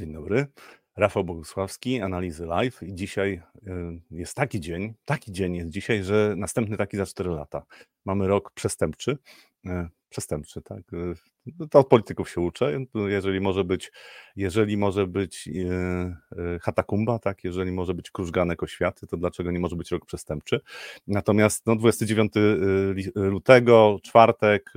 Dzień 0.00 0.12
dobry. 0.12 0.46
Rafał 0.96 1.24
Bogusławski, 1.24 2.00
Analizy 2.00 2.46
Live. 2.46 2.82
I 2.82 2.94
dzisiaj 2.94 3.42
y, 3.56 3.70
jest 4.10 4.34
taki 4.34 4.60
dzień, 4.60 4.94
taki 5.04 5.32
dzień 5.32 5.56
jest 5.56 5.70
dzisiaj, 5.70 6.04
że 6.04 6.34
następny 6.36 6.76
taki 6.76 6.96
za 6.96 7.06
4 7.06 7.30
lata. 7.30 7.62
Mamy 8.04 8.26
rok 8.26 8.50
przestępczy. 8.54 9.18
E, 9.66 9.88
przestępczy, 10.08 10.62
tak. 10.62 10.80
E, 10.92 11.14
no 11.58 11.66
to 11.68 11.78
od 11.78 11.88
polityków 11.88 12.30
się 12.30 12.40
uczę. 12.40 12.78
Jeżeli 12.94 13.40
może 13.40 13.64
być, 13.64 13.92
jeżeli 14.36 14.76
może 14.76 15.06
być 15.06 15.48
Hatakumba, 16.62 17.18
tak, 17.18 17.44
jeżeli 17.44 17.72
może 17.72 17.94
być 17.94 18.10
Krużganek 18.10 18.62
Oświaty, 18.62 19.06
to 19.06 19.16
dlaczego 19.16 19.50
nie 19.50 19.60
może 19.60 19.76
być 19.76 19.90
rok 19.90 20.06
przestępczy? 20.06 20.60
Natomiast 21.06 21.66
no, 21.66 21.76
29 21.76 22.32
lutego, 23.14 23.98
czwartek, 24.02 24.72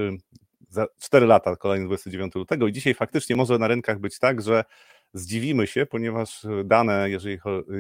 za 0.70 0.88
4 1.00 1.26
lata, 1.26 1.56
kolejny 1.56 1.86
29 1.86 2.36
lutego 2.36 2.68
i 2.68 2.74
dzisiaj 2.74 2.94
faktycznie 2.94 3.36
może 3.36 3.60
na 3.60 3.68
rynkach 3.68 4.00
być 4.00 4.20
tak, 4.20 4.42
że 4.42 4.64
zdziwimy 5.14 5.68
się, 5.68 5.86
ponieważ 5.86 6.46
dane, 6.66 7.10
jeżeli 7.10 7.38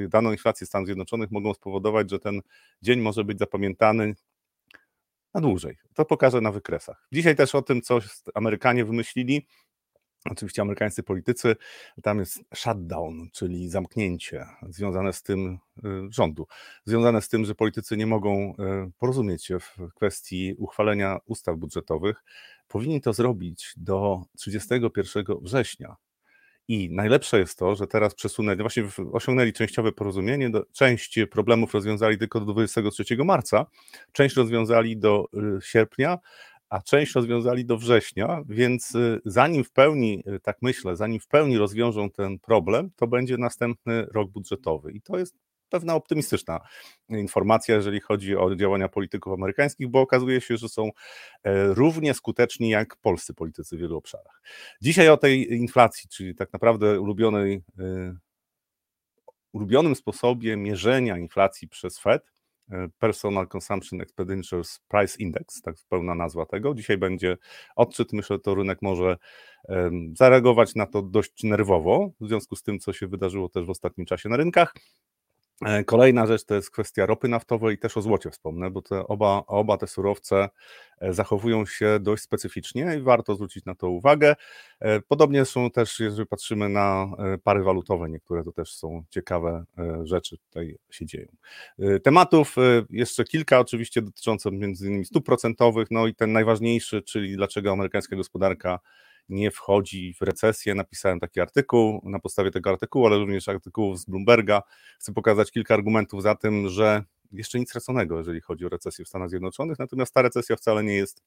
daną 0.10 0.32
inflację 0.32 0.68
Stanów 0.68 0.88
Zjednoczonych 0.88 1.32
mogą 1.32 1.54
spowodować, 1.54 2.10
że 2.10 2.20
ten 2.20 2.42
dzień 2.82 3.00
może 3.00 3.24
być 3.24 3.40
zapamiętany 3.40 4.14
na 5.34 5.42
dłużej. 5.42 5.78
To 5.94 6.06
pokażę 6.06 6.42
na 6.42 6.52
wykresach. 6.52 7.08
Dzisiaj 7.12 7.36
też 7.36 7.56
o 7.56 7.62
tym, 7.62 7.82
co 7.82 8.00
Amerykanie 8.34 8.86
wymyślili. 8.86 9.48
Oczywiście 10.32 10.62
amerykańscy 10.62 11.04
politycy, 11.04 11.56
tam 12.04 12.20
jest 12.20 12.40
shutdown, 12.56 13.30
czyli 13.34 13.70
zamknięcie 13.70 14.46
związane 14.70 15.14
z 15.14 15.24
tym 15.24 15.60
y, 15.78 15.90
rządu, 16.10 16.48
związane 16.86 17.22
z 17.22 17.30
tym, 17.30 17.46
że 17.46 17.56
politycy 17.56 17.98
nie 17.98 18.08
mogą 18.08 18.54
y, 18.54 18.92
porozumieć 18.98 19.46
się 19.46 19.60
w 19.60 19.78
kwestii 19.96 20.56
uchwalenia 20.58 21.18
ustaw 21.26 21.58
budżetowych. 21.58 22.24
Powinni 22.68 23.02
to 23.02 23.14
zrobić 23.14 23.74
do 23.78 24.22
31 24.38 25.26
września. 25.42 25.96
I 26.68 26.90
najlepsze 26.92 27.40
jest 27.40 27.60
to, 27.60 27.76
że 27.76 27.88
teraz 27.88 28.16
przesunęli, 28.16 28.62
właśnie 28.62 28.84
osiągnęli 29.12 29.54
częściowe 29.54 29.92
porozumienie, 29.92 30.50
do, 30.50 30.66
część 30.72 31.20
problemów 31.32 31.74
rozwiązali 31.74 32.18
tylko 32.18 32.40
do 32.40 32.54
23 32.54 33.04
marca, 33.18 33.66
część 34.12 34.36
rozwiązali 34.36 34.98
do 34.98 35.26
y, 35.58 35.62
sierpnia, 35.62 36.18
a 36.70 36.82
część 36.82 37.16
rozwiązali 37.16 37.66
do 37.66 37.78
września, 37.78 38.42
więc 38.50 38.96
y, 38.96 39.22
zanim 39.26 39.64
w 39.64 39.72
pełni, 39.72 40.24
y, 40.36 40.40
tak 40.40 40.58
myślę, 40.62 40.96
zanim 40.96 41.20
w 41.20 41.28
pełni 41.28 41.58
rozwiążą 41.58 42.10
ten 42.10 42.40
problem, 42.40 42.90
to 42.96 43.08
będzie 43.08 43.38
następny 43.38 44.06
rok 44.14 44.32
budżetowy. 44.32 44.92
I 44.92 45.02
to 45.02 45.18
jest 45.18 45.36
pewna 45.74 45.96
optymistyczna 45.96 46.60
informacja, 47.10 47.76
jeżeli 47.76 48.00
chodzi 48.00 48.36
o 48.36 48.56
działania 48.56 48.90
polityków 48.90 49.34
amerykańskich, 49.34 49.88
bo 49.88 50.02
okazuje 50.02 50.42
się, 50.42 50.58
że 50.58 50.70
są 50.70 50.90
e, 51.44 51.68
równie 51.74 52.14
skuteczni 52.14 52.70
jak 52.70 52.96
polscy 52.96 53.34
politycy 53.34 53.78
w 53.78 53.80
wielu 53.80 53.98
obszarach. 53.98 54.42
Dzisiaj 54.82 55.10
o 55.10 55.18
tej 55.18 55.54
inflacji, 55.54 56.10
czyli 56.10 56.36
tak 56.36 56.54
naprawdę 56.54 57.02
ulubionej, 57.02 57.64
e, 57.80 58.16
ulubionym 59.54 59.96
sposobie 59.96 60.58
mierzenia 60.58 61.18
inflacji 61.18 61.68
przez 61.68 62.00
Fed, 62.00 62.32
e, 62.72 62.88
Personal 63.00 63.48
Consumption 63.48 64.02
Expenditures 64.02 64.80
Price 64.88 65.18
Index, 65.20 65.62
tak 65.62 65.76
pełna 65.90 66.16
nazwa 66.16 66.46
tego. 66.46 66.76
Dzisiaj 66.76 66.98
będzie 66.98 67.38
odczyt, 67.76 68.14
myślę, 68.14 68.40
to 68.40 68.56
rynek 68.56 68.82
może 68.82 69.18
zareagować 70.18 70.76
na 70.76 70.86
to 70.86 71.02
dość 71.02 71.44
nerwowo, 71.44 72.12
w 72.22 72.28
związku 72.28 72.56
z 72.56 72.64
tym, 72.64 72.80
co 72.80 72.94
się 72.94 73.08
wydarzyło 73.08 73.50
też 73.50 73.66
w 73.66 73.70
ostatnim 73.70 74.06
czasie 74.06 74.30
na 74.30 74.38
rynkach. 74.38 74.74
E, 75.62 75.84
kolejna 75.84 76.28
rzecz 76.28 76.46
to 76.46 76.56
jest 76.56 76.72
kwestia 76.72 77.06
ropy 77.06 77.28
naftowej 77.28 77.76
i 77.76 77.78
też 77.78 77.98
o 77.98 78.02
złocie 78.02 78.32
wspomnę, 78.32 78.72
bo 78.72 78.82
te 78.82 79.08
oba, 79.08 79.44
oba 79.48 79.78
te 79.78 79.88
surowce 79.88 80.50
e, 81.00 81.14
zachowują 81.14 81.66
się 81.66 82.00
dość 82.02 82.24
specyficznie 82.24 82.96
i 82.98 83.02
warto 83.02 83.36
zwrócić 83.36 83.66
na 83.66 83.76
to 83.76 83.90
uwagę. 83.90 84.36
E, 84.80 85.02
podobnie 85.02 85.46
są 85.46 85.72
też, 85.72 86.00
jeżeli 86.00 86.28
patrzymy 86.28 86.70
na 86.70 87.12
pary 87.44 87.64
walutowe, 87.64 88.10
niektóre 88.10 88.44
to 88.44 88.52
też 88.52 88.74
są 88.74 89.04
ciekawe 89.10 89.64
rzeczy 90.04 90.38
tutaj 90.38 90.78
się 90.90 91.06
dzieją. 91.06 91.28
Tematów 92.04 92.56
jeszcze 92.90 93.24
kilka, 93.24 93.60
oczywiście 93.60 94.02
dotyczących 94.02 94.54
między 94.54 94.88
innymi 94.88 95.06
stóp 95.06 95.26
procentowych, 95.26 95.88
no 95.92 96.08
i 96.08 96.16
ten 96.16 96.32
najważniejszy, 96.32 97.02
czyli 97.02 97.36
dlaczego 97.36 97.72
amerykańska 97.72 98.16
gospodarka 98.16 98.80
nie 99.30 99.52
wchodzi 99.52 100.14
w 100.14 100.22
recesję. 100.22 100.76
Napisałem 100.76 101.20
taki 101.20 101.40
artykuł, 101.40 102.02
na 102.04 102.20
podstawie 102.20 102.52
tego 102.52 102.70
artykułu, 102.70 103.06
ale 103.06 103.18
również 103.18 103.50
artykułów 103.50 104.00
z 104.00 104.06
Bloomberga. 104.06 104.62
Chcę 105.00 105.14
pokazać 105.14 105.52
kilka 105.52 105.74
argumentów 105.74 106.24
za 106.24 106.36
tym, 106.36 106.70
że 106.70 107.04
jeszcze 107.32 107.60
nic 107.60 107.70
straconego, 107.70 108.18
jeżeli 108.18 108.42
chodzi 108.42 108.66
o 108.66 108.70
recesję 108.70 109.06
w 109.06 109.08
Stanach 109.08 109.30
Zjednoczonych, 109.30 109.80
natomiast 109.80 110.14
ta 110.14 110.22
recesja 110.22 110.56
wcale 110.56 110.84
nie 110.84 110.96
jest 110.96 111.22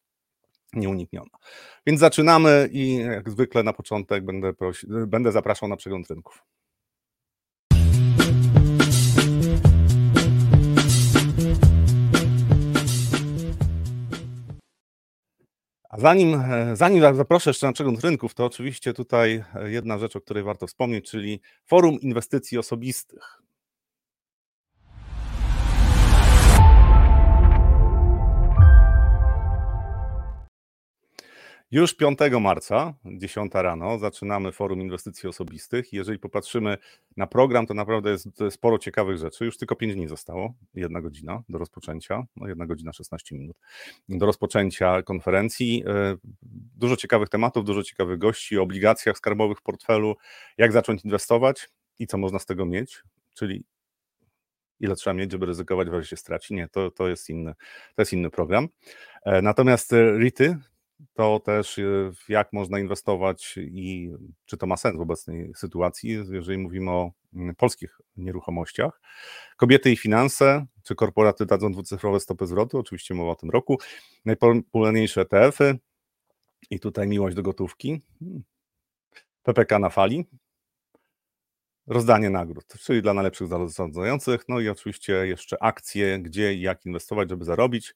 nieunikniona. 0.72 1.38
Więc 1.86 2.00
zaczynamy 2.00 2.68
i 2.72 2.96
jak 2.96 3.30
zwykle 3.30 3.62
na 3.62 3.72
początek 3.72 4.24
będę, 4.24 4.54
prosi, 4.54 4.86
będę 5.06 5.32
zapraszał 5.32 5.68
na 5.68 5.76
przegląd 5.76 6.10
rynków. 6.10 6.42
Zanim, 16.06 16.34
e, 16.34 16.76
zanim 16.76 17.16
zaproszę 17.16 17.50
jeszcze 17.50 17.66
na 17.66 17.72
przegląd 17.72 18.00
rynków, 18.00 18.34
to 18.34 18.44
oczywiście 18.44 18.92
tutaj 18.92 19.44
e, 19.54 19.70
jedna 19.70 19.98
rzecz, 19.98 20.16
o 20.16 20.20
której 20.20 20.42
warto 20.42 20.66
wspomnieć, 20.66 21.10
czyli 21.10 21.40
Forum 21.64 22.00
Inwestycji 22.00 22.58
Osobistych. 22.58 23.42
Już 31.70 31.94
5 31.94 32.18
marca, 32.40 32.94
10 33.04 33.52
rano, 33.54 33.98
zaczynamy 33.98 34.52
Forum 34.52 34.80
Inwestycji 34.80 35.28
Osobistych. 35.28 35.92
Jeżeli 35.92 36.18
popatrzymy 36.18 36.76
na 37.16 37.26
program, 37.26 37.66
to 37.66 37.74
naprawdę 37.74 38.10
jest 38.10 38.28
sporo 38.50 38.78
ciekawych 38.78 39.18
rzeczy. 39.18 39.44
Już 39.44 39.58
tylko 39.58 39.76
5 39.76 39.94
dni 39.94 40.08
zostało, 40.08 40.54
jedna 40.74 41.00
godzina 41.00 41.42
do 41.48 41.58
rozpoczęcia, 41.58 42.26
no 42.36 42.48
jedna 42.48 42.66
godzina 42.66 42.92
16 42.92 43.36
minut 43.38 43.56
do 44.08 44.26
rozpoczęcia 44.26 45.02
konferencji. 45.02 45.84
E, 45.86 46.16
dużo 46.76 46.96
ciekawych 46.96 47.28
tematów, 47.28 47.64
dużo 47.64 47.82
ciekawych 47.82 48.18
gości, 48.18 48.58
o 48.58 48.62
obligacjach 48.62 49.16
skarbowych 49.16 49.58
w 49.58 49.62
portfelu, 49.62 50.16
jak 50.58 50.72
zacząć 50.72 51.04
inwestować 51.04 51.68
i 51.98 52.06
co 52.06 52.18
można 52.18 52.38
z 52.38 52.46
tego 52.46 52.66
mieć, 52.66 53.02
czyli 53.34 53.64
ile 54.80 54.96
trzeba 54.96 55.14
mieć, 55.14 55.32
żeby 55.32 55.46
ryzykować, 55.46 55.88
w 55.88 55.92
razie 55.92 56.08
się 56.08 56.16
straci. 56.16 56.54
Nie, 56.54 56.68
to, 56.68 56.90
to, 56.90 57.08
jest 57.08 57.30
inny, 57.30 57.54
to 57.94 58.02
jest 58.02 58.12
inny 58.12 58.30
program. 58.30 58.68
E, 59.24 59.42
natomiast 59.42 59.92
e, 59.92 60.18
RITy, 60.18 60.56
to 61.14 61.40
też 61.40 61.78
y, 61.78 62.10
jak 62.28 62.52
można 62.52 62.78
inwestować 62.78 63.54
i 63.56 64.10
czy 64.46 64.56
to 64.56 64.66
ma 64.66 64.76
sens 64.76 64.96
w 64.96 65.00
obecnej 65.00 65.52
sytuacji, 65.54 66.10
jeżeli 66.30 66.58
mówimy 66.58 66.90
o 66.90 67.12
mm, 67.34 67.54
polskich 67.54 67.98
nieruchomościach. 68.16 69.00
Kobiety 69.56 69.90
i 69.90 69.96
finanse, 69.96 70.66
czy 70.82 70.94
korporaty 70.94 71.46
dadzą 71.46 71.72
dwucyfrowe 71.72 72.20
stopy 72.20 72.46
zwrotu, 72.46 72.78
oczywiście 72.78 73.14
mowa 73.14 73.30
o 73.30 73.36
tym 73.36 73.50
roku. 73.50 73.78
Najpopularniejsze 74.24 75.20
ETF-y 75.20 75.78
i 76.70 76.80
tutaj 76.80 77.08
miłość 77.08 77.36
do 77.36 77.42
gotówki. 77.42 78.02
Hmm. 78.20 78.42
PPK 79.42 79.78
na 79.78 79.90
fali, 79.90 80.26
rozdanie 81.86 82.30
nagród, 82.30 82.66
czyli 82.80 83.02
dla 83.02 83.14
najlepszych 83.14 83.48
zarządzających, 83.48 84.44
no 84.48 84.60
i 84.60 84.68
oczywiście 84.68 85.12
jeszcze 85.12 85.62
akcje, 85.62 86.18
gdzie 86.18 86.54
i 86.54 86.60
jak 86.60 86.86
inwestować, 86.86 87.30
żeby 87.30 87.44
zarobić. 87.44 87.94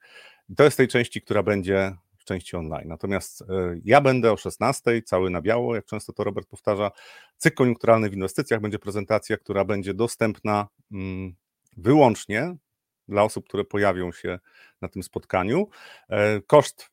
to 0.56 0.64
jest 0.64 0.76
tej 0.76 0.88
części, 0.88 1.22
która 1.22 1.42
będzie 1.42 1.96
części 2.30 2.56
online. 2.56 2.88
Natomiast 2.88 3.42
e, 3.42 3.44
ja 3.84 4.00
będę 4.00 4.32
o 4.32 4.36
16, 4.36 5.02
cały 5.02 5.30
na 5.30 5.42
biało, 5.42 5.74
jak 5.74 5.84
często 5.84 6.12
to 6.12 6.24
Robert 6.24 6.48
powtarza. 6.48 6.90
Cykl 7.36 7.56
koniunkturalny 7.56 8.10
w 8.10 8.14
inwestycjach 8.14 8.60
będzie 8.60 8.78
prezentacja, 8.78 9.36
która 9.36 9.64
będzie 9.64 9.94
dostępna 9.94 10.68
mm, 10.92 11.34
wyłącznie 11.76 12.56
dla 13.08 13.22
osób, 13.22 13.48
które 13.48 13.64
pojawią 13.64 14.12
się 14.12 14.38
na 14.82 14.88
tym 14.88 15.02
spotkaniu. 15.02 15.68
E, 16.08 16.40
koszt 16.40 16.90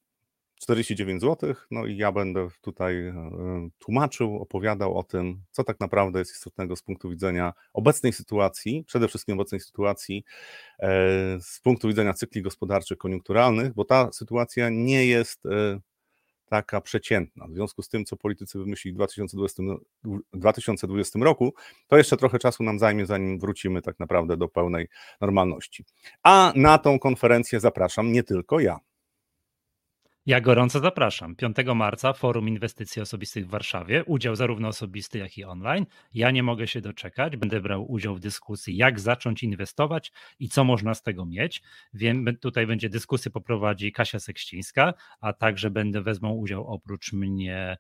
49 0.60 1.22
zł. 1.22 1.54
No 1.72 1.86
i 1.86 1.98
ja 1.98 2.12
będę 2.12 2.48
tutaj 2.62 3.08
e, 3.08 3.70
tłumaczył, 3.80 4.42
opowiadał 4.42 4.98
o 4.98 5.04
tym, 5.04 5.42
co 5.52 5.64
tak 5.64 5.80
naprawdę 5.80 6.20
jest 6.20 6.32
istotnego 6.32 6.76
z 6.76 6.82
punktu 6.82 7.10
widzenia 7.10 7.54
obecnej 7.74 8.14
sytuacji, 8.14 8.84
przede 8.88 9.08
wszystkim 9.08 9.40
obecnej 9.40 9.62
sytuacji 9.62 10.24
e, 10.80 10.90
z 11.42 11.60
punktu 11.64 11.88
widzenia 11.88 12.14
cykli 12.14 12.42
gospodarczych, 12.42 12.98
koniunkturalnych, 12.98 13.74
bo 13.74 13.86
ta 13.86 14.12
sytuacja 14.12 14.70
nie 14.70 15.06
jest 15.06 15.46
e, 15.46 15.80
taka 16.50 16.82
przeciętna. 16.82 17.48
W 17.48 17.54
związku 17.54 17.82
z 17.82 17.90
tym, 17.90 18.06
co 18.06 18.18
politycy 18.18 18.60
wymyślili 18.60 18.94
w 18.94 18.98
2020, 18.98 19.64
2020 20.34 21.20
roku, 21.20 21.54
to 21.88 21.98
jeszcze 21.98 22.18
trochę 22.18 22.40
czasu 22.40 22.64
nam 22.64 22.80
zajmie, 22.80 23.06
zanim 23.06 23.40
wrócimy 23.40 23.82
tak 23.82 24.00
naprawdę 24.00 24.38
do 24.38 24.48
pełnej 24.48 24.88
normalności. 25.22 25.86
A 26.24 26.54
na 26.56 26.78
tą 26.78 27.00
konferencję 27.00 27.60
zapraszam 27.60 28.12
nie 28.12 28.24
tylko 28.24 28.60
ja. 28.60 28.80
Ja 30.28 30.42
gorąco 30.42 30.80
zapraszam. 30.80 31.36
5 31.36 31.56
marca 31.76 32.14
Forum 32.14 32.48
Inwestycji 32.48 33.02
Osobistych 33.02 33.48
w 33.48 33.50
Warszawie. 33.50 34.04
Udział 34.06 34.36
zarówno 34.36 34.68
osobisty, 34.68 35.18
jak 35.18 35.38
i 35.38 35.44
online. 35.44 35.86
Ja 36.14 36.32
nie 36.32 36.44
mogę 36.44 36.68
się 36.68 36.82
doczekać. 36.82 37.38
Będę 37.38 37.62
brał 37.62 37.92
udział 37.92 38.16
w 38.16 38.20
dyskusji, 38.20 38.78
jak 38.78 39.00
zacząć 39.00 39.44
inwestować 39.44 40.12
i 40.40 40.50
co 40.50 40.64
można 40.64 40.94
z 40.94 41.04
tego 41.04 41.26
mieć. 41.26 41.62
Wiem, 41.94 42.38
tutaj 42.42 42.68
będzie 42.68 42.90
dyskusję 42.90 43.32
poprowadzi 43.32 43.92
Kasia 43.92 44.20
Sekścińska, 44.20 44.94
a 45.22 45.34
także 45.34 45.70
będę 45.70 46.02
wezmą 46.02 46.32
udział 46.32 46.68
oprócz 46.68 47.14
mnie 47.14 47.78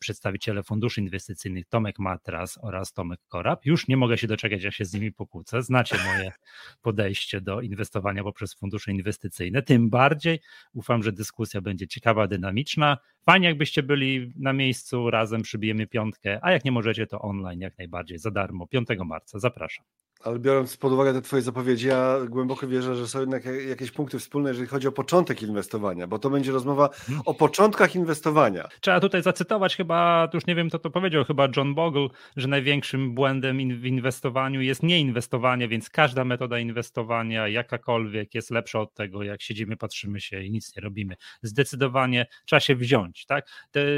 przedstawiciele 0.00 0.62
funduszy 0.62 1.00
inwestycyjnych 1.00 1.66
Tomek 1.66 1.98
Matras 1.98 2.58
oraz 2.62 2.92
Tomek 2.92 3.20
Korab. 3.28 3.66
Już 3.66 3.88
nie 3.88 3.96
mogę 3.96 4.18
się 4.18 4.26
doczekać, 4.26 4.62
jak 4.62 4.74
się 4.74 4.84
z 4.84 4.94
nimi 4.94 5.12
pokłócę. 5.12 5.62
Znacie 5.62 5.96
moje 6.06 6.32
podejście 6.82 7.40
do 7.40 7.60
inwestowania 7.60 8.22
poprzez 8.22 8.54
fundusze 8.54 8.92
inwestycyjne. 8.92 9.62
Tym 9.62 9.90
bardziej 9.90 10.40
ufam, 10.72 11.02
że 11.02 11.12
dyskusja 11.12 11.60
będzie 11.60 11.88
ciekawa, 11.88 12.26
dynamiczna. 12.26 12.98
Fajnie, 13.26 13.48
jakbyście 13.48 13.82
byli 13.82 14.32
na 14.36 14.52
miejscu, 14.52 15.10
razem 15.10 15.42
przybijemy 15.42 15.86
piątkę, 15.86 16.38
a 16.42 16.52
jak 16.52 16.64
nie 16.64 16.72
możecie, 16.72 17.06
to 17.06 17.20
online 17.20 17.60
jak 17.60 17.78
najbardziej, 17.78 18.18
za 18.18 18.30
darmo, 18.30 18.66
5 18.66 18.88
marca. 19.04 19.38
Zapraszam. 19.38 19.84
Ale 20.24 20.38
biorąc 20.38 20.76
pod 20.76 20.92
uwagę 20.92 21.12
te 21.12 21.22
Twoje 21.22 21.42
zapowiedzi, 21.42 21.88
ja 21.88 22.16
głęboko 22.28 22.68
wierzę, 22.68 22.96
że 22.96 23.08
są 23.08 23.20
jednak 23.20 23.44
jakieś 23.68 23.90
punkty 23.90 24.18
wspólne, 24.18 24.50
jeżeli 24.50 24.66
chodzi 24.68 24.88
o 24.88 24.92
początek 24.92 25.42
inwestowania, 25.42 26.06
bo 26.06 26.18
to 26.18 26.30
będzie 26.30 26.52
rozmowa 26.52 26.88
hmm. 26.88 27.22
o 27.26 27.34
początkach 27.34 27.94
inwestowania. 27.94 28.68
Trzeba 28.80 29.00
tutaj 29.00 29.22
zacytować 29.22 29.76
chyba, 29.76 30.28
już 30.34 30.46
nie 30.46 30.54
wiem 30.54 30.68
kto 30.68 30.78
to 30.78 30.90
powiedział, 30.90 31.24
chyba 31.24 31.48
John 31.56 31.74
Bogle, 31.74 32.08
że 32.36 32.48
największym 32.48 33.14
błędem 33.14 33.80
w 33.80 33.86
inwestowaniu 33.86 34.60
jest 34.60 34.82
nieinwestowanie, 34.82 35.68
więc 35.68 35.90
każda 35.90 36.24
metoda 36.24 36.58
inwestowania, 36.58 37.48
jakakolwiek, 37.48 38.34
jest 38.34 38.50
lepsza 38.50 38.80
od 38.80 38.94
tego, 38.94 39.22
jak 39.22 39.42
siedzimy, 39.42 39.76
patrzymy 39.76 40.20
się 40.20 40.42
i 40.42 40.50
nic 40.50 40.76
nie 40.76 40.82
robimy. 40.82 41.16
Zdecydowanie 41.42 42.26
trzeba 42.44 42.60
się 42.60 42.76
wziąć. 42.76 43.26
Tak? 43.26 43.48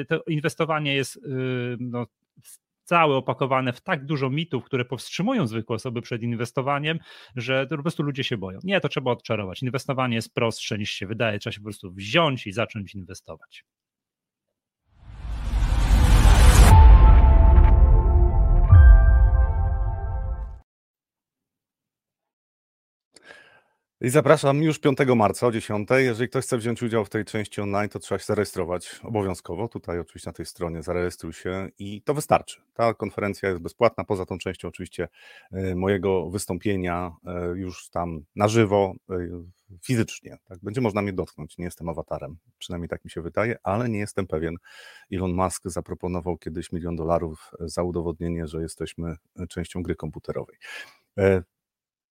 to 0.08 0.22
inwestowanie 0.26 0.94
jest 0.94 1.16
yy, 1.16 1.76
no, 1.80 2.06
całe 2.90 3.16
opakowane 3.16 3.72
w 3.72 3.80
tak 3.80 4.06
dużo 4.06 4.30
mitów, 4.30 4.64
które 4.64 4.84
powstrzymują 4.84 5.46
zwykłe 5.46 5.76
osoby 5.76 6.02
przed 6.02 6.22
inwestowaniem, 6.22 6.98
że 7.36 7.66
po 7.66 7.82
prostu 7.82 8.02
ludzie 8.02 8.24
się 8.24 8.36
boją. 8.36 8.58
Nie, 8.64 8.80
to 8.80 8.88
trzeba 8.88 9.10
odczarować. 9.10 9.62
Inwestowanie 9.62 10.14
jest 10.14 10.34
prostsze 10.34 10.78
niż 10.78 10.90
się 10.90 11.06
wydaje, 11.06 11.38
trzeba 11.38 11.52
się 11.52 11.60
po 11.60 11.64
prostu 11.64 11.92
wziąć 11.92 12.46
i 12.46 12.52
zacząć 12.52 12.94
inwestować. 12.94 13.64
I 24.02 24.08
zapraszam 24.08 24.62
już 24.62 24.78
5 24.78 24.98
marca 25.16 25.46
o 25.46 25.52
10. 25.52 25.88
Jeżeli 25.98 26.28
ktoś 26.28 26.44
chce 26.44 26.58
wziąć 26.58 26.82
udział 26.82 27.04
w 27.04 27.10
tej 27.10 27.24
części 27.24 27.60
online, 27.60 27.88
to 27.88 27.98
trzeba 27.98 28.18
się 28.18 28.24
zarejestrować 28.24 29.00
obowiązkowo. 29.02 29.68
Tutaj 29.68 29.98
oczywiście 29.98 30.28
na 30.28 30.32
tej 30.32 30.46
stronie 30.46 30.82
zarejestruj 30.82 31.32
się 31.32 31.68
i 31.78 32.02
to 32.02 32.14
wystarczy. 32.14 32.60
Ta 32.74 32.94
konferencja 32.94 33.48
jest 33.48 33.60
bezpłatna, 33.60 34.04
poza 34.04 34.26
tą 34.26 34.38
częścią 34.38 34.68
oczywiście 34.68 35.08
y, 35.52 35.76
mojego 35.76 36.30
wystąpienia 36.30 37.12
y, 37.54 37.58
już 37.58 37.90
tam 37.90 38.24
na 38.36 38.48
żywo, 38.48 38.94
y, 39.10 39.30
fizycznie. 39.82 40.38
Tak? 40.48 40.58
Będzie 40.62 40.80
można 40.80 41.02
mnie 41.02 41.12
dotknąć, 41.12 41.58
nie 41.58 41.64
jestem 41.64 41.88
awatarem, 41.88 42.36
przynajmniej 42.58 42.88
tak 42.88 43.04
mi 43.04 43.10
się 43.10 43.22
wydaje, 43.22 43.56
ale 43.62 43.88
nie 43.88 43.98
jestem 43.98 44.26
pewien. 44.26 44.54
Elon 45.12 45.32
Musk 45.32 45.62
zaproponował 45.64 46.38
kiedyś 46.38 46.72
milion 46.72 46.96
dolarów 46.96 47.50
za 47.60 47.82
udowodnienie, 47.82 48.46
że 48.46 48.62
jesteśmy 48.62 49.16
częścią 49.48 49.82
gry 49.82 49.96
komputerowej. 49.96 50.56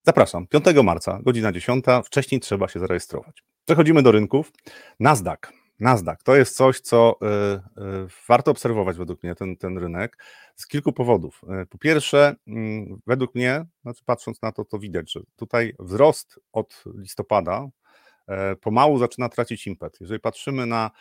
Zapraszam, 0.04 0.48
5 0.48 0.66
marca, 0.84 1.20
godzina 1.24 1.52
10. 1.52 1.86
Wcześniej 2.06 2.42
trzeba 2.42 2.68
się 2.68 2.80
zarejestrować. 2.80 3.44
Przechodzimy 3.66 4.04
do 4.04 4.12
rynków. 4.12 4.52
Nasdaq. 5.00 5.54
Nasdaq 5.80 6.24
to 6.24 6.36
jest 6.36 6.56
coś, 6.56 6.80
co 6.80 7.16
y, 7.22 7.82
y, 7.82 8.08
warto 8.28 8.52
obserwować 8.52 8.98
według 8.98 9.24
mnie, 9.24 9.36
ten, 9.36 9.58
ten 9.58 9.78
rynek, 9.78 10.18
z 10.56 10.68
kilku 10.68 10.94
powodów. 10.94 11.42
Y, 11.64 11.66
po 11.66 11.78
pierwsze, 11.78 12.36
mm, 12.48 13.02
według 13.08 13.36
mnie, 13.36 13.66
znaczy 13.82 14.04
patrząc 14.06 14.42
na 14.42 14.52
to, 14.52 14.66
to 14.66 14.80
widać, 14.80 15.12
że 15.12 15.20
tutaj 15.36 15.74
wzrost 15.80 16.40
od 16.54 16.84
listopada 16.96 17.68
pomału 18.62 19.00
zaczyna 19.00 19.30
tracić 19.30 19.68
impet. 19.68 19.98
Jeżeli 20.02 20.20
patrzymy 20.20 20.66
na, 20.66 20.92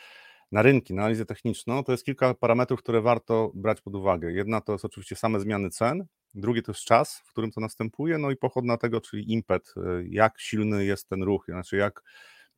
na 0.52 0.62
rynki, 0.62 0.94
na 0.94 1.02
analizę 1.02 1.26
techniczną, 1.26 1.84
to 1.84 1.92
jest 1.92 2.04
kilka 2.04 2.34
parametrów, 2.34 2.82
które 2.82 3.00
warto 3.00 3.52
brać 3.54 3.80
pod 3.80 3.94
uwagę. 3.94 4.32
Jedna 4.32 4.60
to 4.60 4.72
jest 4.72 4.84
oczywiście 4.84 5.16
same 5.16 5.40
zmiany 5.40 5.70
cen, 5.70 6.06
Drugie 6.34 6.62
to 6.62 6.72
jest 6.72 6.84
czas, 6.84 7.22
w 7.24 7.30
którym 7.30 7.50
to 7.50 7.60
następuje, 7.60 8.18
no 8.18 8.30
i 8.30 8.36
pochodna 8.36 8.76
tego, 8.76 9.00
czyli 9.00 9.32
impet, 9.32 9.74
y, 9.76 10.08
jak 10.08 10.40
silny 10.40 10.84
jest 10.84 11.08
ten 11.08 11.22
ruch, 11.22 11.44
znaczy 11.48 11.76
jak 11.76 12.02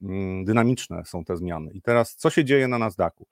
mm, 0.03 0.45
dynamiczne 0.45 1.05
są 1.05 1.25
te 1.25 1.37
zmiany. 1.37 1.71
I 1.73 1.83
teraz 1.83 2.17
co 2.17 2.31
się 2.31 2.45
dzieje 2.45 2.69
na 2.69 2.79
Nasdaqu? 2.79 3.27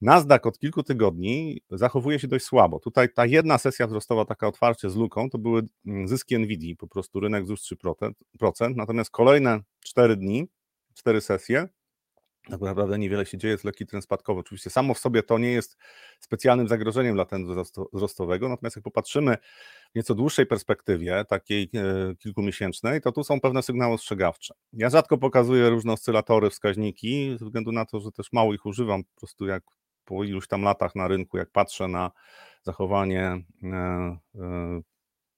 Nasdaq 0.00 0.46
od 0.48 0.58
kilku 0.58 0.82
tygodni 0.82 1.62
zachowuje 1.70 2.18
się 2.18 2.28
dość 2.28 2.44
słabo. 2.44 2.80
Tutaj 2.80 3.08
ta 3.14 3.26
jedna 3.26 3.58
sesja 3.58 3.86
wzrostowa, 3.86 4.24
taka 4.24 4.48
otwarcie 4.48 4.90
z 4.90 4.96
luką, 4.96 5.30
to 5.30 5.38
były 5.38 5.62
mm, 5.86 6.08
zyski 6.08 6.38
Nvidia, 6.38 6.74
po 6.78 6.88
prostu 6.88 7.20
rynek 7.20 7.44
wzrósł 7.44 7.74
3%, 7.74 8.76
natomiast 8.76 9.10
kolejne 9.10 9.60
4 9.80 10.16
dni, 10.16 10.48
4 10.94 11.20
sesje, 11.20 11.68
tak 12.50 12.60
naprawdę 12.60 12.98
niewiele 12.98 13.26
się 13.26 13.38
dzieje, 13.38 13.52
jest 13.52 13.64
lekki 13.64 13.86
trend 13.86 14.04
spadkowy. 14.04 14.40
Oczywiście 14.40 14.70
samo 14.70 14.94
w 14.94 14.98
sobie 14.98 15.22
to 15.22 15.38
nie 15.38 15.52
jest 15.52 15.76
specjalnym 16.20 16.68
zagrożeniem 16.68 17.14
dla 17.14 17.24
trendu 17.24 17.64
wzrostowego, 17.92 18.48
natomiast 18.48 18.76
jak 18.76 18.82
popatrzymy 18.82 19.36
w 19.92 19.94
nieco 19.94 20.14
dłuższej 20.14 20.46
perspektywie, 20.46 21.24
takiej 21.28 21.70
e, 21.74 22.14
kilkumiesięcznej, 22.16 23.00
to 23.00 23.12
tu 23.12 23.24
są 23.24 23.40
pewne 23.40 23.62
sygnały 23.62 23.94
ostrzegawcze. 23.94 24.54
Ja 24.72 24.90
rzadko 24.90 25.18
pokazuję 25.18 25.70
różne 25.70 25.92
oscylatory, 25.92 26.50
wskaźniki, 26.50 27.36
ze 27.38 27.44
względu 27.44 27.72
na 27.72 27.84
to, 27.84 28.00
że 28.00 28.12
też 28.12 28.32
mało 28.32 28.54
ich 28.54 28.66
używam, 28.66 29.04
po 29.04 29.20
prostu 29.20 29.46
jak 29.46 29.62
po 30.04 30.24
iluś 30.24 30.48
tam 30.48 30.62
latach 30.62 30.94
na 30.94 31.08
rynku, 31.08 31.38
jak 31.38 31.50
patrzę 31.50 31.88
na 31.88 32.10
zachowanie 32.62 33.22
e, 33.62 34.18
e, 34.34 34.80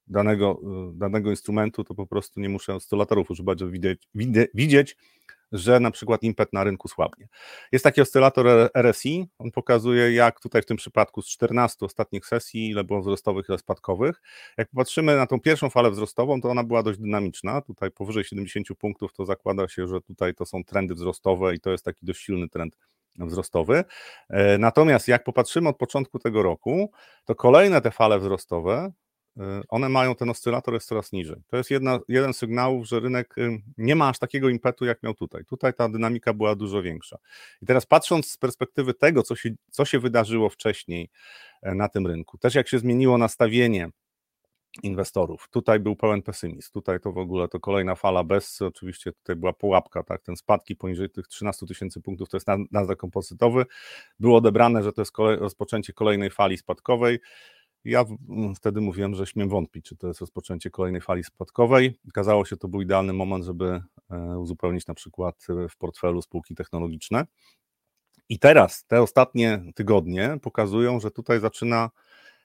danego, 0.07 0.59
danego 0.93 1.29
instrumentu, 1.29 1.83
to 1.83 1.95
po 1.95 2.07
prostu 2.07 2.39
nie 2.39 2.49
muszę 2.49 2.75
oscylatorów 2.75 3.31
używać, 3.31 3.59
żeby 3.59 3.71
widzieć, 3.71 4.07
widzieć 4.53 4.97
że 5.51 5.79
na 5.79 5.91
przykład 5.91 6.23
impet 6.23 6.53
na 6.53 6.63
rynku 6.63 6.87
słabnie. 6.87 7.27
Jest 7.71 7.83
taki 7.83 8.01
oscylator 8.01 8.69
RSI, 8.73 9.27
on 9.39 9.51
pokazuje 9.51 10.13
jak 10.13 10.39
tutaj 10.39 10.61
w 10.61 10.65
tym 10.65 10.77
przypadku 10.77 11.21
z 11.21 11.27
14 11.27 11.85
ostatnich 11.85 12.25
sesji, 12.25 12.69
ile 12.69 12.83
było 12.83 13.01
wzrostowych, 13.01 13.45
ile 13.49 13.57
spadkowych. 13.57 14.21
Jak 14.57 14.69
popatrzymy 14.69 15.15
na 15.15 15.27
tą 15.27 15.39
pierwszą 15.39 15.69
falę 15.69 15.91
wzrostową, 15.91 16.41
to 16.41 16.49
ona 16.49 16.63
była 16.63 16.83
dość 16.83 16.99
dynamiczna, 16.99 17.61
tutaj 17.61 17.91
powyżej 17.91 18.23
70 18.23 18.67
punktów 18.77 19.13
to 19.13 19.25
zakłada 19.25 19.67
się, 19.67 19.87
że 19.87 20.01
tutaj 20.01 20.33
to 20.33 20.45
są 20.45 20.63
trendy 20.63 20.93
wzrostowe 20.93 21.55
i 21.55 21.59
to 21.59 21.71
jest 21.71 21.85
taki 21.85 22.05
dość 22.05 22.21
silny 22.21 22.49
trend 22.49 22.77
wzrostowy. 23.19 23.83
E, 24.29 24.57
natomiast 24.57 25.07
jak 25.07 25.23
popatrzymy 25.23 25.69
od 25.69 25.77
początku 25.77 26.19
tego 26.19 26.43
roku, 26.43 26.91
to 27.25 27.35
kolejne 27.35 27.81
te 27.81 27.91
fale 27.91 28.19
wzrostowe 28.19 28.91
one 29.69 29.89
mają, 29.89 30.15
ten 30.15 30.29
oscylator 30.29 30.73
jest 30.73 30.87
coraz 30.87 31.11
niżej. 31.11 31.41
To 31.47 31.57
jest 31.57 31.71
jedna, 31.71 31.99
jeden 32.07 32.33
sygnał, 32.33 32.85
że 32.85 32.99
rynek 32.99 33.37
y, 33.37 33.61
nie 33.77 33.95
ma 33.95 34.09
aż 34.09 34.19
takiego 34.19 34.49
impetu, 34.49 34.85
jak 34.85 35.03
miał 35.03 35.13
tutaj. 35.13 35.45
Tutaj 35.45 35.73
ta 35.73 35.89
dynamika 35.89 36.33
była 36.33 36.55
dużo 36.55 36.81
większa. 36.81 37.17
I 37.61 37.65
teraz 37.65 37.85
patrząc 37.85 38.31
z 38.31 38.37
perspektywy 38.37 38.93
tego, 38.93 39.23
co 39.23 39.35
się, 39.35 39.49
co 39.71 39.85
się 39.85 39.99
wydarzyło 39.99 40.49
wcześniej 40.49 41.09
e, 41.61 41.75
na 41.75 41.89
tym 41.89 42.07
rynku, 42.07 42.37
też 42.37 42.55
jak 42.55 42.67
się 42.67 42.79
zmieniło 42.79 43.17
nastawienie 43.17 43.89
inwestorów. 44.83 45.47
Tutaj 45.51 45.79
był 45.79 45.95
pełen 45.95 46.21
pesymizm. 46.21 46.71
Tutaj 46.71 46.99
to 46.99 47.11
w 47.11 47.17
ogóle 47.17 47.47
to 47.47 47.59
kolejna 47.59 47.95
fala 47.95 48.23
bez, 48.23 48.61
oczywiście 48.61 49.11
tutaj 49.11 49.35
była 49.35 49.53
pułapka, 49.53 50.03
tak, 50.03 50.21
ten 50.21 50.37
spadki 50.37 50.75
poniżej 50.75 51.09
tych 51.09 51.27
13 51.27 51.65
tysięcy 51.65 52.01
punktów 52.01 52.29
to 52.29 52.37
jest 52.37 52.47
nazwa 52.71 52.95
kompozytowy. 52.95 53.65
Było 54.19 54.37
odebrane, 54.37 54.83
że 54.83 54.93
to 54.93 55.01
jest 55.01 55.11
kolej, 55.11 55.37
rozpoczęcie 55.37 55.93
kolejnej 55.93 56.29
fali 56.29 56.57
spadkowej. 56.57 57.19
Ja 57.85 58.05
wtedy 58.55 58.81
mówiłem, 58.81 59.15
że 59.15 59.25
śmiem 59.27 59.49
wątpić, 59.49 59.85
czy 59.85 59.95
to 59.95 60.07
jest 60.07 60.19
rozpoczęcie 60.19 60.69
kolejnej 60.69 61.01
fali 61.01 61.23
spadkowej. 61.23 61.99
Okazało 62.09 62.45
się, 62.45 62.57
to 62.57 62.67
był 62.67 62.81
idealny 62.81 63.13
moment, 63.13 63.45
żeby 63.45 63.81
e, 64.11 64.39
uzupełnić 64.39 64.87
na 64.87 64.93
przykład 64.93 65.47
e, 65.49 65.69
w 65.69 65.77
portfelu 65.77 66.21
spółki 66.21 66.55
technologiczne. 66.55 67.25
I 68.29 68.39
teraz 68.39 68.85
te 68.85 69.01
ostatnie 69.01 69.63
tygodnie 69.75 70.37
pokazują, 70.41 70.99
że 70.99 71.11
tutaj 71.11 71.39
zaczyna, 71.39 71.89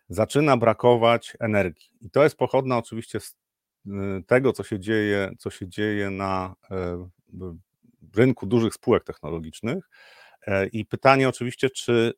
zaczyna 0.08 0.56
brakować 0.56 1.36
energii. 1.40 1.90
I 2.00 2.10
to 2.10 2.22
jest 2.24 2.36
pochodna 2.36 2.78
oczywiście 2.78 3.20
z 3.20 3.36
e, 3.86 3.90
tego, 4.26 4.52
co 4.52 4.62
się 4.62 4.80
dzieje, 4.80 5.30
co 5.38 5.50
się 5.50 5.68
dzieje 5.68 6.10
na 6.10 6.54
rynku 8.16 8.46
dużych 8.46 8.74
spółek 8.74 9.04
technologicznych. 9.04 9.90
I 10.72 10.84
pytanie 10.84 11.28
oczywiście, 11.28 11.70
czy 11.70 12.12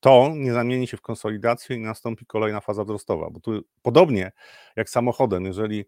to 0.00 0.32
nie 0.36 0.52
zamieni 0.52 0.86
się 0.86 0.96
w 0.96 1.02
konsolidację 1.02 1.76
i 1.76 1.80
nastąpi 1.80 2.26
kolejna 2.26 2.60
faza 2.60 2.84
wzrostowa. 2.84 3.30
Bo 3.30 3.40
tu 3.40 3.62
podobnie 3.82 4.32
jak 4.76 4.90
samochodem, 4.90 5.44
jeżeli 5.44 5.84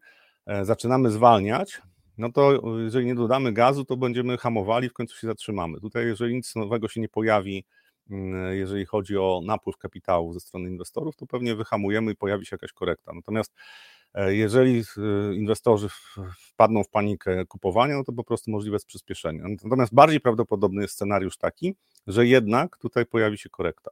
e, 0.46 0.64
zaczynamy 0.64 1.10
zwalniać, 1.10 1.82
no 2.18 2.32
to 2.32 2.62
jeżeli 2.78 3.06
nie 3.06 3.14
dodamy 3.14 3.52
gazu, 3.52 3.84
to 3.84 3.96
będziemy 3.96 4.38
hamowali, 4.38 4.88
w 4.88 4.92
końcu 4.92 5.16
się 5.16 5.26
zatrzymamy. 5.26 5.80
Tutaj, 5.80 6.06
jeżeli 6.06 6.34
nic 6.34 6.54
nowego 6.56 6.88
się 6.88 7.00
nie 7.00 7.08
pojawi, 7.08 7.64
mm, 8.10 8.56
jeżeli 8.56 8.86
chodzi 8.86 9.18
o 9.18 9.40
napływ 9.44 9.76
kapitału 9.76 10.32
ze 10.32 10.40
strony 10.40 10.70
inwestorów, 10.70 11.16
to 11.16 11.26
pewnie 11.26 11.54
wyhamujemy 11.54 12.12
i 12.12 12.16
pojawi 12.16 12.46
się 12.46 12.54
jakaś 12.54 12.72
korekta. 12.72 13.12
Natomiast 13.12 13.52
e, 13.54 14.01
jeżeli 14.14 14.80
e, 14.80 15.34
inwestorzy 15.34 15.88
wpadną 16.38 16.84
w 16.84 16.88
panikę 16.88 17.46
kupowania, 17.46 17.96
no 17.96 18.04
to 18.04 18.12
po 18.12 18.24
prostu 18.24 18.50
możliwe 18.50 18.74
jest 18.74 18.86
przyspieszenie. 18.86 19.42
Natomiast 19.64 19.94
bardziej 19.94 20.20
prawdopodobny 20.20 20.82
jest 20.82 20.94
scenariusz 20.94 21.36
taki, 21.36 21.74
że 22.06 22.26
jednak 22.26 22.76
tutaj 22.78 23.06
pojawi 23.06 23.38
się 23.38 23.50
korekta. 23.50 23.90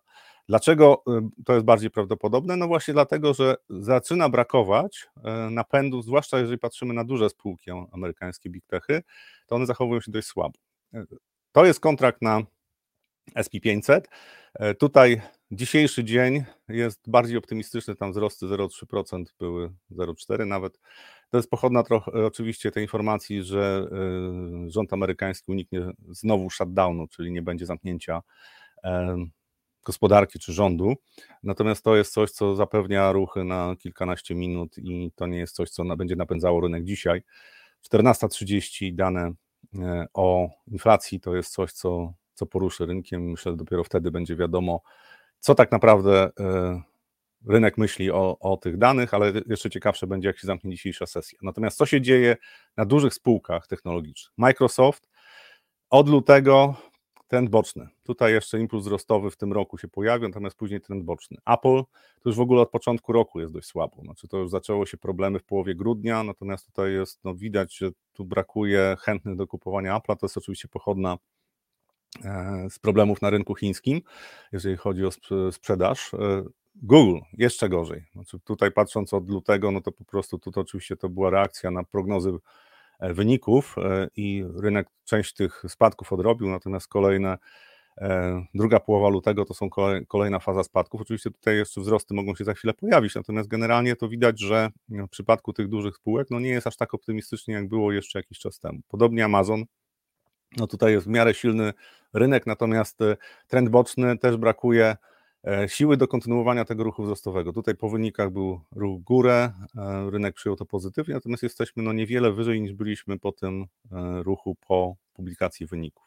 Dlaczego 0.49 1.03
y, 1.09 1.45
to 1.45 1.55
jest 1.55 1.65
bardziej 1.65 1.91
prawdopodobne? 1.91 2.57
No 2.57 2.67
właśnie 2.69 2.95
dlatego, 2.95 3.35
że 3.35 3.57
zaczyna 3.71 4.29
brakować 4.29 5.09
napędu, 5.51 6.03
zwłaszcza 6.03 6.39
jeżeli 6.39 6.59
patrzymy 6.59 6.95
na 6.95 7.05
duże 7.05 7.31
spółki 7.31 7.71
amerykańskie 7.93 8.51
big 8.51 8.67
techy, 8.67 9.03
to 9.47 9.57
one 9.57 9.67
zachowują 9.67 10.01
się 10.01 10.13
dość 10.13 10.27
słabo. 10.27 10.55
To 11.53 11.65
jest 11.65 11.81
kontrakt 11.81 12.23
na 12.23 12.43
SP500. 13.35 14.01
Tutaj 14.79 15.21
dzisiejszy 15.51 16.05
dzień 16.05 16.45
jest 16.69 17.11
bardziej 17.11 17.37
optymistyczny, 17.37 17.97
tam 17.97 18.11
wzrosty 18.11 18.47
0,3% 18.47 19.25
były 19.39 19.73
0,4% 19.91 20.47
nawet. 20.47 20.81
To 21.31 21.37
jest 21.37 21.51
pochodna 21.51 21.83
trochę 21.83 22.27
oczywiście 22.27 22.71
tej 22.71 22.85
informacji, 22.85 23.43
że 23.43 23.89
rząd 24.67 24.93
amerykański 24.93 25.53
uniknie 25.53 25.81
znowu 26.09 26.51
shutdownu, 26.51 27.09
czyli 27.09 27.33
nie 27.33 27.43
będzie 27.43 27.67
zamknięcia 27.67 28.23
gospodarki 29.85 30.39
czy 30.39 30.53
rządu. 30.53 30.95
Natomiast 31.43 31.85
to 31.85 31.97
jest 31.97 32.13
coś, 32.13 32.31
co 32.31 32.57
zapewnia 32.57 33.13
ruchy 33.13 33.45
na 33.45 33.77
kilkanaście 33.79 34.35
minut 34.35 34.79
i 34.79 35.13
to 35.15 35.27
nie 35.27 35.39
jest 35.39 35.55
coś, 35.55 35.71
co 35.71 35.97
będzie 35.97 36.17
napędzało 36.17 36.61
rynek 36.61 36.85
dzisiaj. 36.85 37.23
14.30 37.93 38.95
dane 38.95 39.33
e, 39.79 40.07
o 40.15 40.49
inflacji 40.67 41.21
to 41.21 41.35
jest 41.37 41.53
coś, 41.53 41.73
co, 41.73 42.13
co 42.41 42.47
poruszy 42.47 42.87
rynkiem. 42.87 43.31
Myślę, 43.31 43.53
że 43.53 43.57
dopiero 43.57 43.85
wtedy 43.85 44.11
będzie 44.11 44.37
wiadomo, 44.37 44.83
co 45.39 45.55
tak 45.55 45.73
naprawdę 45.73 46.31
e, 46.41 46.83
rynek 47.47 47.79
myśli 47.79 48.11
o, 48.11 48.39
o 48.39 48.57
tych 48.57 48.79
danych, 48.79 49.15
ale 49.15 49.33
jeszcze 49.47 49.71
ciekawsze 49.71 50.07
będzie, 50.07 50.29
jak 50.29 50.39
się 50.39 50.47
zamknie 50.47 50.71
dzisiejsza 50.71 51.07
sesja. 51.07 51.39
Natomiast 51.43 51.79
co 51.79 51.87
się 51.87 52.01
dzieje 52.01 52.37
na 52.77 52.85
dużych 52.85 53.15
spółkach 53.15 53.67
technologicznych? 53.67 54.33
Microsoft 54.37 55.09
od 55.91 56.09
lutego 56.09 56.75
trend 57.29 57.51
boczny. 57.51 57.89
Tutaj 58.03 58.33
jeszcze 58.33 58.61
impuls 58.61 58.83
wzrostowy 58.83 59.31
w 59.31 59.37
tym 59.37 59.53
roku 59.53 59.79
się 59.79 59.89
pojawił, 59.89 60.29
natomiast 60.29 60.57
później 60.57 60.81
trend 60.81 61.05
boczny. 61.05 61.37
Apple 61.47 61.83
to 62.21 62.29
już 62.29 62.37
w 62.37 62.41
ogóle 62.41 62.63
od 62.63 62.71
początku 62.71 63.13
roku 63.13 63.41
jest 63.41 63.53
dość 63.53 63.67
słabo. 63.67 64.03
Znaczy 64.03 64.29
to 64.29 64.39
już 64.39 64.51
zaczęło 64.51 64.87
się 64.87 64.97
problemy 64.97 65.39
w 65.39 65.45
połowie 65.45 65.75
grudnia, 65.75 66.25
natomiast 66.25 66.67
tutaj 66.67 66.93
jest, 66.93 67.25
no 67.25 67.35
widać, 67.35 67.77
że 67.77 67.91
tu 68.13 68.25
brakuje 68.25 68.97
chętnych 69.01 69.37
do 69.37 69.47
kupowania 69.47 69.99
Apple'a. 69.99 70.17
To 70.17 70.27
jest 70.27 70.37
oczywiście 70.37 70.69
pochodna 70.69 71.19
z 72.71 72.79
problemów 72.79 73.23
na 73.23 73.31
rynku 73.31 73.55
chińskim, 73.55 74.01
jeżeli 74.53 74.77
chodzi 74.77 75.03
o 75.05 75.11
sprzedaż. 75.53 76.15
E, 76.15 76.43
Google 76.75 77.19
jeszcze 77.33 77.69
gorzej. 77.69 78.05
Znaczy 78.13 78.41
tutaj 78.45 78.73
patrząc 78.73 79.15
od 79.15 79.31
lutego, 79.31 79.71
no 79.71 79.81
to 79.81 79.93
po 79.93 80.05
prostu 80.05 80.39
tu 80.39 80.51
to 80.51 80.61
oczywiście 80.61 80.97
to 80.97 81.09
była 81.09 81.31
reakcja 81.31 81.71
na 81.71 81.85
prognozy 81.85 82.33
E, 83.01 83.15
wyników 83.15 83.77
e, 83.79 84.09
i 84.17 84.45
rynek 84.57 84.89
część 85.05 85.35
tych 85.35 85.63
spadków 85.69 86.13
odrobił, 86.13 86.49
natomiast 86.49 86.89
kolejne, 86.89 87.39
e, 87.99 88.43
druga 88.55 88.81
połowa 88.81 89.09
lutego 89.09 89.45
to 89.45 89.55
są 89.55 89.69
kolejna 90.09 90.39
faza 90.39 90.63
spadków. 90.65 91.01
Oczywiście 91.01 91.31
tutaj 91.31 91.57
jeszcze 91.57 91.81
wzrosty 91.81 92.15
mogą 92.15 92.35
się 92.35 92.45
za 92.45 92.55
chwilę 92.55 92.75
pojawić, 92.75 93.15
natomiast 93.15 93.49
generalnie 93.49 93.97
to 93.97 94.09
widać, 94.09 94.41
że 94.41 94.71
w 94.89 95.09
przypadku 95.09 95.53
tych 95.53 95.69
dużych 95.69 95.97
spółek 95.97 96.29
no 96.31 96.41
nie 96.41 96.49
jest 96.49 96.67
aż 96.67 96.77
tak 96.77 96.95
optymistycznie, 96.95 97.55
jak 97.55 97.69
było 97.69 97.93
jeszcze 97.93 98.19
jakiś 98.19 98.39
czas 98.39 98.59
temu. 98.59 98.81
Podobnie 98.89 99.25
Amazon, 99.25 99.65
no 100.57 100.67
tutaj 100.67 100.93
jest 100.93 101.07
w 101.07 101.11
miarę 101.11 101.35
silny 101.35 101.73
rynek, 102.13 102.47
natomiast 102.47 102.99
trend 103.49 103.69
boczny 103.69 104.19
też 104.19 104.37
brakuje 104.37 104.97
E, 105.47 105.69
siły 105.69 105.97
do 105.97 106.09
kontynuowania 106.09 106.65
tego 106.65 106.85
ruchu 106.85 107.03
wzrostowego. 107.03 107.53
Tutaj 107.53 107.77
po 107.77 107.89
wynikach 107.89 108.31
był 108.31 108.61
ruch 108.73 109.01
w 109.01 109.03
górę, 109.03 109.53
e, 109.77 110.11
rynek 110.11 110.35
przyjął 110.35 110.57
to 110.57 110.67
pozytywnie, 110.67 111.15
natomiast 111.15 111.43
jesteśmy 111.43 111.83
no 111.83 111.93
niewiele 111.93 112.33
wyżej 112.33 112.61
niż 112.61 112.73
byliśmy 112.73 113.19
po 113.19 113.33
tym 113.33 113.67
e, 113.93 114.23
ruchu 114.23 114.57
po 114.69 114.97
publikacji 115.13 115.67
wyników. 115.67 116.07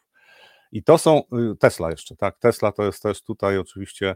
I 0.72 0.84
to 0.84 0.98
są 0.98 1.20
y, 1.52 1.56
Tesla 1.56 1.92
jeszcze, 1.92 2.16
tak? 2.16 2.40
Tesla 2.40 2.72
to 2.72 2.84
jest 2.84 3.04
też 3.04 3.22
tutaj 3.22 3.58
oczywiście 3.58 4.16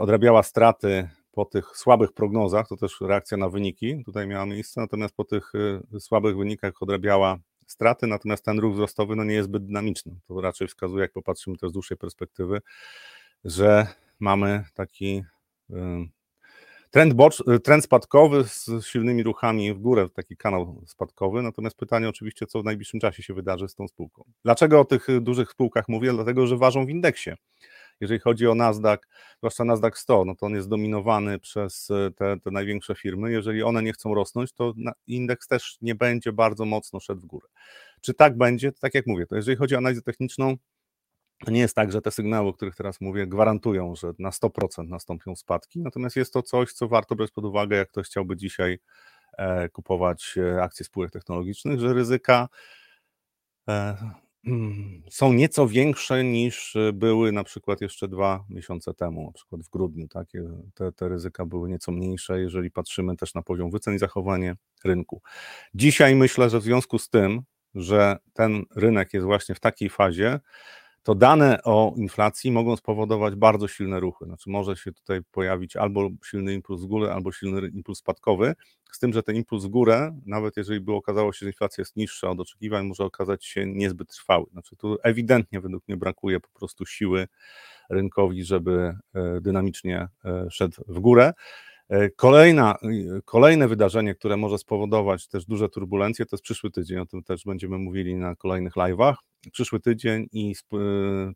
odrabiała 0.00 0.42
straty 0.42 1.08
po 1.32 1.44
tych 1.44 1.76
słabych 1.76 2.12
prognozach, 2.12 2.68
to 2.68 2.76
też 2.76 3.00
reakcja 3.00 3.36
na 3.36 3.48
wyniki 3.48 4.04
tutaj 4.04 4.26
miała 4.26 4.46
miejsce, 4.46 4.80
natomiast 4.80 5.14
po 5.14 5.24
tych 5.24 5.52
y, 5.94 6.00
słabych 6.00 6.36
wynikach 6.36 6.82
odrabiała 6.82 7.38
straty, 7.66 8.06
natomiast 8.06 8.44
ten 8.44 8.58
ruch 8.58 8.74
wzrostowy 8.74 9.16
no 9.16 9.24
nie 9.24 9.34
jest 9.34 9.48
zbyt 9.48 9.66
dynamiczny. 9.66 10.16
To 10.28 10.40
raczej 10.40 10.68
wskazuje, 10.68 11.02
jak 11.02 11.12
popatrzymy 11.12 11.56
też 11.56 11.70
z 11.70 11.72
dłuższej 11.72 11.96
perspektywy, 11.96 12.60
że 13.44 13.86
mamy 14.20 14.64
taki 14.74 15.22
trend, 16.90 17.14
bocz, 17.14 17.42
trend 17.64 17.84
spadkowy 17.84 18.44
z 18.44 18.70
silnymi 18.86 19.22
ruchami 19.22 19.74
w 19.74 19.78
górę, 19.78 20.08
taki 20.14 20.36
kanał 20.36 20.82
spadkowy. 20.86 21.42
Natomiast 21.42 21.76
pytanie 21.76 22.08
oczywiście, 22.08 22.46
co 22.46 22.62
w 22.62 22.64
najbliższym 22.64 23.00
czasie 23.00 23.22
się 23.22 23.34
wydarzy 23.34 23.68
z 23.68 23.74
tą 23.74 23.88
spółką. 23.88 24.24
Dlaczego 24.44 24.80
o 24.80 24.84
tych 24.84 25.06
dużych 25.20 25.50
spółkach 25.50 25.88
mówię? 25.88 26.12
Dlatego, 26.12 26.46
że 26.46 26.56
ważą 26.56 26.86
w 26.86 26.90
indeksie. 26.90 27.30
Jeżeli 28.02 28.20
chodzi 28.20 28.46
o 28.46 28.54
Nasdaq, 28.54 29.08
zwłaszcza 29.38 29.64
Nasdaq 29.64 29.98
100, 29.98 30.24
no 30.24 30.34
to 30.34 30.46
on 30.46 30.54
jest 30.54 30.68
dominowany 30.68 31.38
przez 31.38 31.88
te, 32.16 32.40
te 32.40 32.50
największe 32.50 32.94
firmy. 32.94 33.32
Jeżeli 33.32 33.62
one 33.62 33.82
nie 33.82 33.92
chcą 33.92 34.14
rosnąć, 34.14 34.52
to 34.52 34.72
indeks 35.06 35.46
też 35.46 35.78
nie 35.80 35.94
będzie 35.94 36.32
bardzo 36.32 36.64
mocno 36.64 37.00
szedł 37.00 37.20
w 37.20 37.26
górę. 37.26 37.48
Czy 38.00 38.14
tak 38.14 38.36
będzie? 38.36 38.72
Tak 38.72 38.94
jak 38.94 39.06
mówię, 39.06 39.26
to 39.26 39.36
jeżeli 39.36 39.56
chodzi 39.56 39.74
o 39.74 39.78
analizę 39.78 40.02
techniczną, 40.02 40.56
to 41.44 41.50
nie 41.50 41.60
jest 41.60 41.76
tak, 41.76 41.92
że 41.92 42.02
te 42.02 42.10
sygnały, 42.10 42.48
o 42.48 42.52
których 42.52 42.76
teraz 42.76 43.00
mówię, 43.00 43.26
gwarantują, 43.26 43.96
że 43.96 44.12
na 44.18 44.30
100% 44.30 44.88
nastąpią 44.88 45.36
spadki, 45.36 45.80
natomiast 45.80 46.16
jest 46.16 46.32
to 46.32 46.42
coś, 46.42 46.72
co 46.72 46.88
warto 46.88 47.16
brać 47.16 47.30
pod 47.30 47.44
uwagę, 47.44 47.76
jak 47.76 47.88
ktoś 47.88 48.06
chciałby 48.06 48.36
dzisiaj 48.36 48.78
e, 49.38 49.68
kupować 49.68 50.34
e, 50.38 50.62
akcje 50.62 50.84
spółek 50.84 51.10
technologicznych, 51.10 51.80
że 51.80 51.92
ryzyka 51.92 52.48
e, 53.68 53.96
są 55.10 55.32
nieco 55.32 55.68
większe 55.68 56.24
niż 56.24 56.76
były 56.94 57.32
na 57.32 57.44
przykład 57.44 57.80
jeszcze 57.80 58.08
dwa 58.08 58.44
miesiące 58.48 58.94
temu, 58.94 59.26
na 59.26 59.32
przykład 59.32 59.62
w 59.62 59.70
grudniu. 59.70 60.08
Tak? 60.08 60.28
Te, 60.74 60.92
te 60.92 61.08
ryzyka 61.08 61.46
były 61.46 61.68
nieco 61.68 61.92
mniejsze, 61.92 62.40
jeżeli 62.40 62.70
patrzymy 62.70 63.16
też 63.16 63.34
na 63.34 63.42
poziom 63.42 63.70
wycen 63.70 63.94
i 63.94 63.98
zachowanie 63.98 64.56
rynku. 64.84 65.22
Dzisiaj 65.74 66.14
myślę, 66.14 66.50
że 66.50 66.60
w 66.60 66.62
związku 66.62 66.98
z 66.98 67.08
tym, 67.08 67.42
że 67.74 68.16
ten 68.32 68.64
rynek 68.76 69.14
jest 69.14 69.26
właśnie 69.26 69.54
w 69.54 69.60
takiej 69.60 69.88
fazie, 69.88 70.40
to 71.02 71.14
dane 71.14 71.58
o 71.64 71.94
inflacji 71.96 72.52
mogą 72.52 72.76
spowodować 72.76 73.34
bardzo 73.34 73.68
silne 73.68 74.00
ruchy. 74.00 74.24
Znaczy 74.24 74.50
może 74.50 74.76
się 74.76 74.92
tutaj 74.92 75.20
pojawić 75.32 75.76
albo 75.76 76.08
silny 76.24 76.54
impuls 76.54 76.82
w 76.82 76.86
górę, 76.86 77.14
albo 77.14 77.32
silny 77.32 77.68
impuls 77.68 77.98
spadkowy, 77.98 78.54
z 78.92 78.98
tym, 78.98 79.12
że 79.12 79.22
ten 79.22 79.36
impuls 79.36 79.64
w 79.64 79.68
górę, 79.68 80.18
nawet 80.26 80.56
jeżeli 80.56 80.80
by 80.80 80.92
okazało 80.92 81.32
się, 81.32 81.38
że 81.38 81.46
inflacja 81.46 81.82
jest 81.82 81.96
niższa 81.96 82.30
od 82.30 82.40
oczekiwań, 82.40 82.86
może 82.86 83.04
okazać 83.04 83.44
się 83.44 83.66
niezbyt 83.66 84.08
trwały. 84.08 84.46
Znaczy 84.52 84.76
tu 84.76 84.96
ewidentnie 85.02 85.60
według 85.60 85.88
mnie 85.88 85.96
brakuje 85.96 86.40
po 86.40 86.48
prostu 86.48 86.86
siły 86.86 87.28
rynkowi, 87.90 88.44
żeby 88.44 88.94
e, 89.14 89.40
dynamicznie 89.40 90.08
e, 90.24 90.46
szedł 90.50 90.82
w 90.88 91.00
górę. 91.00 91.32
E, 91.92 92.10
kolejna, 92.10 92.74
kolejne 93.24 93.68
wydarzenie, 93.68 94.14
które 94.14 94.36
może 94.36 94.58
spowodować 94.58 95.28
też 95.28 95.44
duże 95.46 95.68
turbulencje, 95.68 96.26
to 96.26 96.36
jest 96.36 96.44
przyszły 96.44 96.70
tydzień, 96.70 96.98
o 96.98 97.06
tym 97.06 97.22
też 97.22 97.44
będziemy 97.44 97.78
mówili 97.78 98.16
na 98.16 98.36
kolejnych 98.36 98.74
live'ach. 98.74 99.14
Przyszły 99.52 99.80
tydzień 99.80 100.28
i 100.32 100.54
e, 100.72 100.76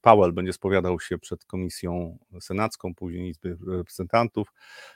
Powell 0.03 0.33
będzie 0.33 0.53
spowiadał 0.53 1.01
się 1.01 1.19
przed 1.19 1.45
Komisją 1.45 2.19
Senacką, 2.41 2.95
później 2.95 3.31
Izby 3.31 3.57
Reprezentantów, 3.67 4.53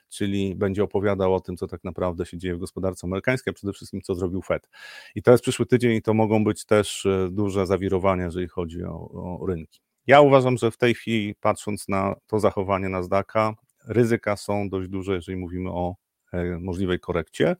czyli 0.08 0.54
będzie 0.54 0.82
opowiadał 0.82 1.34
o 1.34 1.40
tym, 1.40 1.56
co 1.56 1.66
tak 1.66 1.84
naprawdę 1.84 2.26
się 2.26 2.38
dzieje 2.38 2.54
w 2.54 2.58
gospodarce 2.58 3.06
amerykańskiej, 3.06 3.50
a 3.50 3.54
przede 3.54 3.72
wszystkim 3.72 4.00
co 4.00 4.14
zrobił 4.14 4.42
Fed. 4.42 4.68
I 5.14 5.22
to 5.22 5.30
jest 5.30 5.42
przyszły 5.42 5.66
tydzień 5.66 5.92
i 5.92 6.02
to 6.02 6.14
mogą 6.14 6.44
być 6.44 6.64
też 6.64 7.06
e, 7.06 7.28
duże 7.30 7.66
zawirowania, 7.66 8.24
jeżeli 8.24 8.48
chodzi 8.48 8.84
o, 8.84 9.10
o 9.40 9.46
rynki. 9.46 9.80
Ja 10.06 10.20
uważam, 10.20 10.58
że 10.58 10.70
w 10.70 10.76
tej 10.76 10.94
chwili, 10.94 11.34
patrząc 11.40 11.88
na 11.88 12.14
to 12.26 12.40
zachowanie 12.40 12.88
Nasdaqa, 12.88 13.54
ryzyka 13.86 14.36
są 14.36 14.68
dość 14.68 14.88
duże, 14.88 15.14
jeżeli 15.14 15.38
mówimy 15.38 15.70
o 15.70 15.96
e, 16.32 16.44
możliwej 16.44 17.00
korekcie. 17.00 17.56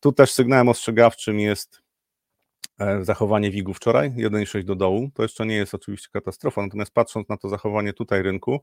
Tu 0.00 0.12
też 0.12 0.32
sygnałem 0.32 0.68
ostrzegawczym 0.68 1.40
jest 1.40 1.82
e, 2.80 3.04
zachowanie 3.04 3.50
WIG-u 3.50 3.74
wczoraj, 3.74 4.10
1,6 4.10 4.64
do 4.64 4.74
dołu. 4.74 5.10
To 5.14 5.22
jeszcze 5.22 5.46
nie 5.46 5.56
jest 5.56 5.74
oczywiście 5.74 6.08
katastrofa, 6.12 6.62
natomiast 6.62 6.92
patrząc 6.92 7.28
na 7.28 7.36
to 7.36 7.48
zachowanie 7.48 7.92
tutaj 7.92 8.22
rynku, 8.22 8.60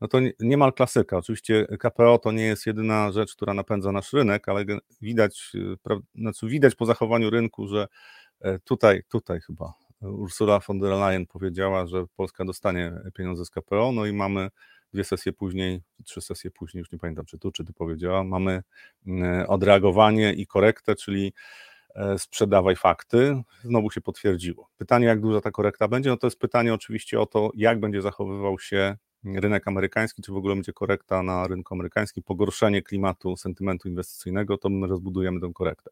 no 0.00 0.08
to 0.08 0.18
niemal 0.40 0.72
klasyka. 0.72 1.16
Oczywiście 1.16 1.66
KPO 1.80 2.18
to 2.18 2.32
nie 2.32 2.44
jest 2.44 2.66
jedyna 2.66 3.12
rzecz, 3.12 3.34
która 3.34 3.54
napędza 3.54 3.92
nasz 3.92 4.12
rynek, 4.12 4.48
ale 4.48 4.64
widać, 5.00 5.52
e, 5.90 5.98
znaczy 6.14 6.46
widać 6.46 6.74
po 6.74 6.86
zachowaniu 6.86 7.30
rynku, 7.30 7.66
że 7.68 7.88
tutaj, 8.64 9.02
tutaj 9.08 9.40
chyba 9.40 9.74
Ursula 10.00 10.60
von 10.60 10.78
der 10.78 10.90
Leyen 10.90 11.26
powiedziała, 11.26 11.86
że 11.86 12.04
Polska 12.16 12.44
dostanie 12.44 12.92
pieniądze 13.14 13.44
z 13.44 13.50
KPO, 13.50 13.92
no 13.92 14.06
i 14.06 14.12
mamy 14.12 14.50
dwie 14.94 15.04
sesje 15.04 15.32
później, 15.32 15.82
trzy 16.04 16.20
sesje 16.20 16.50
później, 16.50 16.78
już 16.78 16.92
nie 16.92 16.98
pamiętam, 16.98 17.24
czy 17.26 17.38
tu, 17.38 17.52
czy 17.52 17.64
ty 17.64 17.72
powiedziała, 17.72 18.24
mamy 18.24 18.62
mm, 19.06 19.50
odreagowanie 19.50 20.32
i 20.32 20.46
korektę, 20.46 20.94
czyli 20.94 21.32
e, 21.94 22.18
sprzedawaj 22.18 22.76
fakty, 22.76 23.42
znowu 23.64 23.90
się 23.90 24.00
potwierdziło. 24.00 24.70
Pytanie, 24.76 25.06
jak 25.06 25.20
duża 25.20 25.40
ta 25.40 25.50
korekta 25.50 25.88
będzie, 25.88 26.10
no 26.10 26.16
to 26.16 26.26
jest 26.26 26.38
pytanie 26.38 26.74
oczywiście 26.74 27.20
o 27.20 27.26
to, 27.26 27.50
jak 27.54 27.80
będzie 27.80 28.02
zachowywał 28.02 28.58
się 28.58 28.96
rynek 29.34 29.68
amerykański, 29.68 30.22
czy 30.22 30.32
w 30.32 30.36
ogóle 30.36 30.54
będzie 30.54 30.72
korekta 30.72 31.22
na 31.22 31.46
rynku 31.46 31.74
amerykańskim, 31.74 32.22
pogorszenie 32.22 32.82
klimatu, 32.82 33.36
sentymentu 33.36 33.88
inwestycyjnego, 33.88 34.58
to 34.58 34.68
my 34.68 34.86
rozbudujemy 34.86 35.40
tę 35.40 35.50
korektę. 35.54 35.90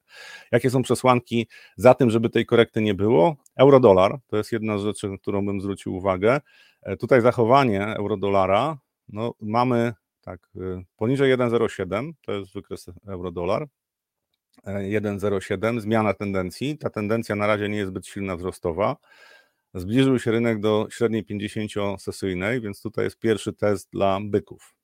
Jakie 0.52 0.70
są 0.70 0.82
przesłanki 0.82 1.48
za 1.76 1.94
tym, 1.94 2.10
żeby 2.10 2.30
tej 2.30 2.46
korekty 2.46 2.82
nie 2.82 2.94
było? 2.94 3.36
Euro-dolar 3.56 4.18
to 4.26 4.36
jest 4.36 4.52
jedna 4.52 4.78
z 4.78 4.82
rzeczy, 4.82 5.08
na 5.08 5.18
którą 5.18 5.46
bym 5.46 5.60
zwrócił 5.60 5.94
uwagę. 5.94 6.40
E, 6.82 6.96
tutaj 6.96 7.20
zachowanie 7.20 7.86
euro-dolara 7.86 8.78
no, 9.08 9.34
mamy 9.40 9.92
tak, 10.20 10.49
y, 10.56 10.84
poniżej 10.96 11.37
1,07 11.37 12.12
to 12.23 12.32
jest 12.32 12.54
wykres 12.54 12.87
euro-dolar. 13.06 13.66
1,07 14.66 15.78
e, 15.78 15.80
zmiana 15.80 16.14
tendencji. 16.14 16.78
Ta 16.78 16.90
tendencja 16.90 17.37
na 17.37 17.46
razie 17.46 17.68
nie 17.68 17.76
jest 17.76 17.90
zbyt 17.90 18.06
silna 18.06 18.37
wzrostowa. 18.37 18.96
zbliżył 19.75 20.18
się 20.18 20.30
rynek 20.30 20.61
do 20.61 20.87
średniej 20.90 21.25
50-sesyjnej, 21.25 22.61
więc 22.61 22.82
tutaj 22.82 23.04
jest 23.04 23.18
pierwszy 23.18 23.52
test 23.52 23.90
dla 23.92 24.18
byków. 24.23 24.75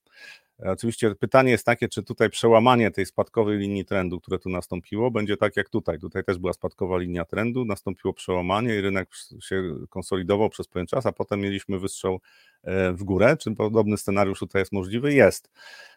Oczywiście 0.66 1.14
pytanie 1.14 1.50
jest 1.50 1.66
takie, 1.66 1.88
czy 1.88 2.02
tutaj 2.02 2.30
przełamanie 2.30 2.90
tej 2.90 3.06
spadkowej 3.06 3.58
linii 3.58 3.84
trendu, 3.84 4.20
które 4.20 4.38
tu 4.38 4.48
nastąpiło, 4.48 5.10
będzie 5.10 5.36
tak 5.36 5.56
jak 5.56 5.68
tutaj. 5.68 5.98
Tutaj 5.98 6.24
też 6.24 6.38
była 6.38 6.52
spadkowa 6.52 6.98
linia 6.98 7.24
trendu, 7.24 7.64
nastąpiło 7.64 8.14
przełamanie 8.14 8.74
i 8.74 8.80
rynek 8.80 9.08
się 9.42 9.76
konsolidował 9.90 10.50
przez 10.50 10.68
pewien 10.68 10.86
czas, 10.86 11.06
a 11.06 11.12
potem 11.12 11.40
mieliśmy 11.40 11.78
wystrzał 11.78 12.20
e, 12.62 12.92
w 12.92 13.04
górę. 13.04 13.36
Czy 13.36 13.54
podobny 13.54 13.96
scenariusz 13.96 14.38
tutaj 14.38 14.62
jest 14.62 14.72
możliwy? 14.72 15.14
Jest. 15.14 15.50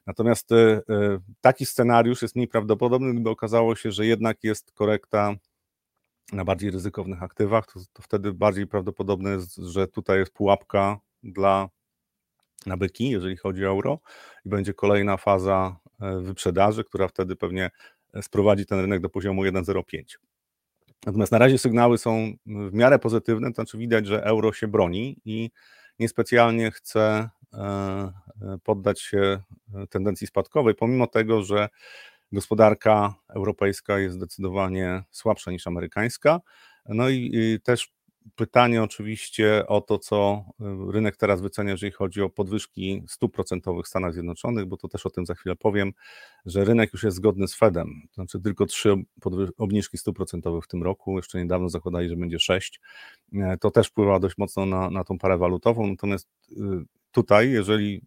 Natomiast 0.08 0.52
e, 0.52 0.56
e, 0.56 0.82
taki 1.42 1.66
scenariusz 1.66 2.22
jest 2.22 2.36
mniej 2.36 2.48
prawdopodobny, 2.48 3.14
gdyby 3.14 3.30
okazało 3.30 3.76
się, 3.76 3.92
że 3.92 4.06
jednak 4.06 4.44
jest 4.44 4.72
korekta 4.72 5.36
na 6.34 6.46
bardziej 6.46 6.72
ryzykownych 6.72 7.24
aktywach, 7.24 7.66
to, 7.66 7.80
to 7.94 8.02
wtedy 8.02 8.34
bardziej 8.34 8.68
prawdopodobne 8.68 9.30
jest, 9.30 9.56
że 9.56 9.88
tutaj 9.88 10.20
jest 10.20 10.34
pułapka 10.34 11.00
dla 11.24 11.70
nabyki, 12.66 13.10
jeżeli 13.10 13.38
chodzi 13.38 13.66
o 13.66 13.68
euro, 13.68 14.00
i 14.46 14.50
będzie 14.50 14.74
kolejna 14.74 15.18
faza 15.18 15.76
e, 16.02 16.20
wyprzedaży, 16.20 16.84
która 16.84 17.08
wtedy 17.08 17.36
pewnie 17.36 17.72
e, 18.14 18.22
sprowadzi 18.22 18.66
ten 18.66 18.80
rynek 18.80 19.02
do 19.02 19.10
poziomu 19.10 19.44
1,05. 19.44 20.04
Natomiast 21.06 21.32
na 21.32 21.38
razie 21.38 21.58
sygnały 21.58 21.98
są 21.98 22.34
w 22.46 22.74
miarę 22.74 23.00
pozytywne, 23.00 23.48
to 23.50 23.56
znaczy 23.56 23.78
widać, 23.78 24.08
że 24.08 24.24
euro 24.24 24.54
się 24.54 24.68
broni 24.68 25.22
i 25.26 25.52
niespecjalnie 26.00 26.72
chce 26.72 27.30
e, 27.54 28.12
poddać 28.64 29.02
się 29.02 29.42
tendencji 29.90 30.28
spadkowej, 30.28 30.76
pomimo 30.76 31.08
tego, 31.08 31.44
że 31.44 31.70
gospodarka 32.32 33.16
europejska 33.36 34.00
jest 34.00 34.16
zdecydowanie 34.16 35.04
słabsza 35.12 35.52
niż 35.52 35.68
amerykańska. 35.68 36.42
No 36.90 37.10
i, 37.10 37.30
i 37.34 37.60
też 37.64 37.94
pytanie 38.36 38.84
oczywiście 38.84 39.68
o 39.68 39.82
to, 39.82 40.00
co 40.00 40.46
y, 40.90 40.92
rynek 40.92 41.18
teraz 41.18 41.42
wycenia, 41.42 41.72
jeżeli 41.72 41.92
chodzi 41.92 42.22
o 42.22 42.30
podwyżki 42.30 43.04
stóp 43.08 43.34
procentowych 43.34 43.86
w 43.86 43.88
Stanach 43.88 44.14
Zjednoczonych, 44.14 44.66
bo 44.66 44.78
to 44.78 44.88
też 44.88 45.06
o 45.06 45.10
tym 45.10 45.26
za 45.26 45.34
chwilę 45.34 45.56
powiem, 45.56 45.94
że 46.46 46.66
rynek 46.66 46.94
już 46.94 47.04
jest 47.04 47.18
zgodny 47.18 47.48
z 47.48 47.56
Fedem, 47.56 48.02
to 48.08 48.14
znaczy 48.14 48.40
tylko 48.40 48.66
trzy 48.66 48.96
obniżki 49.58 49.98
stóp 49.98 50.16
procentowych 50.16 50.64
w 50.64 50.68
tym 50.68 50.84
roku, 50.84 51.18
jeszcze 51.18 51.40
niedawno 51.40 51.70
zakładali, 51.70 52.10
że 52.10 52.16
będzie 52.16 52.40
sześć. 52.40 52.82
E, 53.34 53.58
to 53.58 53.72
też 53.72 53.88
wpływa 53.88 54.20
dość 54.20 54.38
mocno 54.38 54.66
na, 54.66 54.90
na 54.90 55.04
tą 55.04 55.18
parę 55.18 55.38
walutową, 55.38 55.88
natomiast 55.88 56.30
y, 56.52 56.56
tutaj, 57.12 57.52
jeżeli 57.52 58.02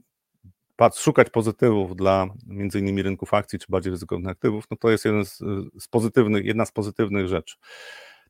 patrz, 0.76 1.00
szukać 1.00 1.30
pozytywów 1.30 1.96
dla 1.96 2.26
między 2.46 2.78
innymi 2.80 3.02
rynków 3.02 3.34
akcji 3.34 3.58
czy 3.58 3.66
bardziej 3.68 3.90
ryzykownych 3.90 4.30
aktywów, 4.30 4.64
no 4.70 4.76
to 4.76 4.90
jest 4.90 5.04
jeden 5.04 5.24
z, 5.24 5.38
z 5.78 5.88
pozytywnych, 5.88 6.44
jedna 6.44 6.66
z 6.66 6.72
pozytywnych 6.72 7.28
rzeczy. 7.28 7.56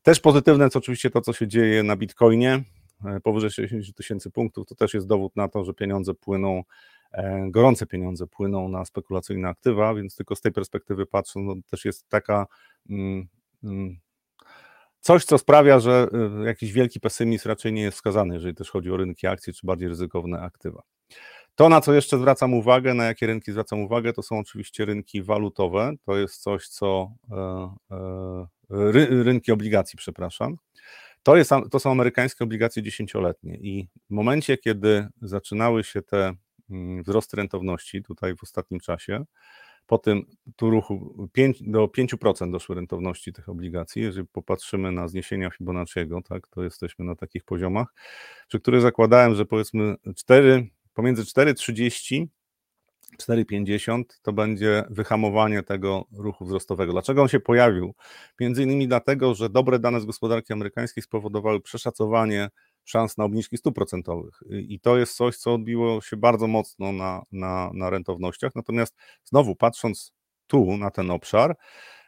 Też 0.07 0.19
pozytywne 0.19 0.63
jest 0.63 0.75
oczywiście 0.75 1.09
to, 1.09 1.21
co 1.21 1.33
się 1.33 1.47
dzieje 1.47 1.83
na 1.83 1.95
Bitcoinie, 1.95 2.63
e, 3.05 3.19
powyżej 3.19 3.49
60 3.49 3.97
tysięcy 3.97 4.31
punktów, 4.31 4.67
to 4.67 4.75
też 4.75 4.93
jest 4.93 5.07
dowód 5.07 5.35
na 5.35 5.47
to, 5.47 5.63
że 5.63 5.73
pieniądze 5.73 6.13
płyną, 6.13 6.63
e, 7.11 7.47
gorące 7.49 7.85
pieniądze 7.85 8.27
płyną 8.27 8.69
na 8.69 8.85
spekulacyjne 8.85 9.49
aktywa, 9.49 9.93
więc 9.93 10.15
tylko 10.15 10.35
z 10.35 10.41
tej 10.41 10.51
perspektywy 10.51 11.05
patrząc, 11.05 11.47
no 11.47 11.55
też 11.71 11.85
jest 11.85 12.09
taka 12.09 12.47
mm, 12.89 13.27
mm, 13.63 13.97
coś, 14.99 15.25
co 15.25 15.37
sprawia, 15.37 15.79
że 15.79 16.07
e, 16.41 16.45
jakiś 16.45 16.71
wielki 16.71 16.99
pesymizm 16.99 17.49
raczej 17.49 17.73
nie 17.73 17.81
jest 17.81 17.97
wskazany, 17.97 18.33
jeżeli 18.33 18.55
też 18.55 18.71
chodzi 18.71 18.91
o 18.91 18.97
rynki 18.97 19.27
akcji 19.27 19.53
czy 19.53 19.67
bardziej 19.67 19.89
ryzykowne 19.89 20.39
aktywa. 20.39 20.81
To, 21.55 21.69
na 21.69 21.81
co 21.81 21.93
jeszcze 21.93 22.17
zwracam 22.17 22.53
uwagę, 22.53 22.93
na 22.93 23.05
jakie 23.05 23.27
rynki 23.27 23.51
zwracam 23.51 23.79
uwagę, 23.79 24.13
to 24.13 24.23
są 24.23 24.39
oczywiście 24.39 24.85
rynki 24.85 25.23
walutowe. 25.23 25.93
To 26.05 26.17
jest 26.17 26.41
coś, 26.41 26.67
co 26.67 27.11
ry, 28.69 29.23
rynki 29.23 29.51
obligacji, 29.51 29.97
przepraszam. 29.97 30.57
To, 31.23 31.37
jest, 31.37 31.51
to 31.71 31.79
są 31.79 31.91
amerykańskie 31.91 32.43
obligacje 32.43 32.83
dziesięcioletnie 32.83 33.55
i 33.55 33.87
w 34.09 34.13
momencie, 34.13 34.57
kiedy 34.57 35.07
zaczynały 35.21 35.83
się 35.83 36.01
te 36.01 36.33
mm, 36.69 37.03
wzrosty 37.03 37.37
rentowności 37.37 38.03
tutaj 38.03 38.35
w 38.35 38.43
ostatnim 38.43 38.79
czasie, 38.79 39.25
po 39.87 39.97
tym 39.97 40.25
tu 40.55 40.69
ruchu 40.69 41.27
5, 41.33 41.63
do 41.63 41.85
5% 41.85 42.51
doszły 42.51 42.75
rentowności 42.75 43.33
tych 43.33 43.49
obligacji. 43.49 44.01
Jeżeli 44.01 44.27
popatrzymy 44.27 44.91
na 44.91 45.07
zniesienia 45.07 45.49
Fibonacciego, 45.49 46.21
tak, 46.21 46.47
to 46.47 46.63
jesteśmy 46.63 47.05
na 47.05 47.15
takich 47.15 47.43
poziomach, 47.43 47.93
przy 48.47 48.59
których 48.59 48.81
zakładałem, 48.81 49.35
że 49.35 49.45
powiedzmy 49.45 49.95
4, 50.15 50.67
pomiędzy 50.93 51.23
4,30 51.23 52.25
4,50 53.15 54.03
to 54.21 54.33
będzie 54.33 54.83
wyhamowanie 54.89 55.63
tego 55.63 56.05
ruchu 56.11 56.45
wzrostowego. 56.45 56.91
Dlaczego 56.91 57.21
on 57.21 57.27
się 57.27 57.39
pojawił? 57.39 57.95
Między 58.39 58.63
innymi 58.63 58.87
dlatego, 58.87 59.35
że 59.35 59.49
dobre 59.49 59.79
dane 59.79 60.01
z 60.01 60.05
gospodarki 60.05 60.53
amerykańskiej 60.53 61.03
spowodowały 61.03 61.61
przeszacowanie 61.61 62.49
szans 62.85 63.17
na 63.17 63.23
obniżki 63.23 63.57
stóp 63.57 63.75
procentowych. 63.75 64.39
I 64.49 64.79
to 64.79 64.97
jest 64.97 65.15
coś, 65.15 65.37
co 65.37 65.53
odbiło 65.53 66.01
się 66.01 66.17
bardzo 66.17 66.47
mocno 66.47 66.91
na, 66.91 67.23
na, 67.31 67.71
na 67.73 67.89
rentownościach. 67.89 68.55
Natomiast 68.55 68.95
znowu 69.23 69.55
patrząc 69.55 70.13
tu 70.47 70.77
na 70.77 70.91
ten 70.91 71.11
obszar, 71.11 71.55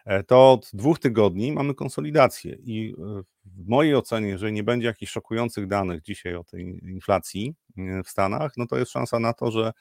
e, 0.06 0.24
to 0.24 0.52
od 0.52 0.70
dwóch 0.74 1.00
tygodni 1.00 1.52
mamy 1.52 1.76
konsolidację 1.76 2.58
i 2.64 2.96
e, 2.98 3.22
w 3.46 3.68
mojej 3.68 3.96
ocenie, 3.96 4.28
jeżeli 4.28 4.54
nie 4.54 4.64
będzie 4.64 4.88
jakichś 4.88 5.12
szokujących 5.12 5.68
danych 5.68 6.02
dzisiaj 6.02 6.36
o 6.36 6.44
tej 6.44 6.80
inflacji 6.84 7.56
e, 7.78 8.04
w 8.04 8.10
Stanach, 8.10 8.52
no 8.58 8.68
to 8.68 8.78
jest 8.78 8.92
szansa 8.92 9.20
na 9.20 9.34
to, 9.34 9.52
że 9.52 9.72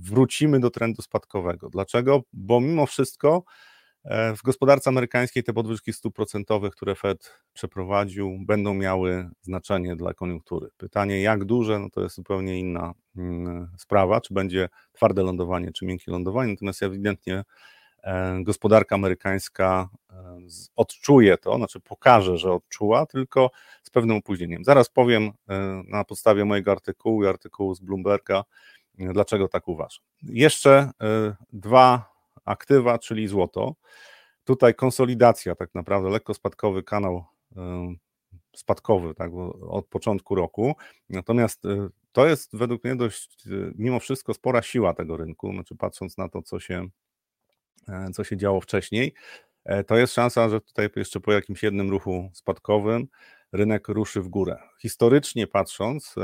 wrócimy 0.00 0.60
do 0.60 0.70
trendu 0.70 1.02
spadkowego. 1.02 1.68
Dlaczego? 1.68 2.22
Bo 2.32 2.60
mimo 2.60 2.86
wszystko 2.86 3.44
e, 4.04 4.36
w 4.36 4.42
gospodarce 4.42 4.90
amerykańskiej 4.90 5.44
te 5.44 5.52
podwyżki 5.52 5.92
stóp 5.92 6.14
procentowych, 6.14 6.72
które 6.72 6.94
Fed 6.94 7.32
przeprowadził, 7.52 8.38
będą 8.46 8.74
miały 8.74 9.28
znaczenie 9.42 9.96
dla 9.96 10.14
koniunktury. 10.14 10.68
Pytanie, 10.76 11.22
jak 11.22 11.44
duże, 11.44 11.78
no 11.78 11.90
to 11.90 12.02
jest 12.02 12.16
zupełnie 12.16 12.58
inna 12.58 12.94
mm, 13.16 13.68
sprawa, 13.78 14.20
czy 14.20 14.34
będzie 14.34 14.68
twarde 14.92 15.22
lądowanie, 15.22 15.72
czy 15.72 15.86
miękkie 15.86 16.12
lądowanie. 16.12 16.52
Natomiast 16.52 16.82
ewidentnie 16.82 17.42
e, 18.02 18.42
gospodarka 18.42 18.94
amerykańska 18.94 19.88
e, 20.10 20.38
odczuje 20.76 21.38
to, 21.38 21.56
znaczy 21.56 21.80
pokaże, 21.80 22.38
że 22.38 22.52
odczuła, 22.52 23.06
tylko 23.06 23.50
z 23.82 23.90
pewnym 23.90 24.16
opóźnieniem. 24.16 24.64
Zaraz 24.64 24.88
powiem 24.88 25.32
na 25.88 26.04
podstawie 26.04 26.44
mojego 26.44 26.72
artykułu 26.72 27.24
i 27.24 27.26
artykułu 27.26 27.74
z 27.74 27.80
Bloomberga, 27.80 28.44
Dlaczego 28.98 29.48
tak 29.48 29.68
uważam? 29.68 30.04
Jeszcze 30.22 30.90
e, 31.02 31.36
dwa 31.52 32.12
aktywa, 32.44 32.98
czyli 32.98 33.28
złoto. 33.28 33.74
Tutaj 34.44 34.74
konsolidacja, 34.74 35.54
tak 35.54 35.74
naprawdę 35.74 36.10
lekko 36.10 36.34
spadkowy 36.34 36.82
kanał 36.82 37.24
e, 37.56 37.94
spadkowy 38.56 39.14
tak, 39.14 39.30
od 39.68 39.86
początku 39.86 40.34
roku. 40.34 40.76
Natomiast 41.08 41.64
e, 41.64 41.88
to 42.12 42.26
jest 42.26 42.56
według 42.56 42.84
mnie 42.84 42.96
dość, 42.96 43.44
mimo 43.74 44.00
wszystko, 44.00 44.34
spora 44.34 44.62
siła 44.62 44.94
tego 44.94 45.16
rynku. 45.16 45.52
Znaczy, 45.52 45.76
patrząc 45.76 46.18
na 46.18 46.28
to, 46.28 46.42
co 46.42 46.60
się, 46.60 46.88
co 48.12 48.24
się 48.24 48.36
działo 48.36 48.60
wcześniej, 48.60 49.14
to 49.86 49.96
jest 49.96 50.14
szansa, 50.14 50.48
że 50.48 50.60
tutaj 50.60 50.88
jeszcze 50.96 51.20
po 51.20 51.32
jakimś 51.32 51.62
jednym 51.62 51.90
ruchu 51.90 52.30
spadkowym 52.34 53.08
rynek 53.52 53.88
ruszy 53.88 54.20
w 54.20 54.28
górę. 54.28 54.58
Historycznie 54.78 55.46
patrząc, 55.46 56.14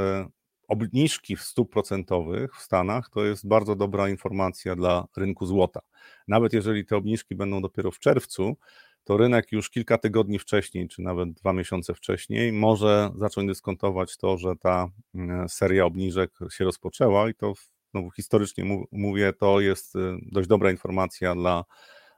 obniżki 0.72 1.36
procentowych 1.70 2.56
w 2.56 2.62
Stanach 2.62 3.10
to 3.10 3.24
jest 3.24 3.48
bardzo 3.48 3.76
dobra 3.76 4.08
informacja 4.08 4.76
dla 4.76 5.06
rynku 5.16 5.46
złota. 5.46 5.80
Nawet 6.28 6.52
jeżeli 6.52 6.84
te 6.84 6.96
obniżki 6.96 7.34
będą 7.34 7.62
dopiero 7.62 7.90
w 7.90 7.98
czerwcu, 7.98 8.56
to 9.04 9.16
rynek 9.16 9.52
już 9.52 9.70
kilka 9.70 9.98
tygodni 9.98 10.38
wcześniej, 10.38 10.88
czy 10.88 11.02
nawet 11.02 11.32
dwa 11.32 11.52
miesiące 11.52 11.94
wcześniej, 11.94 12.52
może 12.52 13.10
zacząć 13.16 13.48
dyskontować 13.48 14.16
to, 14.16 14.38
że 14.38 14.56
ta 14.56 14.88
mm, 15.14 15.48
seria 15.48 15.84
obniżek 15.84 16.30
się 16.50 16.64
rozpoczęła 16.64 17.28
i 17.28 17.34
to 17.34 17.52
znowu 17.90 18.10
historycznie 18.10 18.64
mówię, 18.92 19.32
to 19.32 19.60
jest 19.60 19.96
y, 19.96 19.98
dość 20.22 20.48
dobra 20.48 20.70
informacja 20.70 21.34
dla, 21.34 21.64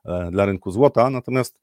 e, 0.04 0.30
dla 0.30 0.46
rynku 0.46 0.70
złota. 0.70 1.10
Natomiast 1.10 1.60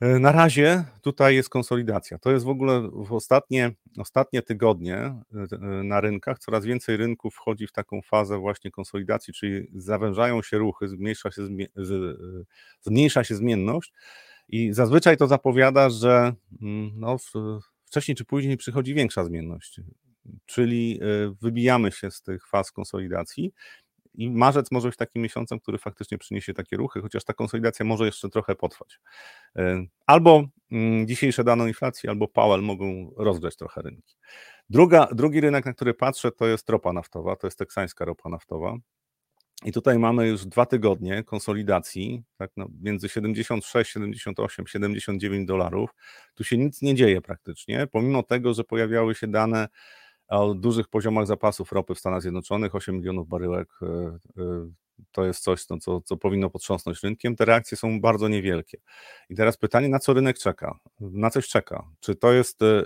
na 0.00 0.32
razie 0.32 0.84
tutaj 1.02 1.34
jest 1.34 1.48
konsolidacja. 1.48 2.18
To 2.18 2.30
jest 2.30 2.44
w 2.44 2.48
ogóle 2.48 2.88
w 2.92 3.12
ostatnie, 3.12 3.72
ostatnie 3.98 4.42
tygodnie 4.42 4.96
e, 4.96 5.22
e, 5.52 5.58
na 5.82 6.00
rynkach 6.00 6.38
coraz 6.38 6.64
więcej 6.64 6.96
rynków 6.96 7.34
wchodzi 7.34 7.66
w 7.66 7.72
taką 7.72 8.02
fazę 8.02 8.38
właśnie 8.38 8.70
konsolidacji, 8.70 9.34
czyli 9.34 9.66
zawężają 9.74 10.42
się 10.42 10.58
ruchy, 10.58 10.88
zmniejsza 10.88 11.30
się, 11.30 11.42
zmniejsza 12.80 13.24
się 13.24 13.34
zmienność 13.34 13.92
i 14.48 14.72
zazwyczaj 14.72 15.16
to 15.16 15.26
zapowiada, 15.26 15.90
że 15.90 16.34
mm, 16.62 16.90
no, 16.94 17.16
wcześniej 17.84 18.14
czy 18.14 18.24
później 18.24 18.56
przychodzi 18.56 18.94
większa 18.94 19.24
zmienność, 19.24 19.80
czyli 20.46 21.00
wybijamy 21.42 21.92
się 21.92 22.10
z 22.10 22.22
tych 22.22 22.48
faz 22.48 22.72
konsolidacji 22.72 23.52
i 24.16 24.30
marzec 24.30 24.70
może 24.70 24.88
być 24.88 24.96
takim 24.96 25.22
miesiącem, 25.22 25.60
który 25.60 25.78
faktycznie 25.78 26.18
przyniesie 26.18 26.54
takie 26.54 26.76
ruchy, 26.76 27.00
chociaż 27.00 27.24
ta 27.24 27.32
konsolidacja 27.32 27.86
może 27.86 28.06
jeszcze 28.06 28.28
trochę 28.28 28.54
potrwać. 28.54 29.00
E, 29.56 29.84
albo 30.06 30.44
mm, 30.72 31.06
dzisiejsze 31.06 31.44
dane 31.44 31.68
inflacji, 31.68 32.08
albo 32.08 32.28
Powell 32.28 32.62
mogą 32.62 33.12
rozgrzać 33.16 33.56
trochę 33.56 33.82
rynki. 33.82 34.16
Druga, 34.70 35.08
drugi 35.12 35.40
rynek, 35.40 35.64
na 35.64 35.72
który 35.72 35.94
patrzę, 35.94 36.32
to 36.32 36.46
jest 36.46 36.70
ropa 36.70 36.92
naftowa, 36.92 37.36
to 37.36 37.46
jest 37.46 37.58
teksańska 37.58 38.04
ropa 38.04 38.28
naftowa. 38.28 38.76
I 39.64 39.72
tutaj 39.72 39.98
mamy 39.98 40.28
już 40.28 40.46
dwa 40.46 40.66
tygodnie 40.66 41.24
konsolidacji, 41.24 42.22
tak, 42.36 42.50
no, 42.56 42.68
między 42.80 43.08
76, 43.08 43.92
78, 43.92 44.66
79 44.66 45.46
dolarów. 45.46 45.90
Tu 46.34 46.44
się 46.44 46.58
nic 46.58 46.82
nie 46.82 46.94
dzieje 46.94 47.20
praktycznie, 47.20 47.86
pomimo 47.86 48.22
tego, 48.22 48.54
że 48.54 48.64
pojawiały 48.64 49.14
się 49.14 49.26
dane 49.26 49.68
o 50.28 50.54
dużych 50.54 50.88
poziomach 50.88 51.26
zapasów 51.26 51.72
ropy 51.72 51.94
w 51.94 51.98
Stanach 51.98 52.22
Zjednoczonych, 52.22 52.74
8 52.74 52.96
milionów 52.96 53.28
baryłek 53.28 53.68
e, 53.82 53.86
e, 54.42 54.70
to 55.12 55.24
jest 55.24 55.42
coś, 55.42 55.68
no, 55.68 55.78
co, 55.78 56.00
co 56.00 56.16
powinno 56.16 56.50
potrząsnąć 56.50 57.02
rynkiem. 57.02 57.36
Te 57.36 57.44
reakcje 57.44 57.76
są 57.76 58.00
bardzo 58.00 58.28
niewielkie. 58.28 58.78
I 59.30 59.34
teraz 59.34 59.56
pytanie, 59.56 59.88
na 59.88 59.98
co 59.98 60.12
rynek 60.12 60.38
czeka? 60.38 60.78
Na 61.00 61.30
coś 61.30 61.48
czeka. 61.48 61.84
Czy 62.00 62.14
to 62.14 62.32
jest, 62.32 62.62
e, 62.62 62.84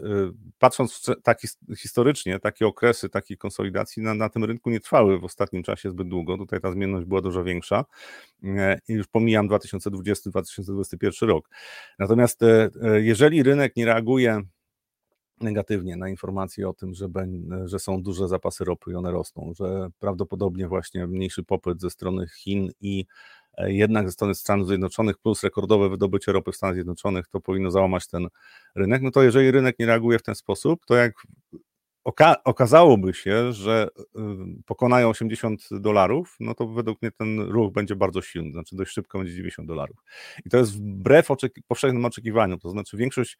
patrząc 0.58 1.06
tak 1.22 1.40
historycznie, 1.78 2.40
takie 2.40 2.66
okresy 2.66 3.08
takiej 3.08 3.36
konsolidacji 3.36 4.02
na, 4.02 4.14
na 4.14 4.28
tym 4.28 4.44
rynku 4.44 4.70
nie 4.70 4.80
trwały 4.80 5.18
w 5.18 5.24
ostatnim 5.24 5.62
czasie 5.62 5.90
zbyt 5.90 6.08
długo. 6.08 6.36
Tutaj 6.36 6.60
ta 6.60 6.72
zmienność 6.72 7.06
była 7.06 7.20
dużo 7.20 7.44
większa. 7.44 7.84
I 8.88 8.92
już 8.92 9.06
pomijam 9.06 9.48
2020-2021 9.48 11.26
rok. 11.26 11.48
Natomiast 11.98 12.40
jeżeli 13.00 13.42
rynek 13.42 13.76
nie 13.76 13.84
reaguje 13.84 14.42
negatywnie 15.40 15.96
na 15.96 16.08
informacje 16.08 16.68
o 16.68 16.72
tym, 16.72 16.94
że, 16.94 17.08
że 17.64 17.78
są 17.78 18.02
duże 18.02 18.28
zapasy 18.28 18.64
ropy 18.64 18.90
i 18.90 18.94
one 18.94 19.10
rosną, 19.10 19.52
że 19.56 19.88
prawdopodobnie 19.98 20.68
właśnie 20.68 21.06
mniejszy 21.06 21.44
popyt 21.44 21.80
ze 21.80 21.90
strony 21.90 22.26
Chin 22.28 22.70
i 22.80 23.06
e, 23.58 23.72
jednak 23.72 24.06
ze 24.06 24.12
strony 24.12 24.34
Stanów 24.34 24.68
Zjednoczonych 24.68 25.18
plus 25.18 25.42
rekordowe 25.42 25.88
wydobycie 25.88 26.32
ropy 26.32 26.52
w 26.52 26.56
Stanach 26.56 26.74
Zjednoczonych 26.74 27.26
to 27.26 27.40
powinno 27.40 27.70
załamać 27.70 28.08
ten 28.08 28.28
rynek, 28.74 29.02
no 29.02 29.10
to 29.10 29.22
jeżeli 29.22 29.50
rynek 29.50 29.78
nie 29.78 29.86
reaguje 29.86 30.18
w 30.18 30.22
ten 30.22 30.34
sposób, 30.34 30.86
to 30.86 30.94
jak 30.94 31.14
oka 32.10 32.44
okazałoby 32.44 33.14
się, 33.14 33.52
że 33.52 33.88
y, 33.98 34.20
pokonają 34.66 35.08
80 35.08 35.68
dolarów, 35.72 36.36
no 36.40 36.54
to 36.54 36.66
według 36.66 37.02
mnie 37.02 37.10
ten 37.10 37.40
ruch 37.40 37.72
będzie 37.72 37.96
bardzo 37.96 38.22
silny, 38.22 38.52
znaczy 38.52 38.76
dość 38.76 38.92
szybko 38.92 39.18
będzie 39.18 39.34
90 39.34 39.68
dolarów. 39.68 39.96
I 40.46 40.50
to 40.50 40.58
jest 40.58 40.72
wbrew 40.76 41.30
oczeki 41.30 41.62
powszechnym 41.62 42.04
oczekiwaniom, 42.04 42.58
to 42.58 42.70
znaczy 42.70 42.96
większość 42.96 43.38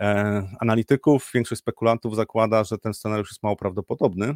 e, 0.00 0.42
analityków, 0.60 1.30
większość 1.34 1.60
spekulantów 1.60 2.16
zakłada, 2.16 2.64
że 2.64 2.78
ten 2.78 2.94
scenariusz 2.94 3.30
jest 3.30 3.42
mało 3.42 3.56
prawdopodobny. 3.56 4.34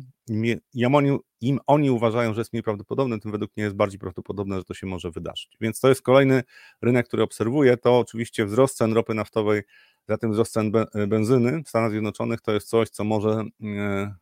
Im 0.75 0.95
oni, 0.95 1.19
Im 1.41 1.61
oni 1.67 1.91
uważają, 1.91 2.35
że 2.35 2.41
jest 2.41 2.53
mniej 2.53 2.63
prawdopodobny, 2.63 3.21
tym 3.21 3.33
według 3.33 3.51
mnie 3.57 3.65
jest 3.65 3.77
bardziej 3.77 3.99
prawdopodobne, 3.99 4.59
że 4.59 4.65
to 4.65 4.75
się 4.75 4.87
może 4.87 5.11
wydarzyć. 5.11 5.57
Więc 5.61 5.81
to 5.81 5.89
jest 5.89 6.03
kolejny 6.03 6.43
rynek, 6.83 7.09
który 7.09 7.23
obserwuję, 7.23 7.77
to 7.77 7.99
oczywiście 7.99 8.47
wzrost 8.47 8.77
cen 8.77 8.93
ropy 8.93 9.15
naftowej 9.15 9.63
Zatem 10.09 10.33
wzrost 10.33 10.53
cen 10.53 10.73
benzyny 11.09 11.63
w 11.63 11.69
Stanach 11.69 11.91
Zjednoczonych 11.91 12.41
to 12.41 12.53
jest 12.53 12.69
coś, 12.69 12.91
co 12.91 13.05
może 13.05 13.45
e, 13.63 14.15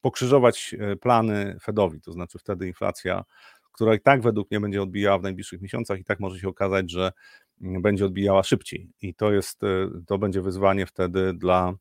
pokrzyżować 0.00 0.74
e, 0.78 0.96
plany 0.96 1.56
Fedowi, 1.62 2.00
to 2.00 2.12
znaczy 2.12 2.38
wtedy 2.38 2.66
inflacja, 2.66 3.24
która 3.72 3.94
i 3.94 4.00
tak 4.00 4.22
według 4.22 4.50
mnie 4.50 4.60
będzie 4.60 4.82
odbijała 4.82 5.18
w 5.18 5.22
najbliższych 5.22 5.60
miesiącach, 5.60 5.98
i 5.98 6.04
tak 6.04 6.20
może 6.20 6.38
się 6.38 6.48
okazać, 6.48 6.90
że 6.90 7.12
mm, 7.60 7.82
będzie 7.82 8.04
odbijała 8.04 8.42
szybciej. 8.42 8.90
I 9.02 9.14
to 9.14 9.32
jest, 9.32 9.62
e, 9.64 9.90
to 10.06 10.18
będzie 10.18 10.42
wyzwanie 10.42 10.86
wtedy 10.86 11.34
dla, 11.34 11.74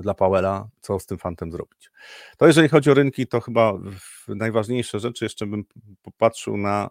dla 0.00 0.14
Powella, 0.14 0.68
co 0.80 0.98
z 0.98 1.06
tym 1.06 1.18
fantem 1.18 1.52
zrobić. 1.52 1.90
To 2.38 2.46
jeżeli 2.46 2.68
chodzi 2.68 2.90
o 2.90 2.94
rynki, 2.94 3.26
to 3.26 3.40
chyba 3.40 3.78
najważniejsze 4.28 5.00
rzeczy, 5.00 5.24
jeszcze 5.24 5.46
bym 5.46 5.64
popatrzył 6.02 6.56
na 6.56 6.88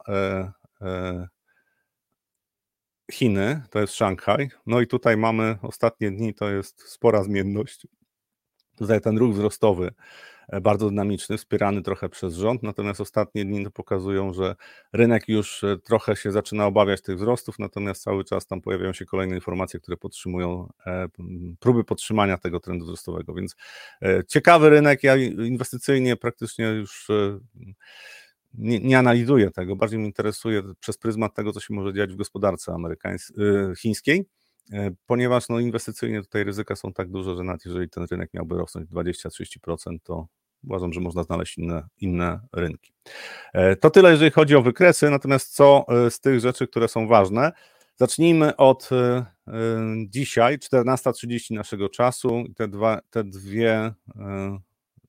Chiny, 3.12 3.62
to 3.70 3.80
jest 3.80 3.94
Szanghaj. 3.94 4.50
No 4.66 4.82
i 4.82 4.88
tutaj 4.88 5.18
mamy 5.18 5.58
ostatnie 5.62 6.12
dni, 6.12 6.34
to 6.34 6.50
jest 6.50 6.82
spora 6.90 7.24
zmienność. 7.24 7.88
Tutaj 8.78 9.02
ten 9.02 9.18
ruch 9.18 9.34
wzrostowy 9.34 9.94
e, 10.50 10.62
bardzo 10.62 10.90
dynamiczny, 10.90 11.38
wspierany 11.38 11.82
trochę 11.82 12.10
przez 12.10 12.36
rząd, 12.36 12.64
natomiast 12.64 13.02
ostatnie 13.02 13.46
dni 13.46 13.72
pokazują, 13.72 14.34
że 14.34 14.56
rynek 14.94 15.28
już 15.28 15.64
e, 15.64 15.78
trochę 15.78 16.16
się 16.16 16.32
zaczyna 16.32 16.66
obawiać 16.66 17.02
tych 17.02 17.16
wzrostów, 17.16 17.60
natomiast 17.60 18.04
cały 18.04 18.24
czas 18.24 18.48
tam 18.48 18.62
pojawiają 18.62 18.94
się 18.94 19.06
kolejne 19.06 19.36
informacje, 19.36 19.80
które 19.80 19.98
podtrzymują 19.98 20.70
e, 20.88 21.08
próby 21.60 21.84
podtrzymania 21.84 22.38
tego 22.38 22.60
trendu 22.60 22.86
wzrostowego, 22.86 23.34
więc 23.34 23.56
ciekawy 24.28 24.70
rynek, 24.70 25.04
ja 25.04 25.16
inwestycyjnie 25.16 26.16
praktycznie 26.16 26.66
już 26.66 27.08
nie, 28.54 28.80
nie 28.80 29.00
analizuję 29.00 29.52
tego, 29.52 29.76
bardziej 29.76 30.00
mnie 30.00 30.08
interesuje 30.08 30.64
przez 30.80 30.98
pryzmat 30.98 31.34
tego, 31.34 31.52
co 31.52 31.60
się 31.60 31.74
może 31.74 31.94
dziać 31.94 32.14
w 32.14 32.16
gospodarce 32.16 32.74
amerykańskiej, 32.74 33.46
y, 33.46 33.76
chińskiej, 33.76 34.26
e, 34.74 34.92
ponieważ 35.06 35.50
no, 35.50 35.60
inwestycyjnie 35.60 36.22
tutaj 36.22 36.44
ryzyka 36.44 36.76
są 36.76 36.94
tak 36.94 37.10
duże, 37.12 37.36
że 37.36 37.44
nawet 37.44 37.66
jeżeli 37.66 37.90
ten 37.90 38.06
rynek 38.12 38.30
miałby 38.34 38.58
rosnąć 38.58 38.90
20-30%, 38.90 39.98
to 40.04 40.28
uważam, 40.64 40.94
że 40.94 41.00
można 41.00 41.24
znaleźć 41.24 41.58
inne, 41.58 41.88
inne 41.98 42.40
rynki. 42.54 42.94
E, 43.54 43.76
to 43.76 43.90
tyle, 43.90 44.12
jeżeli 44.12 44.32
chodzi 44.32 44.56
o 44.56 44.62
wykresy, 44.62 45.10
natomiast 45.10 45.56
co 45.56 45.86
e, 45.88 46.12
z 46.12 46.20
tych 46.20 46.40
rzeczy, 46.40 46.68
które 46.68 46.88
są 46.88 47.08
ważne? 47.08 47.52
Zacznijmy 47.96 48.56
od 48.56 48.90
dzisiaj, 50.08 50.60
14.30 50.60 51.56
naszego 51.56 51.90
czasu 51.90 52.44
te, 52.56 52.68
dwa, 52.68 53.02
te, 53.10 53.24
dwie, 53.24 53.94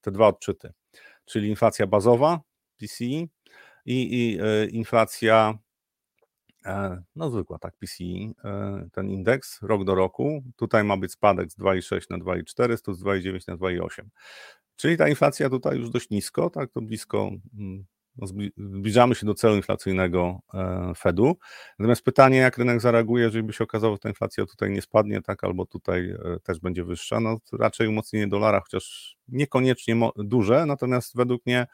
te 0.01 0.11
dwa 0.11 0.27
odczyty, 0.27 0.73
czyli 1.25 1.49
inflacja 1.49 1.87
bazowa, 1.87 2.41
PCE 2.79 3.27
i, 3.87 4.21
i 4.21 4.39
e, 4.41 4.67
inflacja, 4.67 5.59
e, 6.67 7.03
no 7.17 7.31
zwykła, 7.31 7.59
tak, 7.59 7.77
PCE, 7.77 8.05
e, 8.45 8.89
ten 8.93 9.11
indeks 9.11 9.63
rok 9.63 9.85
do 9.85 9.95
roku. 9.95 10.43
Tutaj 10.57 10.85
ma 10.85 10.97
być 10.97 11.13
spadek 11.13 11.51
z 11.51 11.59
2,6 11.59 12.11
na 12.11 12.19
2,4, 12.19 12.83
tu 12.83 12.95
z 12.95 13.03
2,9 13.03 13.49
na 13.49 13.57
2,8. 13.57 14.03
Czyli 14.77 14.97
ta 14.97 15.09
inflacja 15.09 15.51
tutaj 15.51 15.79
już 15.79 15.91
dość 15.91 16.11
nisko, 16.11 16.51
tak, 16.51 16.71
to 16.71 16.81
blisko, 16.81 17.31
mm, 17.59 17.85
no 18.17 18.27
zbliżamy 18.57 19.15
się 19.15 19.27
do 19.27 19.35
celu 19.35 19.57
inflacyjnego 19.57 20.41
Fedu. 20.99 21.37
Natomiast 21.79 22.03
pytanie, 22.03 22.39
jak 22.39 22.59
rynek 22.59 22.81
zareaguje, 22.81 23.25
jeżeli 23.25 23.45
by 23.45 23.53
się 23.53 23.65
okazało, 23.65 23.95
że 23.95 23.99
ta 23.99 24.09
inflacja 24.09 24.47
tutaj 24.47 24.71
nie 24.71 24.83
spadnie, 24.83 25.23
tak, 25.23 25.45
albo 25.45 25.67
tutaj 25.67 26.15
też 26.43 26.61
będzie 26.61 26.85
wyższa, 26.85 27.21
no 27.21 27.39
raczej 27.53 27.89
umocnienie 27.89 28.29
dolara, 28.29 28.61
chociaż 28.61 29.17
niekoniecznie 29.29 29.97
duże, 30.17 30.67
natomiast 30.67 31.17
według 31.17 31.47
mnie 31.47 31.67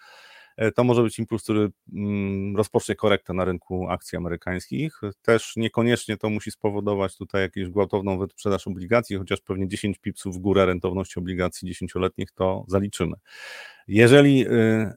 to 0.74 0.84
może 0.84 1.02
być 1.02 1.18
impuls, 1.18 1.42
który 1.42 1.70
mm, 1.92 2.56
rozpocznie 2.56 2.94
korektę 2.94 3.32
na 3.32 3.44
rynku 3.44 3.88
akcji 3.88 4.18
amerykańskich. 4.18 5.00
Też 5.22 5.56
niekoniecznie 5.56 6.16
to 6.16 6.30
musi 6.30 6.50
spowodować 6.50 7.16
tutaj 7.16 7.42
jakąś 7.42 7.68
gwałtowną 7.68 8.18
wyprzedaż 8.18 8.66
obligacji, 8.66 9.16
chociaż 9.16 9.40
pewnie 9.40 9.68
10 9.68 9.98
pipsów 9.98 10.36
w 10.36 10.38
górę 10.38 10.66
rentowności 10.66 11.18
obligacji 11.18 11.74
10-letnich 11.74 12.32
to 12.34 12.64
zaliczymy. 12.68 13.16
Jeżeli 13.88 14.46
y, 14.46 14.50
y, 14.50 14.92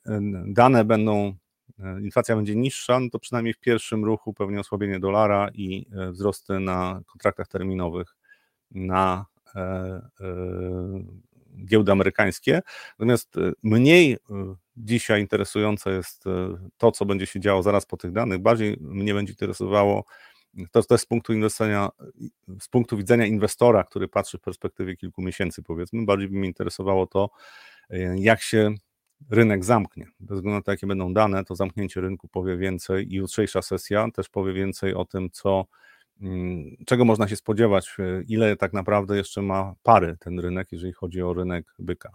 dane 0.45 0.85
będą 0.85 1.35
y, 1.69 1.83
inflacja 2.01 2.35
będzie 2.35 2.55
niższa, 2.55 2.99
no 2.99 3.09
to 3.09 3.19
przynajmniej 3.19 3.53
w 3.53 3.59
pierwszym 3.59 4.05
ruchu 4.05 4.33
pewnie 4.33 4.59
osłabienie 4.59 4.99
dolara 4.99 5.49
i 5.53 5.85
wzrosty 6.11 6.59
na 6.59 7.01
kontraktach 7.05 7.47
terminowych 7.47 8.15
na 8.73 9.25
e, 9.55 9.59
e, 9.59 10.01
giełdy 11.65 11.91
amerykańskie. 11.91 12.61
Natomiast 12.99 13.35
mniej 13.63 14.17
dzisiaj 14.77 15.21
interesujące 15.21 15.91
jest 15.91 16.27
e, 16.27 16.57
to, 16.77 16.91
co 16.91 17.05
będzie 17.05 17.25
się 17.25 17.39
działo 17.39 17.63
zaraz 17.63 17.86
po 17.86 17.97
tych 17.97 18.12
danych. 18.12 18.39
Bardziej 18.39 18.77
mnie 18.81 19.13
będzie 19.13 19.33
interesowało 19.33 20.05
to, 20.71 20.83
to 20.83 20.93
jest 20.93 21.03
z 21.03 21.07
punktu, 21.07 21.33
inwestowania, 21.33 21.89
z 22.59 22.67
punktu 22.67 22.97
widzenia 22.97 23.25
inwestora, 23.25 23.83
który 23.83 24.07
patrzy 24.07 24.38
w 24.38 24.41
perspektywie 24.41 24.95
kilku 24.95 25.21
miesięcy, 25.21 25.63
powiedzmy. 25.63 26.05
Bardziej 26.05 26.29
by 26.29 26.38
mnie 26.38 26.47
interesowało 26.47 27.07
to, 27.07 27.29
e, 27.89 28.19
jak 28.19 28.41
się 28.41 28.75
rynek 29.29 29.65
zamknie. 29.65 30.07
Bez 30.19 30.38
względu 30.38 30.57
na 30.57 30.62
to, 30.62 30.71
jakie 30.71 30.88
będą 30.88 31.13
dane, 31.13 31.45
to 31.45 31.55
zamknięcie 31.55 32.01
rynku 32.01 32.27
powie 32.27 32.57
więcej 32.57 33.13
i 33.13 33.15
jutrzejsza 33.15 33.62
sesja 33.62 34.07
też 34.13 34.29
powie 34.29 34.53
więcej 34.53 34.93
o 34.93 35.05
tym, 35.05 35.29
co 35.31 35.65
Mm, 35.65 35.92
czego 36.86 37.06
można 37.06 37.28
się 37.28 37.36
spodziewać, 37.36 37.95
e, 37.99 38.23
ile 38.28 38.56
tak 38.56 38.73
naprawdę 38.73 39.17
jeszcze 39.17 39.41
ma 39.41 39.73
pary 39.84 40.17
ten 40.19 40.39
rynek, 40.39 40.71
jeżeli 40.71 40.93
chodzi 40.93 41.21
o 41.21 41.34
rynek 41.34 41.73
byka. 41.80 42.12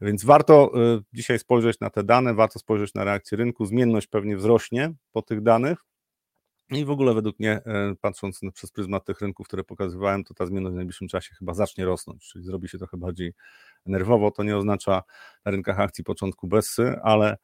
Więc 0.00 0.24
warto 0.24 0.72
e, 0.74 1.00
dzisiaj 1.12 1.38
spojrzeć 1.38 1.80
na 1.80 1.90
te 1.90 2.04
dane, 2.04 2.34
warto 2.34 2.58
spojrzeć 2.58 2.94
na 2.94 3.04
reakcję 3.04 3.38
rynku, 3.38 3.66
zmienność 3.66 4.06
pewnie 4.06 4.36
wzrośnie 4.36 4.92
po 5.12 5.22
tych 5.22 5.42
danych. 5.42 5.78
I 6.70 6.84
w 6.84 6.90
ogóle 6.90 7.14
według 7.14 7.38
mnie, 7.38 7.52
e, 7.52 7.94
patrząc 8.00 8.40
przez 8.54 8.70
pryzmat 8.70 9.04
tych 9.04 9.20
rynków, 9.20 9.46
które 9.46 9.64
pokazywałem, 9.64 10.24
to 10.24 10.34
ta 10.34 10.46
zmienność 10.46 10.72
w 10.72 10.76
najbliższym 10.76 11.08
czasie 11.08 11.34
chyba 11.34 11.54
zacznie 11.54 11.84
rosnąć, 11.84 12.28
czyli 12.28 12.44
zrobi 12.44 12.68
się 12.68 12.78
trochę 12.78 12.96
bardziej 12.96 13.34
nerwowo. 13.86 14.30
To 14.30 14.42
nie 14.42 14.56
oznacza 14.56 15.02
na 15.44 15.52
rynkach 15.52 15.80
akcji 15.80 16.04
początku 16.04 16.48
bessy, 16.48 16.96
ale 17.02 17.36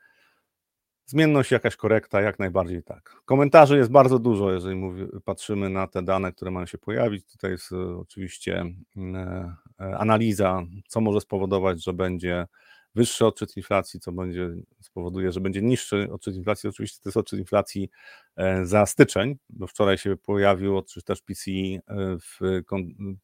Zmienność, 1.13 1.51
jakaś 1.51 1.77
korekta, 1.77 2.21
jak 2.21 2.39
najbardziej 2.39 2.83
tak. 2.83 3.17
Komentarzy 3.25 3.77
jest 3.77 3.91
bardzo 3.91 4.19
dużo, 4.19 4.53
jeżeli 4.53 4.77
mówi, 4.77 5.07
patrzymy 5.25 5.69
na 5.69 5.87
te 5.87 6.03
dane, 6.03 6.33
które 6.33 6.51
mają 6.51 6.67
się 6.67 6.79
pojawić. 6.79 7.27
Tutaj 7.33 7.51
jest 7.51 7.73
e, 7.73 7.97
oczywiście 7.97 8.65
e, 8.97 9.55
e, 9.81 9.99
analiza, 9.99 10.63
co 10.87 11.01
może 11.01 11.21
spowodować, 11.21 11.85
że 11.85 11.93
będzie 11.93 12.47
wyższy 12.95 13.27
odczyt 13.27 13.57
inflacji, 13.57 14.01
co 14.01 14.13
będzie 14.13 14.51
spowoduje, 14.81 15.33
że 15.33 15.41
będzie 15.41 15.63
niższy 15.63 16.09
odczyt 16.13 16.37
inflacji. 16.37 16.69
Oczywiście 16.69 16.99
to 17.03 17.09
jest 17.09 17.17
odczyt 17.17 17.39
inflacji 17.39 17.91
e, 18.37 18.67
za 18.67 18.87
styczeń, 18.87 19.37
bo 19.51 19.67
wczoraj 19.67 19.99
się 19.99 20.17
pojawił 20.17 20.77
odczyt 20.77 21.05
też 21.05 21.23
PCI 21.23 21.81
e, 21.89 22.17
w, 22.19 22.41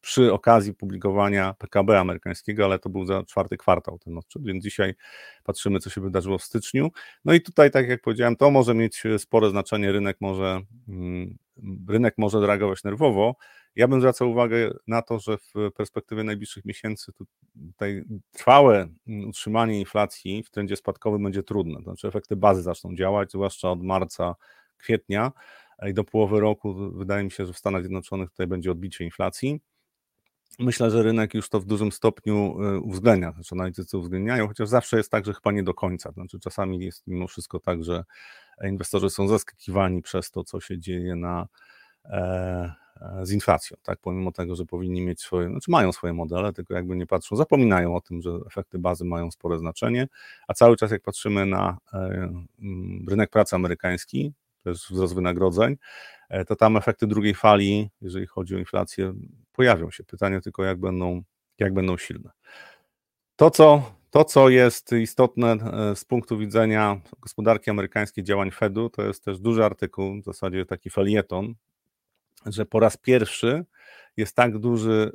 przy 0.00 0.32
okazji 0.32 0.74
publikowania 0.74 1.54
PKB 1.58 2.00
amerykańskiego, 2.00 2.64
ale 2.64 2.78
to 2.78 2.88
był 2.90 3.06
za 3.06 3.24
czwarty 3.24 3.56
kwartał 3.56 3.98
ten 3.98 4.18
odczyt, 4.18 4.44
więc 4.44 4.64
dzisiaj 4.64 4.94
patrzymy, 5.44 5.78
co 5.78 5.90
się 5.90 6.00
wydarzyło 6.00 6.38
w 6.38 6.42
styczniu. 6.42 6.90
No 7.24 7.34
i 7.34 7.40
tutaj, 7.40 7.70
tak 7.70 7.88
jak 7.88 8.00
powiedziałem, 8.00 8.36
to 8.36 8.50
może 8.50 8.74
mieć 8.74 9.02
spore 9.18 9.50
znaczenie, 9.50 9.92
rynek 9.92 10.16
może, 10.20 10.60
mm, 10.88 11.38
rynek 11.88 12.14
może 12.18 12.46
reagować 12.46 12.84
nerwowo, 12.84 13.36
ja 13.76 13.88
bym 13.88 14.00
zwracał 14.00 14.30
uwagę 14.30 14.70
na 14.86 15.02
to, 15.02 15.18
że 15.18 15.38
w 15.38 15.72
perspektywie 15.76 16.24
najbliższych 16.24 16.64
miesięcy 16.64 17.12
tutaj 17.12 18.04
trwałe 18.32 18.88
utrzymanie 19.26 19.78
inflacji 19.78 20.42
w 20.42 20.50
trendzie 20.50 20.76
spadkowym 20.76 21.22
będzie 21.22 21.42
trudne. 21.42 21.76
To 21.76 21.82
znaczy 21.82 22.08
efekty 22.08 22.36
bazy 22.36 22.62
zaczną 22.62 22.94
działać, 22.94 23.32
zwłaszcza 23.32 23.70
od 23.70 23.82
marca, 23.82 24.34
kwietnia 24.78 25.32
i 25.86 25.94
do 25.94 26.04
połowy 26.04 26.40
roku 26.40 26.74
wydaje 26.92 27.24
mi 27.24 27.30
się, 27.30 27.46
że 27.46 27.52
w 27.52 27.58
Stanach 27.58 27.82
Zjednoczonych 27.82 28.30
tutaj 28.30 28.46
będzie 28.46 28.70
odbicie 28.70 29.04
inflacji. 29.04 29.60
Myślę, 30.58 30.90
że 30.90 31.02
rynek 31.02 31.34
już 31.34 31.48
to 31.48 31.60
w 31.60 31.64
dużym 31.64 31.92
stopniu 31.92 32.62
e, 32.62 32.78
uwzględnia, 32.78 33.32
znaczy 33.32 33.54
analitycy 33.54 33.98
uwzględniają, 33.98 34.48
chociaż 34.48 34.68
zawsze 34.68 34.96
jest 34.96 35.10
tak, 35.10 35.26
że 35.26 35.34
chyba 35.34 35.52
nie 35.52 35.62
do 35.62 35.74
końca. 35.74 36.12
Znaczy 36.12 36.40
czasami 36.40 36.84
jest 36.84 37.06
mimo 37.06 37.26
wszystko 37.26 37.60
tak, 37.60 37.84
że 37.84 38.04
inwestorzy 38.64 39.10
są 39.10 39.28
zaskakiwani 39.28 40.02
przez 40.02 40.30
to, 40.30 40.44
co 40.44 40.60
się 40.60 40.78
dzieje 40.78 41.16
na 41.16 41.48
e, 42.04 42.72
E, 43.00 43.26
z 43.26 43.32
inflacją, 43.32 43.76
tak? 43.82 43.98
Pomimo 44.00 44.32
tego, 44.32 44.56
że 44.56 44.64
powinni 44.64 45.00
mieć 45.00 45.20
swoje, 45.20 45.48
znaczy 45.48 45.70
mają 45.70 45.92
swoje 45.92 46.12
modele, 46.12 46.52
tylko 46.52 46.74
jakby 46.74 46.96
nie 46.96 47.06
patrzą, 47.06 47.36
zapominają 47.36 47.96
o 47.96 48.00
tym, 48.00 48.22
że 48.22 48.30
efekty 48.46 48.78
bazy 48.78 49.04
mają 49.04 49.30
spore 49.30 49.58
znaczenie, 49.58 50.08
a 50.48 50.54
cały 50.54 50.76
czas 50.76 50.90
jak 50.90 51.02
patrzymy 51.02 51.46
na 51.46 51.78
e, 51.92 52.32
rynek 53.08 53.30
pracy 53.30 53.56
amerykański, 53.56 54.32
jest 54.68 54.90
wzrost 54.90 55.14
wynagrodzeń, 55.14 55.76
e, 56.28 56.44
to 56.44 56.56
tam 56.56 56.76
efekty 56.76 57.06
drugiej 57.06 57.34
fali, 57.34 57.90
jeżeli 58.00 58.26
chodzi 58.26 58.54
o 58.54 58.58
inflację, 58.58 59.12
pojawią 59.52 59.90
się. 59.90 60.04
Pytanie 60.04 60.40
tylko, 60.40 60.64
jak 60.64 60.80
będą, 60.80 61.22
jak 61.58 61.74
będą 61.74 61.96
silne. 61.96 62.30
To, 63.36 63.50
co 63.50 63.98
to, 64.10 64.24
co 64.24 64.48
jest 64.48 64.92
istotne 64.92 65.56
z 65.94 66.04
punktu 66.04 66.38
widzenia 66.38 67.00
gospodarki 67.20 67.70
amerykańskiej, 67.70 68.24
działań 68.24 68.50
Fedu, 68.50 68.90
to 68.90 69.02
jest 69.02 69.24
też 69.24 69.38
duży 69.40 69.64
artykuł, 69.64 70.20
w 70.20 70.24
zasadzie 70.24 70.66
taki 70.66 70.90
felieton, 70.90 71.54
że 72.46 72.66
po 72.66 72.80
raz 72.80 72.96
pierwszy 72.96 73.64
jest 74.16 74.36
tak 74.36 74.58
duży, 74.58 75.12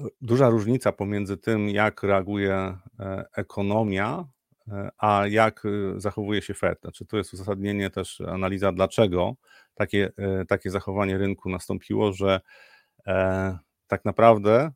y, 0.00 0.04
duża 0.20 0.48
różnica 0.48 0.92
pomiędzy 0.92 1.36
tym, 1.36 1.68
jak 1.68 2.02
reaguje 2.02 2.78
e, 3.00 3.24
ekonomia, 3.32 4.18
e, 4.18 4.37
a 4.98 5.26
jak 5.26 5.64
y, 5.64 5.94
zachowuje 5.96 6.42
się 6.42 6.54
Fed. 6.54 6.80
Znaczy, 6.80 7.06
tu 7.06 7.16
jest 7.16 7.34
uzasadnienie 7.34 7.90
też 7.90 8.20
analiza, 8.20 8.72
dlaczego 8.72 9.34
takie, 9.74 10.10
e, 10.16 10.44
takie 10.44 10.70
zachowanie 10.70 11.18
rynku 11.18 11.50
nastąpiło, 11.50 12.12
że 12.12 12.40
tak 13.86 14.04
naprawdę 14.04 14.72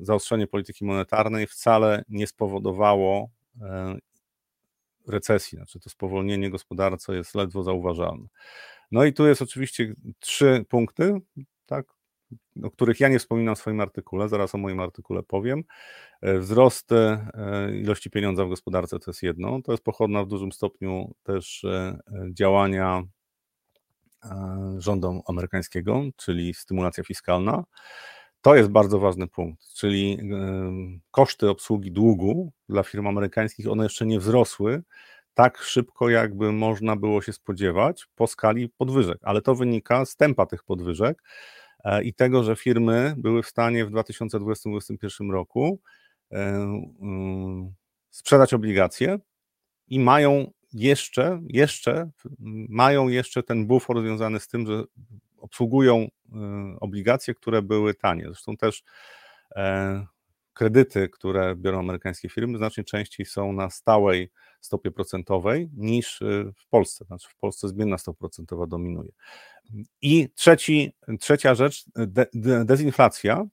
zaostrzenie 0.00 0.46
polityki 0.46 0.84
monetarnej 0.84 1.46
wcale 1.46 2.04
nie 2.08 2.26
spowodowało 2.26 3.30
recesji, 5.08 5.56
znaczy 5.56 5.80
to 5.80 5.90
spowolnienie 5.90 6.50
gospodarcze 6.50 7.16
jest 7.16 7.34
ledwo 7.34 7.62
zauważalne. 7.62 8.26
No 8.92 9.04
i 9.04 9.12
tu 9.12 9.26
jest 9.26 9.42
oczywiście 9.42 9.94
trzy 10.18 10.64
punkty, 10.68 11.20
tak, 11.66 11.86
o 12.62 12.70
których 12.70 13.00
ja 13.00 13.08
nie 13.08 13.18
wspominam 13.18 13.54
w 13.54 13.58
swoim 13.58 13.80
artykule, 13.80 14.28
zaraz 14.28 14.54
o 14.54 14.58
moim 14.58 14.80
artykule 14.80 15.22
powiem. 15.22 15.64
E, 16.20 16.38
wzrost 16.38 16.92
e, 16.92 17.26
ilości 17.80 18.10
pieniądza 18.10 18.44
w 18.44 18.48
gospodarce 18.48 18.98
to 18.98 19.10
jest 19.10 19.22
jedno, 19.22 19.62
to 19.62 19.72
jest 19.72 19.84
pochodna 19.84 20.24
w 20.24 20.28
dużym 20.28 20.52
stopniu 20.52 21.14
też 21.22 21.64
e, 21.64 21.98
działania 22.32 23.02
rządu 24.78 25.22
amerykańskiego, 25.28 26.02
czyli 26.16 26.54
stymulacja 26.54 27.04
fiskalna. 27.04 27.64
To 28.42 28.54
jest 28.54 28.68
bardzo 28.70 28.98
ważny 28.98 29.28
punkt, 29.28 29.62
czyli 29.74 30.18
koszty 31.10 31.50
obsługi 31.50 31.92
długu 31.92 32.52
dla 32.68 32.82
firm 32.82 33.06
amerykańskich, 33.06 33.68
one 33.68 33.82
jeszcze 33.82 34.06
nie 34.06 34.18
wzrosły, 34.18 34.82
tak 35.34 35.58
szybko, 35.58 36.08
jakby 36.08 36.52
można 36.52 36.96
było 36.96 37.22
się 37.22 37.32
spodziewać 37.32 38.06
po 38.14 38.26
skali 38.26 38.68
podwyżek, 38.68 39.18
ale 39.22 39.42
to 39.42 39.54
wynika 39.54 40.04
z 40.04 40.16
tempa 40.16 40.46
tych 40.46 40.64
podwyżek 40.64 41.22
i 42.04 42.14
tego, 42.14 42.44
że 42.44 42.56
firmy 42.56 43.14
były 43.16 43.42
w 43.42 43.46
stanie 43.46 43.84
w 43.86 43.90
2020-2021 43.90 45.30
roku 45.30 45.80
e, 46.30 46.36
mm, 47.00 47.74
sprzedać 48.10 48.54
obligacje 48.54 49.18
i 49.88 50.00
mają 50.00 50.50
jeszcze, 50.72 51.40
jeszcze, 51.48 52.10
mają 52.68 53.08
jeszcze 53.08 53.42
ten 53.42 53.66
bufor 53.66 54.02
związany 54.02 54.40
z 54.40 54.48
tym, 54.48 54.66
że 54.66 54.84
obsługują 55.36 55.96
e, 55.96 56.08
obligacje, 56.80 57.34
które 57.34 57.62
były 57.62 57.94
tanie. 57.94 58.24
Zresztą 58.24 58.56
też 58.56 58.84
kredyty, 60.52 61.08
które 61.08 61.56
biorą 61.56 61.78
amerykańskie 61.78 62.28
firmy, 62.28 62.58
znacznie 62.58 62.84
częściej 62.84 63.26
są 63.26 63.52
na 63.52 63.70
stałej 63.70 64.30
stopie 64.62 64.90
procentowej 64.90 65.70
niż 65.76 66.22
y, 66.22 66.52
w 66.56 66.68
Polsce. 66.68 67.04
Znaczy 67.04 67.28
w 67.28 67.36
Polsce 67.36 67.68
zmienna 67.68 67.98
stopa 67.98 68.18
procentowa 68.18 68.66
dominuje. 68.66 69.10
I 70.02 70.28
trzeci, 70.34 70.92
trzecia 71.20 71.54
rzecz, 71.54 71.84
de, 71.96 72.26
de, 72.34 72.64
dezinflacja, 72.64 73.44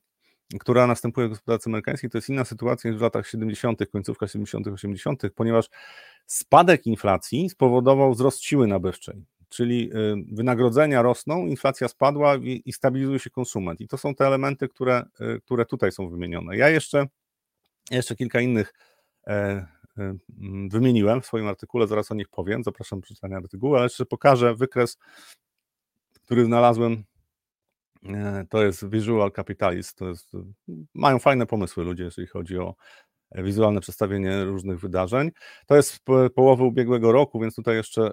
która 0.60 0.86
następuje 0.86 1.26
w 1.26 1.30
gospodarce 1.30 1.70
amerykańskiej, 1.70 2.10
to 2.10 2.18
jest 2.18 2.28
inna 2.28 2.44
sytuacja 2.44 2.90
niż 2.90 2.98
w 2.98 3.02
latach 3.02 3.26
70., 3.26 3.90
końcówka 3.92 4.28
70., 4.28 4.66
80., 4.66 5.22
ponieważ 5.34 5.68
spadek 6.26 6.86
inflacji 6.86 7.50
spowodował 7.50 8.12
wzrost 8.12 8.42
siły 8.42 8.66
nabywczej. 8.66 9.24
Czyli 9.48 9.90
y, 9.94 10.14
wynagrodzenia 10.32 11.02
rosną, 11.02 11.46
inflacja 11.46 11.88
spadła 11.88 12.36
i, 12.36 12.72
stabilizuje 12.72 13.18
się 13.18 13.30
konsument. 13.30 13.80
I 13.80 13.88
to 13.88 13.98
są 13.98 14.14
te 14.14 14.26
elementy, 14.26 14.68
które, 14.68 15.04
y, 15.20 15.40
które 15.40 15.66
tutaj 15.66 15.92
są 15.92 16.10
wymienione. 16.10 16.56
Ja 16.56 16.68
jeszcze, 16.68 17.06
jeszcze 17.90 18.16
kilka 18.16 18.40
innych 18.40 18.74
e, 19.26 19.66
wymieniłem 20.70 21.20
w 21.20 21.26
swoim 21.26 21.46
artykule, 21.46 21.86
zaraz 21.86 22.10
o 22.10 22.14
nich 22.14 22.28
powiem, 22.28 22.64
zapraszam 22.64 22.98
do 22.98 23.02
przeczytania 23.02 23.36
artykułu, 23.36 23.74
ale 23.74 23.84
jeszcze 23.84 24.06
pokażę 24.06 24.54
wykres, 24.54 24.98
który 26.24 26.44
znalazłem, 26.44 27.04
e, 28.04 28.44
to 28.50 28.62
jest 28.64 28.88
Visual 28.88 29.32
Capitalist, 29.32 29.98
to 29.98 30.08
jest, 30.08 30.32
mają 30.94 31.18
fajne 31.18 31.46
pomysły 31.46 31.84
ludzie, 31.84 32.04
jeżeli 32.04 32.28
chodzi 32.28 32.58
o 32.58 32.74
wizualne 33.34 33.80
przedstawienie 33.80 34.44
różnych 34.44 34.80
wydarzeń. 34.80 35.30
To 35.66 35.76
jest 35.76 35.98
połowy 36.34 36.64
ubiegłego 36.64 37.12
roku, 37.12 37.40
więc 37.40 37.54
tutaj 37.54 37.76
jeszcze 37.76 38.10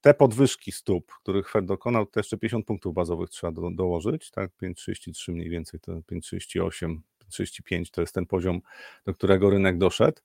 te 0.00 0.14
podwyżki 0.14 0.72
stóp, 0.72 1.12
których 1.22 1.50
Fed 1.50 1.64
dokonał, 1.64 2.06
to 2.06 2.20
jeszcze 2.20 2.38
50 2.38 2.66
punktów 2.66 2.94
bazowych 2.94 3.30
trzeba 3.30 3.52
do, 3.52 3.70
dołożyć, 3.70 4.30
tak, 4.30 4.50
5,33 4.62 5.32
mniej 5.32 5.48
więcej, 5.50 5.80
to 5.80 5.92
5,38 5.92 6.96
35 7.30 7.90
to 7.90 8.00
jest 8.00 8.14
ten 8.14 8.26
poziom, 8.26 8.60
do 9.04 9.14
którego 9.14 9.50
rynek 9.50 9.78
doszedł. 9.78 10.20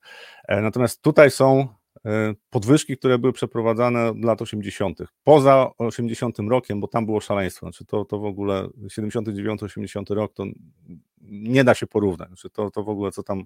E, 0.48 0.60
natomiast 0.60 1.02
tutaj 1.02 1.30
są 1.30 1.68
e, 2.04 2.34
podwyżki, 2.50 2.96
które 2.96 3.18
były 3.18 3.32
przeprowadzane 3.32 4.10
od 4.10 4.24
lat 4.24 4.42
80. 4.42 4.98
Poza 5.24 5.70
80 5.78 6.38
rokiem, 6.38 6.80
bo 6.80 6.88
tam 6.88 7.06
było 7.06 7.20
szaleństwo, 7.20 7.66
znaczy 7.66 7.84
to, 7.84 8.04
to 8.04 8.18
w 8.18 8.24
ogóle 8.24 8.68
79-80 8.86 10.14
rok 10.14 10.34
to 10.34 10.44
nie 11.20 11.64
da 11.64 11.74
się 11.74 11.86
porównać. 11.86 12.28
Znaczy 12.28 12.50
to, 12.50 12.70
to 12.70 12.82
w 12.82 12.88
ogóle 12.88 13.10
co 13.12 13.22
tam, 13.22 13.44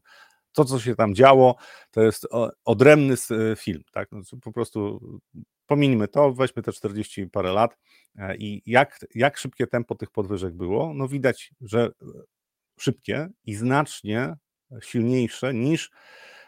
to 0.53 0.64
co 0.64 0.81
się 0.81 0.95
tam 0.95 1.14
działo, 1.14 1.57
to 1.90 2.03
jest 2.03 2.27
odrębny 2.64 3.14
e, 3.14 3.57
film, 3.57 3.83
tak? 3.92 4.09
Znaczy 4.09 4.37
po 4.37 4.53
prostu 4.53 5.01
pominijmy 5.66 6.09
to, 6.09 6.33
weźmy 6.33 6.62
te 6.62 6.73
40 6.73 7.27
parę 7.27 7.53
lat 7.53 7.79
i 8.38 8.62
jak, 8.66 8.99
jak 9.14 9.37
szybkie 9.37 9.66
tempo 9.66 9.95
tych 9.95 10.11
podwyżek 10.11 10.55
było, 10.55 10.95
no 10.95 11.09
widać, 11.09 11.53
że 11.61 11.90
szybkie 12.79 13.29
i 13.45 13.55
znacznie 13.55 14.37
silniejsze 14.81 15.55
niż 15.55 15.91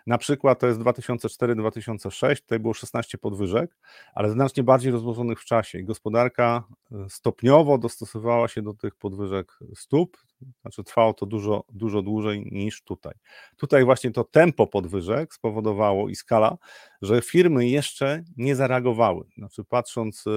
na 0.09 0.19
przykład 0.19 0.61
to 0.61 0.67
jest 0.67 0.81
2004-2006, 0.81 2.41
tutaj 2.41 2.59
było 2.59 2.75
16 2.75 3.19
podwyżek, 3.19 3.77
ale 4.14 4.31
znacznie 4.31 4.62
bardziej 4.62 4.93
rozłożonych 4.93 5.41
w 5.41 5.45
czasie 5.45 5.83
gospodarka 5.83 6.64
e, 6.93 7.09
stopniowo 7.09 7.79
dostosowała 7.79 8.49
się 8.49 8.62
do 8.62 8.75
tych 8.75 8.95
podwyżek 8.95 9.59
stóp, 9.75 10.17
znaczy 10.61 10.85
trwało 10.85 11.14
to 11.14 11.27
dużo, 11.27 11.64
dużo 11.73 12.03
dłużej 12.03 12.49
niż 12.53 12.83
tutaj. 12.83 13.14
Tutaj 13.57 13.85
właśnie 13.85 14.11
to 14.11 14.25
tempo 14.25 14.67
podwyżek 14.67 15.35
spowodowało 15.35 16.09
i 16.09 16.14
skala, 16.14 16.59
że 17.03 17.23
firmy 17.23 17.69
jeszcze 17.69 18.23
nie 18.37 18.57
zareagowały. 18.57 19.25
Znaczy 19.37 19.64
patrząc 19.64 20.25
e, 20.27 20.31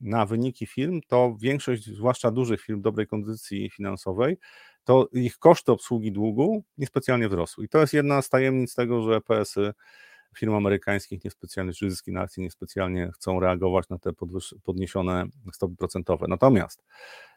na 0.00 0.26
wyniki 0.26 0.66
firm, 0.66 1.00
to 1.08 1.36
większość, 1.40 1.86
zwłaszcza 1.86 2.30
dużych 2.30 2.60
firm 2.62 2.82
dobrej 2.82 3.06
kondycji 3.06 3.70
finansowej, 3.70 4.36
to 4.88 5.08
ich 5.12 5.38
koszty 5.38 5.72
obsługi 5.72 6.12
długu 6.12 6.64
niespecjalnie 6.78 7.28
wzrosły. 7.28 7.64
I 7.64 7.68
to 7.68 7.80
jest 7.80 7.92
jedna 7.92 8.22
z 8.22 8.28
tajemnic 8.28 8.74
tego, 8.74 9.02
że 9.02 9.20
PS-y 9.20 9.72
firm 10.36 10.54
amerykańskich 10.54 11.24
niespecjalnie, 11.24 11.72
czy 11.72 11.90
zyski 11.90 12.12
na 12.12 12.20
akcji 12.20 12.42
niespecjalnie 12.42 13.10
chcą 13.14 13.40
reagować 13.40 13.88
na 13.88 13.98
te 13.98 14.10
podniesione 14.64 15.24
stopy 15.52 15.76
procentowe. 15.76 16.26
Natomiast 16.28 16.84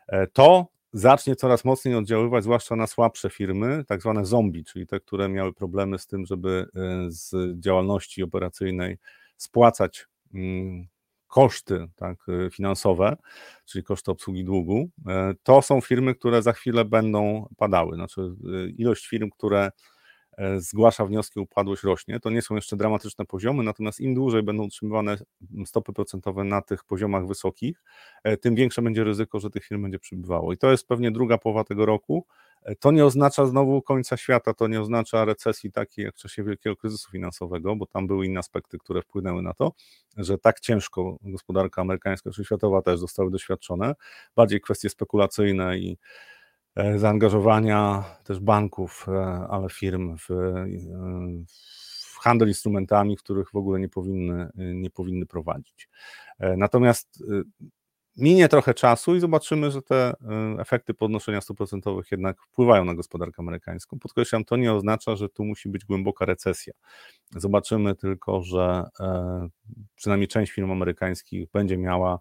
e, 0.07 0.27
to 0.27 0.67
zacznie 0.93 1.35
coraz 1.35 1.65
mocniej 1.65 1.95
oddziaływać, 1.95 2.43
zwłaszcza 2.43 2.75
na 2.75 2.87
słabsze 2.87 3.29
firmy, 3.29 3.83
tak 3.87 4.01
zwane 4.01 4.25
zombie, 4.25 4.63
czyli 4.63 4.87
te, 4.87 4.99
które 4.99 5.29
miały 5.29 5.53
problemy 5.53 5.99
z 5.99 6.07
tym, 6.07 6.25
żeby 6.25 6.67
z 7.07 7.59
działalności 7.59 8.23
operacyjnej 8.23 8.97
spłacać 9.37 10.07
mm, 10.33 10.87
koszty 11.31 11.87
tak, 11.95 12.17
finansowe, 12.51 13.17
czyli 13.65 13.83
koszty 13.83 14.11
obsługi 14.11 14.43
długu, 14.43 14.89
to 15.43 15.61
są 15.61 15.81
firmy, 15.81 16.15
które 16.15 16.41
za 16.41 16.53
chwilę 16.53 16.85
będą 16.85 17.47
padały. 17.57 17.95
Znaczy, 17.95 18.21
ilość 18.77 19.07
firm, 19.07 19.29
które 19.29 19.65
E, 19.65 19.71
zgłasza 20.57 21.05
wnioski 21.05 21.39
upadłość 21.39 21.83
rośnie. 21.83 22.19
To 22.19 22.29
nie 22.29 22.41
są 22.41 22.55
jeszcze 22.55 22.77
dramatyczne 22.77 23.25
poziomy, 23.25 23.63
natomiast 23.63 23.99
im 23.99 24.13
dłużej 24.13 24.43
będą 24.43 24.63
utrzymywane 24.63 25.17
stopy 25.65 25.93
procentowe 25.93 26.43
na 26.43 26.61
tych 26.61 26.83
poziomach 26.83 27.27
wysokich, 27.27 27.83
e, 28.23 28.37
tym 28.37 28.55
większe 28.55 28.81
będzie 28.81 29.03
ryzyko, 29.03 29.39
że 29.39 29.49
tych 29.49 29.65
firm 29.65 29.81
będzie 29.81 29.99
przybywało. 29.99 30.53
I 30.53 30.57
to 30.57 30.71
jest 30.71 30.87
pewnie 30.87 31.11
druga 31.11 31.37
połowa 31.37 31.63
tego 31.63 31.85
roku. 31.85 32.25
E, 32.63 32.75
to 32.75 32.91
nie 32.91 33.05
oznacza 33.05 33.45
znowu 33.45 33.81
końca 33.81 34.17
świata, 34.17 34.53
to 34.53 34.67
nie 34.67 34.81
oznacza 34.81 35.25
recesji 35.25 35.71
takiej 35.71 36.05
jak 36.05 36.15
w 36.15 36.19
czasie 36.19 36.43
wielkiego 36.43 36.75
kryzysu 36.75 37.11
finansowego, 37.11 37.75
bo 37.75 37.85
tam 37.85 38.07
były 38.07 38.25
inne 38.25 38.39
aspekty, 38.39 38.77
które 38.77 39.01
wpłynęły 39.01 39.41
na 39.41 39.53
to, 39.53 39.71
że 40.17 40.37
tak 40.37 40.59
ciężko 40.59 41.17
gospodarka 41.23 41.81
amerykańska 41.81 42.31
czy 42.31 42.45
światowa 42.45 42.81
też 42.81 42.99
zostały 42.99 43.31
doświadczone. 43.31 43.95
Bardziej 44.35 44.61
kwestie 44.61 44.89
spekulacyjne 44.89 45.77
i 45.77 45.97
E, 46.40 46.40
zaangażowania 46.95 48.03
też 48.23 48.39
banków, 48.39 49.05
e, 49.07 49.47
ale 49.49 49.69
firm 49.69 50.17
w, 50.17 50.31
e, 50.31 50.67
w 52.15 52.17
handel 52.19 52.47
instrumentami, 52.47 53.17
których 53.17 53.51
w 53.51 53.55
ogóle 53.55 53.79
nie 53.79 53.89
powinny, 53.89 54.49
nie 54.55 54.89
powinny 54.89 55.25
prowadzić. 55.25 55.89
Natomiast 56.39 57.23
minie 58.17 58.49
trochę 58.49 58.73
czasu 58.73 59.15
i 59.15 59.19
zobaczymy, 59.19 59.71
że 59.71 59.81
te 59.81 60.13
efekty 60.59 60.93
podnoszenia 60.93 61.41
stóp 61.41 61.57
procentowych 61.57 62.11
jednak 62.11 62.41
wpływają 62.41 62.85
na 62.85 62.95
gospodarkę 62.95 63.35
amerykańską. 63.39 63.99
Podkreślam, 63.99 64.45
to 64.45 64.57
nie 64.57 64.73
oznacza, 64.73 65.15
że 65.15 65.29
tu 65.29 65.45
musi 65.45 65.69
być 65.69 65.85
głęboka 65.85 66.25
recesja. 66.25 66.73
Zobaczymy 67.35 67.95
tylko, 67.95 68.41
że 68.41 68.83
przynajmniej 69.95 70.27
część 70.27 70.51
firm 70.51 70.71
amerykańskich 70.71 71.49
będzie 71.51 71.77
miała 71.77 72.19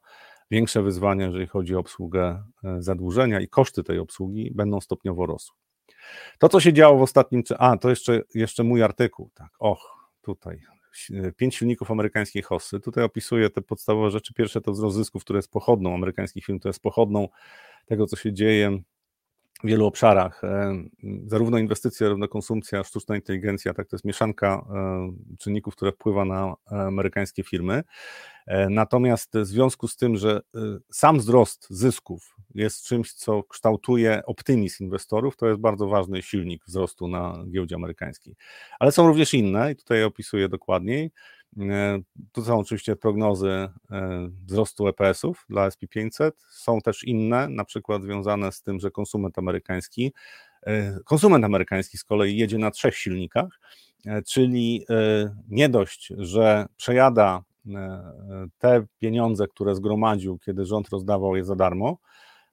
większe 0.51 0.83
wyzwania, 0.83 1.27
jeżeli 1.27 1.47
chodzi 1.47 1.77
o 1.77 1.79
obsługę 1.79 2.43
e, 2.65 2.83
zadłużenia 2.83 3.41
i 3.41 3.49
koszty 3.49 3.85
tej 3.85 3.99
obsługi 3.99 4.51
będą 4.55 4.81
stopniowo 4.81 5.27
rosły. 5.27 5.57
To, 6.39 6.49
co 6.49 6.61
się 6.61 6.73
działo 6.73 6.99
w 6.99 7.03
ostatnim 7.03 7.43
a 7.59 7.77
to 7.77 7.91
jeszcze, 7.91 8.23
jeszcze 8.35 8.65
mój 8.65 8.83
artykuł, 8.83 9.31
tak, 9.35 9.51
och, 9.59 9.81
tutaj, 10.23 10.61
e, 11.15 11.33
pięć 11.33 11.55
silników 11.55 11.91
amerykańskiej 11.91 12.43
hossy. 12.43 12.81
Tutaj 12.81 13.05
opisuję 13.05 13.51
te 13.51 13.63
podstawowe 13.63 14.11
rzeczy. 14.11 14.35
Pierwsze 14.35 14.61
to 14.61 14.73
wzrost 14.73 14.97
zysków, 14.97 15.25
które 15.25 15.39
jest 15.39 15.51
pochodną 15.51 15.95
amerykańskich 15.95 16.45
firm, 16.45 16.59
to 16.59 16.69
jest 16.69 16.83
pochodną 16.83 17.29
tego, 17.87 18.07
co 18.07 18.17
się 18.17 18.33
dzieje 18.33 18.83
w 19.65 19.67
wielu 19.67 19.87
obszarach. 19.87 20.45
E, 20.45 20.83
zarówno 21.27 21.59
inwestycje, 21.59 22.07
zarówno 22.07 22.29
konsumpcja, 22.29 22.85
sztuczna 22.85 23.17
inteligencja, 23.17 23.75
tak 23.75 23.89
to 23.89 23.97
jest 23.97 24.05
mieszanka 24.05 24.65
czynników, 25.39 25.77
które 25.77 25.93
wpływa 25.93 26.25
na 26.25 26.55
amerykańskie 26.67 27.43
firmy. 27.43 27.83
E, 28.47 28.69
natomiast 28.69 29.39
w 29.39 29.47
związku 29.47 29.89
z 29.89 29.97
tym, 29.97 30.17
że 30.17 30.41
e, 30.55 30.61
sam 30.91 31.19
wzrost 31.19 31.67
zysków 31.71 32.37
jest 32.55 32.85
czymś, 32.85 33.13
co 33.13 33.43
kształtuje 33.43 34.23
optymizm 34.27 34.85
inwestorów, 34.85 35.37
to 35.37 35.49
jest 35.49 35.61
bardzo 35.61 35.89
ważny 35.89 36.23
silnik 36.23 36.65
wzrostu 36.67 37.09
na 37.09 37.45
giełdzie 37.51 37.75
amerykańskiej. 37.75 38.37
Ale 38.79 38.93
są 38.93 39.07
również 39.07 39.35
inne 39.35 39.73
i 39.73 39.77
tutaj 39.77 40.05
opisuję 40.05 40.49
dokładniej. 40.49 41.11
E, 41.59 41.99
tu 42.33 42.45
są 42.45 42.59
oczywiście 42.59 42.97
prognozy 42.97 43.69
wzrostu 44.47 44.89
EPS-ów 44.89 45.47
dla 45.49 45.69
SP500. 45.69 46.31
Są 46.51 46.81
też 46.81 47.05
inne, 47.05 47.49
na 47.49 47.65
przykład 47.65 48.03
związane 48.03 48.53
z 48.53 48.63
tym, 48.63 48.81
że 48.81 48.91
konsument 48.91 49.39
amerykański, 49.39 50.13
konsument 51.05 51.45
amerykański 51.45 51.99
z 51.99 52.05
kolei 52.05 52.37
jedzie 52.37 52.59
na 52.59 52.71
trzech 52.71 52.97
silnikach, 52.97 53.61
czyli 54.27 54.87
nie 55.49 55.69
dość, 55.69 56.13
że 56.19 56.67
przejada 56.77 57.43
E, 57.67 58.03
te 58.59 58.87
pieniądze, 58.99 59.47
które 59.49 59.75
zgromadził, 59.75 60.39
kiedy 60.39 60.67
rząd 60.67 60.89
rozdawał 60.89 61.37
je 61.37 61.45
za 61.45 61.57
darmo, 61.57 61.99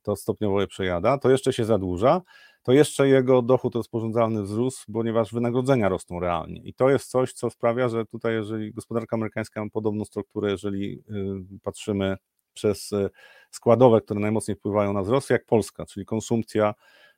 to 0.03 0.15
stopniowo 0.15 0.61
je 0.61 0.67
przejada, 0.67 1.17
to 1.17 1.29
jeszcze 1.29 1.53
się 1.53 1.65
zadłuża, 1.65 2.21
to 2.67 2.73
jeszcze 2.73 3.07
jego 3.07 3.41
dochód 3.41 3.75
rozporządzalny 3.75 4.43
wzrósł, 4.43 4.91
ponieważ 4.93 5.33
wynagrodzenia 5.33 5.89
rosną 5.89 6.19
realnie. 6.19 6.61
I 6.61 6.73
to 6.73 6.89
jest 6.89 7.09
coś, 7.09 7.33
co 7.33 7.49
sprawia, 7.49 7.89
że 7.89 8.05
tutaj, 8.05 8.33
jeżeli 8.33 8.73
gospodarka 8.73 9.15
amerykańska 9.15 9.63
ma 9.63 9.69
podobną 9.69 10.05
strukturę, 10.05 10.51
jeżeli 10.51 10.93
y, 10.93 11.59
patrzymy 11.63 12.17
przez 12.53 12.91
y, 12.91 13.09
składowe, 13.51 14.01
które 14.01 14.19
najmocniej 14.19 14.57
wpływają 14.57 14.93
na 14.93 15.01
wzrost, 15.01 15.29
jak 15.29 15.45
Polska, 15.45 15.85
czyli 15.85 16.05
konsumpcja 16.05 16.73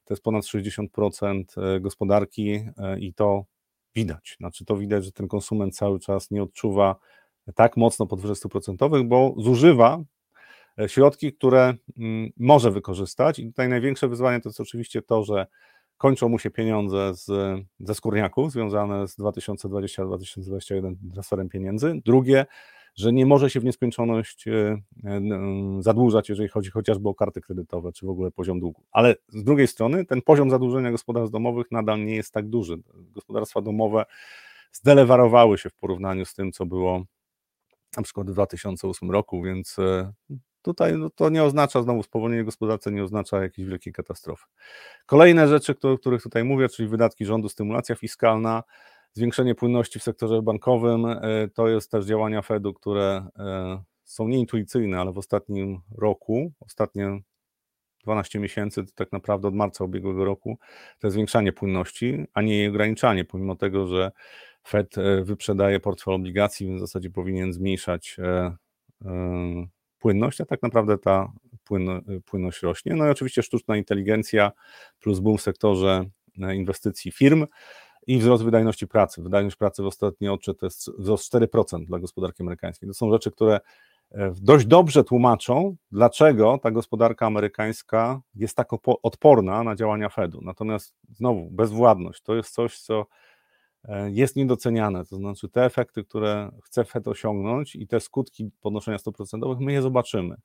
to 0.05 0.13
jest 0.13 0.23
ponad 0.23 0.45
60% 0.45 1.43
y, 1.77 1.79
gospodarki 1.79 2.59
i 2.99 3.13
to 3.13 3.45
widać. 3.95 4.35
Znaczy 4.39 4.65
to 4.65 4.77
widać, 4.77 5.05
że 5.05 5.11
ten 5.11 5.27
konsument 5.27 5.75
cały 5.75 5.99
czas 5.99 6.31
nie 6.31 6.43
odczuwa 6.43 6.95
tak 7.55 7.77
mocno 7.77 8.07
podwyżek 8.07 8.51
procentowych, 8.51 9.07
bo 9.07 9.35
zużywa 9.37 10.03
środki, 10.87 11.33
które 11.33 11.73
mm, 11.97 12.29
może 12.37 12.71
wykorzystać. 12.71 13.39
I 13.39 13.45
tutaj 13.45 13.69
największe 13.69 14.07
wyzwanie 14.07 14.41
to 14.41 14.49
jest 14.49 14.61
oczywiście 14.61 15.01
to, 15.01 15.23
że 15.23 15.47
kończą 15.97 16.29
mu 16.29 16.39
się 16.39 16.51
pieniądze 16.51 17.11
z, 17.13 17.25
ze 17.79 17.95
skórniaków 17.95 18.51
związane 18.51 19.07
z 19.07 19.17
2020-2021 19.17 20.95
transferem 21.13 21.49
pieniędzy. 21.49 22.01
Drugie, 22.05 22.45
że 22.95 23.13
nie 23.13 23.25
może 23.25 23.49
się 23.49 23.59
w 23.59 23.63
nieskończoność 23.63 24.47
e, 24.47 24.51
e, 25.05 25.21
zadłużać, 25.79 26.29
jeżeli 26.29 26.49
chodzi 26.49 26.69
chociażby 26.69 27.09
o 27.09 27.15
karty 27.15 27.41
kredytowe, 27.41 27.91
czy 27.91 28.05
w 28.05 28.09
ogóle 28.09 28.31
poziom 28.31 28.59
długu. 28.59 28.83
Ale 28.91 29.15
z 29.27 29.43
drugiej 29.43 29.67
strony 29.67 30.05
ten 30.05 30.21
poziom 30.21 30.49
zadłużenia 30.49 30.91
gospodarstw 30.91 31.31
domowych 31.31 31.71
nadal 31.71 32.05
nie 32.05 32.15
jest 32.15 32.33
tak 32.33 32.49
duży. 32.49 32.77
Gospodarstwa 32.93 33.61
domowe 33.61 34.05
zdelewarowały 34.71 35.57
się 35.57 35.69
w 35.69 35.75
porównaniu 35.75 36.25
z 36.25 36.33
tym, 36.33 36.51
co 36.51 36.65
było 36.65 37.05
na 37.97 38.03
przykład 38.03 38.29
w 38.29 38.33
2008 38.33 39.11
roku, 39.11 39.43
więc 39.43 39.79
e, 39.79 40.13
tutaj 40.61 40.97
no, 40.97 41.09
to 41.09 41.29
nie 41.29 41.43
oznacza 41.43 41.81
znowu 41.81 42.03
spowolnienie 42.03 42.43
gospodarcze, 42.43 42.91
nie 42.91 43.03
oznacza 43.03 43.41
jakiejś 43.43 43.67
wielkiej 43.67 43.93
katastrofy. 43.93 44.45
Kolejne 45.05 45.47
rzeczy, 45.47 45.75
o 45.83 45.97
których 45.97 46.23
tutaj 46.23 46.43
mówię, 46.43 46.69
czyli 46.69 46.89
wydatki 46.89 47.25
rządu, 47.25 47.49
stymulacja 47.49 47.95
fiskalna, 47.95 48.63
zwiększenie 49.13 49.55
płynności 49.55 49.99
w 49.99 50.03
sektorze 50.03 50.41
bankowym, 50.41 51.05
e, 51.05 51.19
to 51.53 51.67
jest 51.67 51.91
też 51.91 52.05
działania 52.05 52.41
Fedu, 52.41 52.73
które 52.73 53.27
e, 53.39 53.83
są 54.03 54.27
nieintuicyjne, 54.27 54.99
ale 54.99 55.11
w 55.11 55.17
ostatnim 55.17 55.81
roku, 55.97 56.51
ostatnie 56.59 57.19
12 58.03 58.39
miesięcy, 58.39 58.83
to 58.83 58.91
tak 58.95 59.11
naprawdę 59.11 59.47
od 59.47 59.55
marca 59.55 59.83
ubiegłego 59.83 60.25
roku, 60.25 60.57
to 60.99 61.11
zwiększanie 61.11 61.53
płynności, 61.53 62.25
a 62.33 62.41
nie 62.41 62.57
jej 62.57 62.67
ograniczanie, 62.67 63.25
pomimo 63.25 63.55
tego, 63.55 63.87
że 63.87 64.11
Fed 64.67 64.97
e, 64.97 65.23
wyprzedaje 65.23 65.79
portfel 65.79 66.13
obligacji, 66.13 66.67
więc 66.67 66.77
w 66.77 66.81
zasadzie 66.85 67.09
powinien 67.09 67.53
zmniejszać 67.53 68.17
płynność, 69.99 70.41
a 70.41 70.45
tak 70.45 70.61
naprawdę 70.61 70.97
ta 70.97 71.31
płynność 72.25 72.61
rośnie. 72.61 72.95
No 72.95 73.07
i 73.07 73.09
oczywiście 73.09 73.43
sztuczna 73.43 73.77
inteligencja 73.77 74.51
plus 74.99 75.19
boom 75.19 75.37
w 75.37 75.41
sektorze 75.41 76.05
inwestycji 76.53 77.11
firm 77.11 77.45
i 78.07 78.17
wzrost 78.17 78.43
wydajności 78.43 78.87
pracy. 78.87 79.21
Wydajność 79.21 79.55
pracy 79.55 79.83
w 79.83 79.85
ostatniej 79.85 80.29
odczyt 80.29 80.59
to 80.59 80.65
jest 80.65 80.91
wzrost 80.97 81.33
4% 81.33 81.85
dla 81.85 81.99
gospodarki 81.99 82.43
amerykańskiej. 82.43 82.89
To 82.89 82.93
są 82.93 83.11
rzeczy, 83.11 83.31
które 83.31 83.59
dość 84.41 84.65
dobrze 84.65 85.03
tłumaczą, 85.03 85.75
dlaczego 85.91 86.59
ta 86.63 86.71
gospodarka 86.71 87.25
amerykańska 87.25 88.21
jest 88.35 88.57
tak 88.57 88.67
odporna 89.03 89.63
na 89.63 89.75
działania 89.75 90.09
Fedu. 90.09 90.41
Natomiast 90.41 90.95
znowu, 91.11 91.49
bezwładność 91.51 92.21
to 92.21 92.35
jest 92.35 92.53
coś, 92.53 92.79
co 92.79 93.05
E, 93.05 93.05
jest 94.11 94.35
niedoceniane. 94.35 95.05
To 95.05 95.15
znaczy, 95.15 95.49
te 95.49 95.65
efekty, 95.65 96.03
które 96.03 96.51
chce 96.63 96.85
FED 96.85 97.07
osiągnąć 97.07 97.75
i 97.75 97.87
te 97.87 97.99
skutki 97.99 98.51
podnoszenia 98.61 98.97
stóp 98.97 99.17
procentowych, 99.17 99.59
my 99.59 99.73
je 99.73 99.81
zobaczymy. 99.81 100.35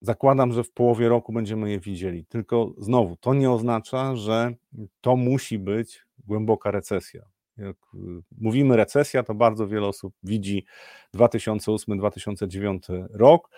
Zakładam, 0.00 0.52
że 0.52 0.64
w 0.64 0.72
połowie 0.72 1.08
roku 1.08 1.32
będziemy 1.32 1.70
je 1.70 1.80
widzieli. 1.80 2.24
Tylko 2.24 2.74
znowu, 2.78 3.16
to 3.16 3.34
nie 3.34 3.50
oznacza, 3.50 4.16
że 4.16 4.54
to 5.00 5.16
musi 5.16 5.58
być 5.58 6.06
głęboka 6.26 6.70
recesja. 6.70 7.22
Jak 7.56 7.76
y, 7.94 7.98
mówimy 8.38 8.76
recesja, 8.76 9.22
to 9.22 9.34
bardzo 9.34 9.68
wiele 9.68 9.86
osób 9.86 10.14
widzi 10.22 10.66
2008-2009 11.14 13.06
rok 13.10 13.50
e, 13.50 13.56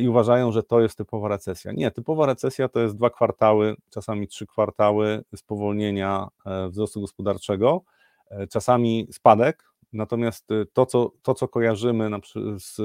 i 0.00 0.08
uważają, 0.08 0.52
że 0.52 0.62
to 0.62 0.80
jest 0.80 0.98
typowa 0.98 1.28
recesja. 1.28 1.72
Nie, 1.72 1.90
typowa 1.90 2.26
recesja 2.26 2.68
to 2.68 2.80
jest 2.80 2.96
dwa 2.96 3.10
kwartały, 3.10 3.76
czasami 3.90 4.28
trzy 4.28 4.46
kwartały 4.46 5.24
spowolnienia 5.36 6.28
e, 6.46 6.68
wzrostu 6.68 7.00
gospodarczego, 7.00 7.82
e, 8.30 8.46
czasami 8.46 9.08
spadek. 9.12 9.64
Natomiast 9.92 10.48
to, 10.72 10.86
co, 10.86 11.12
to, 11.22 11.34
co 11.34 11.48
kojarzymy 11.48 12.10
z 12.58 12.80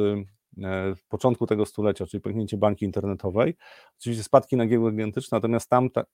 E, 0.57 0.95
w 0.95 1.07
początku 1.07 1.47
tego 1.47 1.65
stulecia, 1.65 2.05
czyli 2.05 2.21
pęknięcie 2.21 2.57
banki 2.57 2.85
internetowej. 2.85 3.55
Oczywiście 3.99 4.23
spadki 4.23 4.57
na 4.57 4.65
giełdę 4.65 4.91
gigantyczne, 4.91 5.35
natomiast 5.35 5.69
tam 5.69 5.89
ta, 5.89 6.01
e, 6.01 6.05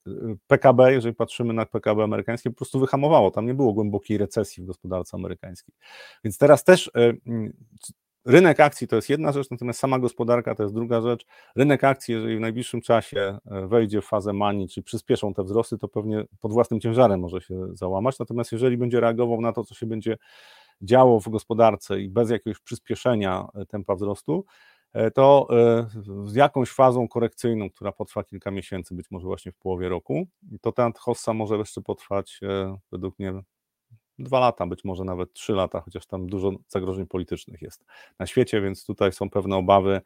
PKB, 0.48 0.94
jeżeli 0.94 1.16
patrzymy 1.16 1.54
na 1.54 1.66
PKB 1.66 2.04
amerykańskie, 2.04 2.50
po 2.50 2.56
prostu 2.56 2.80
wyhamowało. 2.80 3.32
Tam 3.32 3.46
nie 3.46 3.54
było 3.54 3.74
głębokiej 3.74 4.18
recesji 4.18 4.64
w 4.64 4.66
gospodarce 4.66 5.18
amerykańskiej. 5.18 5.76
Więc 6.24 6.38
teraz 6.38 6.64
też 6.64 6.92
e, 6.96 7.14
rynek 8.28 8.60
akcji 8.60 8.88
to 8.88 8.96
jest 8.96 9.10
jedna 9.10 9.32
rzecz, 9.32 9.50
natomiast 9.52 9.80
sama 9.80 10.00
gospodarka 10.00 10.56
to 10.56 10.64
jest 10.64 10.76
druga 10.76 11.02
rzecz. 11.02 11.26
Rynek 11.56 11.84
akcji, 11.84 12.14
jeżeli 12.14 12.38
w 12.38 12.40
najbliższym 12.40 12.82
czasie 12.82 13.38
e, 13.46 13.68
wejdzie 13.68 14.02
w 14.02 14.06
fazę 14.06 14.34
manii, 14.34 14.70
czyli 14.70 14.84
przyspieszą 14.84 15.34
te 15.34 15.44
wzrosty, 15.44 15.78
to 15.78 15.88
pewnie 15.88 16.24
pod 16.40 16.54
własnym 16.54 16.80
ciężarem 16.80 17.20
może 17.20 17.42
się 17.42 17.68
załamać. 17.74 18.20
Natomiast 18.20 18.52
jeżeli 18.52 18.78
będzie 18.78 19.00
reagował 19.00 19.42
na 19.42 19.54
to, 19.54 19.64
co 19.64 19.76
się 19.76 19.86
będzie 19.86 20.18
działo 20.82 21.20
w 21.20 21.30
gospodarce 21.30 22.02
i 22.02 22.10
bez 22.10 22.30
jakiegoś 22.30 22.60
przyspieszenia 22.60 23.48
e, 23.56 23.66
tempa 23.66 23.96
wzrostu, 23.96 24.46
e, 24.94 25.12
to 25.12 25.48
z 26.26 26.36
jakąś 26.36 26.70
fazą 26.70 27.08
korekcyjną, 27.08 27.70
która 27.70 27.92
potrwa 27.92 28.24
kilka 28.24 28.52
miesięcy, 28.52 28.96
być 28.96 29.12
może 29.12 29.28
właśnie 29.28 29.52
w 29.52 29.56
połowie 29.56 29.90
roku, 29.90 30.28
to 30.62 30.72
ta 30.72 30.92
hossa 30.98 31.34
może 31.34 31.56
jeszcze 31.56 31.82
potrwać 31.82 32.40
według 32.92 33.20
mnie 33.20 33.34
dwa 34.20 34.40
lata, 34.40 34.68
być 34.68 34.84
może 34.84 35.04
nawet 35.04 35.34
trzy 35.34 35.54
lata, 35.54 35.82
chociaż 35.82 36.06
tam 36.06 36.28
dużo 36.28 36.52
zagrożeń 36.68 37.08
politycznych 37.08 37.62
jest 37.62 37.86
na 38.20 38.28
świecie, 38.28 38.62
więc 38.62 38.86
tutaj 38.86 39.12
są 39.12 39.30
pewne 39.30 39.56
obawy, 39.56 40.02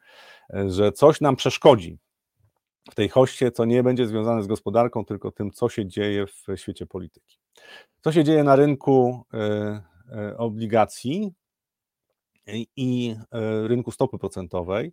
e, 0.54 0.70
że 0.70 0.92
coś 0.92 1.20
nam 1.20 1.36
przeszkodzi 1.36 1.98
w 2.90 2.94
tej 2.94 3.08
hoście, 3.08 3.50
co 3.50 3.64
nie 3.64 3.82
będzie 3.82 4.06
związane 4.06 4.42
z 4.42 4.46
gospodarką, 4.46 5.04
tylko 5.04 5.30
tym, 5.30 5.50
co 5.50 5.68
się 5.68 5.86
dzieje 5.86 6.26
w 6.26 6.46
świecie 6.56 6.86
polityki. 6.86 7.38
Co 8.00 8.12
się 8.12 8.24
dzieje 8.24 8.44
na 8.44 8.56
rynku 8.56 9.24
e, 9.34 9.82
e, 10.12 10.36
obligacji 10.36 11.32
i 12.76 13.16
rynku 13.66 13.90
stopy 13.90 14.18
procentowej. 14.18 14.92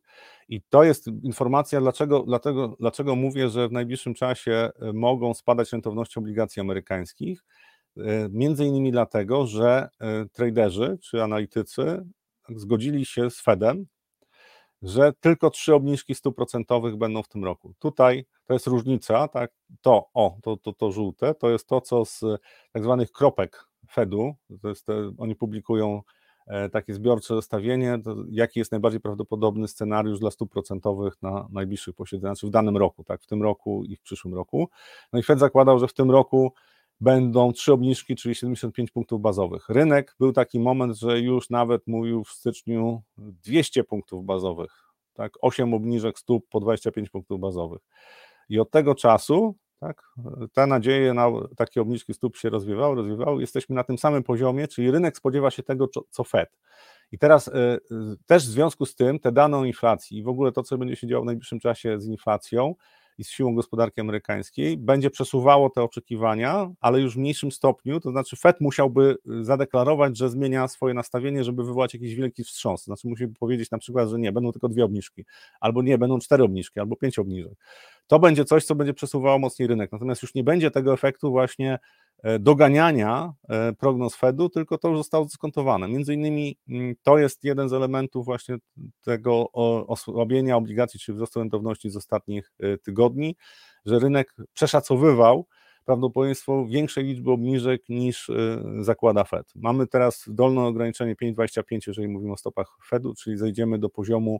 I 0.49 0.61
to 0.61 0.83
jest 0.83 1.07
informacja, 1.07 1.81
dlaczego, 1.81 2.19
dlatego, 2.19 2.75
dlaczego 2.79 3.15
mówię, 3.15 3.49
że 3.49 3.67
w 3.67 3.71
najbliższym 3.71 4.13
czasie 4.13 4.69
mogą 4.93 5.33
spadać 5.33 5.71
rentowności 5.71 6.19
obligacji 6.19 6.59
amerykańskich 6.59 7.43
między 8.29 8.65
innymi 8.65 8.91
dlatego, 8.91 9.47
że 9.47 9.89
e, 9.99 10.25
traderzy 10.25 10.97
czy 11.01 11.23
analitycy 11.23 12.05
zgodzili 12.49 13.05
się 13.05 13.29
z 13.29 13.41
Fedem, 13.41 13.85
że 14.81 15.13
tylko 15.19 15.49
trzy 15.49 15.75
obniżki 15.75 16.15
stóp 16.15 16.35
procentowych 16.35 16.95
będą 16.95 17.23
w 17.23 17.27
tym 17.27 17.43
roku. 17.43 17.73
Tutaj 17.79 18.25
to 18.45 18.53
jest 18.53 18.67
różnica, 18.67 19.27
tak? 19.27 19.51
To, 19.81 20.09
o, 20.13 20.37
to, 20.43 20.57
to, 20.57 20.73
to 20.73 20.91
żółte, 20.91 21.35
to 21.35 21.49
jest 21.49 21.67
to, 21.67 21.81
co 21.81 22.05
z 22.05 22.21
tak 22.71 22.83
zwanych 22.83 23.11
kropek 23.11 23.65
Fedu, 23.91 24.33
to 24.61 24.69
jest 24.69 24.85
te, 24.85 25.11
oni 25.17 25.35
publikują 25.35 26.01
e, 26.47 26.69
takie 26.69 26.93
zbiorcze 26.93 27.35
zestawienie, 27.35 27.99
jaki 28.31 28.59
jest 28.59 28.71
najbardziej 28.71 29.01
prawdopodobny 29.01 29.67
scenariusz 29.67 30.19
dla 30.19 30.31
stóp 30.31 30.51
procentowych 30.51 31.21
na 31.21 31.47
najbliższych 31.51 31.95
posiedzeniach, 31.95 32.35
znaczy 32.35 32.47
w 32.47 32.51
danym 32.51 32.77
roku, 32.77 33.03
tak, 33.03 33.21
w 33.21 33.27
tym 33.27 33.43
roku 33.43 33.83
i 33.83 33.95
w 33.95 34.01
przyszłym 34.01 34.33
roku. 34.33 34.69
No 35.13 35.19
i 35.19 35.23
Fed 35.23 35.39
zakładał, 35.39 35.79
że 35.79 35.87
w 35.87 35.93
tym 35.93 36.11
roku 36.11 36.53
będą 37.01 37.53
trzy 37.53 37.73
obniżki, 37.73 38.15
czyli 38.15 38.35
75 38.35 38.91
punktów 38.91 39.21
bazowych. 39.21 39.69
Rynek 39.69 40.15
był 40.19 40.33
taki 40.33 40.59
moment, 40.59 40.97
że 40.97 41.19
już 41.19 41.49
nawet 41.49 41.87
mówił 41.87 42.23
w 42.23 42.29
styczniu 42.29 43.01
200 43.17 43.83
punktów 43.83 44.25
bazowych, 44.25 44.71
tak, 45.13 45.33
8 45.41 45.73
obniżek 45.73 46.19
stóp 46.19 46.45
po 46.49 46.59
25 46.59 47.09
punktów 47.09 47.39
bazowych. 47.39 47.81
I 48.49 48.59
od 48.59 48.71
tego 48.71 48.95
czasu 48.95 49.55
tak, 49.79 50.03
te 50.53 50.67
nadzieje 50.67 51.13
na 51.13 51.27
takie 51.57 51.81
obniżki 51.81 52.13
stóp 52.13 52.37
się 52.37 52.49
rozwiewały, 52.49 52.95
rozwiewały. 52.95 53.41
Jesteśmy 53.41 53.75
na 53.75 53.83
tym 53.83 53.97
samym 53.97 54.23
poziomie, 54.23 54.67
czyli 54.67 54.91
rynek 54.91 55.17
spodziewa 55.17 55.51
się 55.51 55.63
tego, 55.63 55.87
co 56.09 56.23
Fed. 56.23 56.57
I 57.11 57.17
teraz 57.17 57.47
y, 57.47 57.51
też 58.25 58.43
w 58.43 58.49
związku 58.49 58.85
z 58.85 58.95
tym 58.95 59.19
te 59.19 59.31
dane 59.31 59.57
o 59.57 59.65
inflacji 59.65 60.17
i 60.17 60.23
w 60.23 60.27
ogóle 60.27 60.51
to, 60.51 60.63
co 60.63 60.77
będzie 60.77 60.95
się 60.95 61.07
działo 61.07 61.23
w 61.23 61.25
najbliższym 61.25 61.59
czasie 61.59 61.99
z 61.99 62.05
inflacją, 62.05 62.75
i 63.19 63.23
z 63.23 63.29
siłą 63.29 63.55
gospodarki 63.55 64.01
amerykańskiej 64.01 64.77
będzie 64.77 65.09
przesuwało 65.09 65.69
te 65.69 65.83
oczekiwania, 65.83 66.71
ale 66.81 67.01
już 67.01 67.15
w 67.15 67.17
mniejszym 67.17 67.51
stopniu, 67.51 67.99
to 67.99 68.11
znaczy 68.11 68.35
Fed 68.35 68.61
musiałby 68.61 69.17
y, 69.41 69.45
zadeklarować, 69.45 70.17
że 70.17 70.29
zmienia 70.29 70.67
swoje 70.67 70.93
nastawienie, 70.93 71.43
żeby 71.43 71.63
wywołać 71.63 71.93
jakiś 71.93 72.15
wielki 72.15 72.43
wstrząs, 72.43 72.83
znaczy 72.83 73.07
musi 73.07 73.27
powiedzieć 73.27 73.71
na 73.71 73.77
przykład, 73.77 74.09
że 74.09 74.19
nie, 74.19 74.31
będą 74.31 74.51
tylko 74.51 74.69
dwie 74.69 74.85
obniżki, 74.85 75.25
albo 75.59 75.81
nie, 75.81 75.97
będą 75.97 76.19
cztery 76.19 76.43
obniżki, 76.43 76.79
albo 76.79 76.95
pięć 76.95 77.19
obniżek. 77.19 77.53
To 78.07 78.19
będzie 78.19 78.45
coś, 78.45 78.65
co 78.65 78.75
będzie 78.75 78.93
przesuwało 78.93 79.39
mocniej 79.39 79.67
rynek, 79.67 79.91
natomiast 79.91 80.21
już 80.21 80.35
nie 80.35 80.43
będzie 80.43 80.71
tego 80.71 80.93
efektu 80.93 81.31
właśnie 81.31 81.79
doganiania 82.39 83.33
e, 83.49 83.73
prognoz 83.73 84.15
Fedu, 84.15 84.49
tylko 84.49 84.77
to 84.77 84.89
już 84.89 84.97
zostało 84.97 85.25
dyskontowane. 85.25 85.87
Między 85.87 86.13
innymi 86.13 86.57
mm, 86.69 86.95
to 87.03 87.17
jest 87.17 87.43
jeden 87.43 87.69
z 87.69 87.73
elementów 87.73 88.25
właśnie 88.25 88.57
tego 89.01 89.51
osłabienia 89.87 90.57
obligacji, 90.57 90.99
czy 90.99 91.13
wzrostu 91.13 91.39
rentowności 91.39 91.89
z 91.89 91.95
ostatnich 91.95 92.51
e, 92.59 92.77
tygodni, 92.77 93.35
że 93.85 93.99
rynek 93.99 94.35
przeszacowywał 94.53 95.45
prawdopodobieństwo 95.85 96.65
większej 96.67 97.05
liczby 97.05 97.31
obniżek 97.31 97.81
niż 97.89 98.31
zakłada 98.81 99.23
Fed. 99.23 99.51
Mamy 99.55 99.87
teraz 99.87 100.25
dolne 100.27 100.61
ograniczenie 100.61 101.15
5,25, 101.15 101.79
jeżeli 101.87 102.07
mówimy 102.07 102.33
o 102.33 102.37
stopach 102.37 102.77
Fedu, 102.87 103.13
czyli 103.13 103.37
zejdziemy 103.37 103.79
do 103.79 103.89
poziomu 103.89 104.39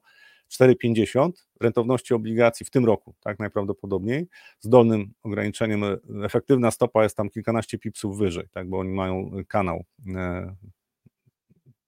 4,50 0.51 1.31
rentowności 1.61 2.13
obligacji 2.13 2.65
w 2.65 2.69
tym 2.69 2.85
roku, 2.85 3.15
tak 3.19 3.39
najprawdopodobniej, 3.39 4.27
z 4.59 4.69
dolnym 4.69 5.13
ograniczeniem. 5.23 5.83
Efektywna 6.23 6.71
stopa 6.71 7.03
jest 7.03 7.17
tam 7.17 7.29
kilkanaście 7.29 7.77
pipsów 7.77 8.17
wyżej, 8.17 8.47
tak, 8.51 8.69
bo 8.69 8.79
oni 8.79 8.89
mają 8.89 9.31
kanał. 9.47 9.83
E, 10.15 10.55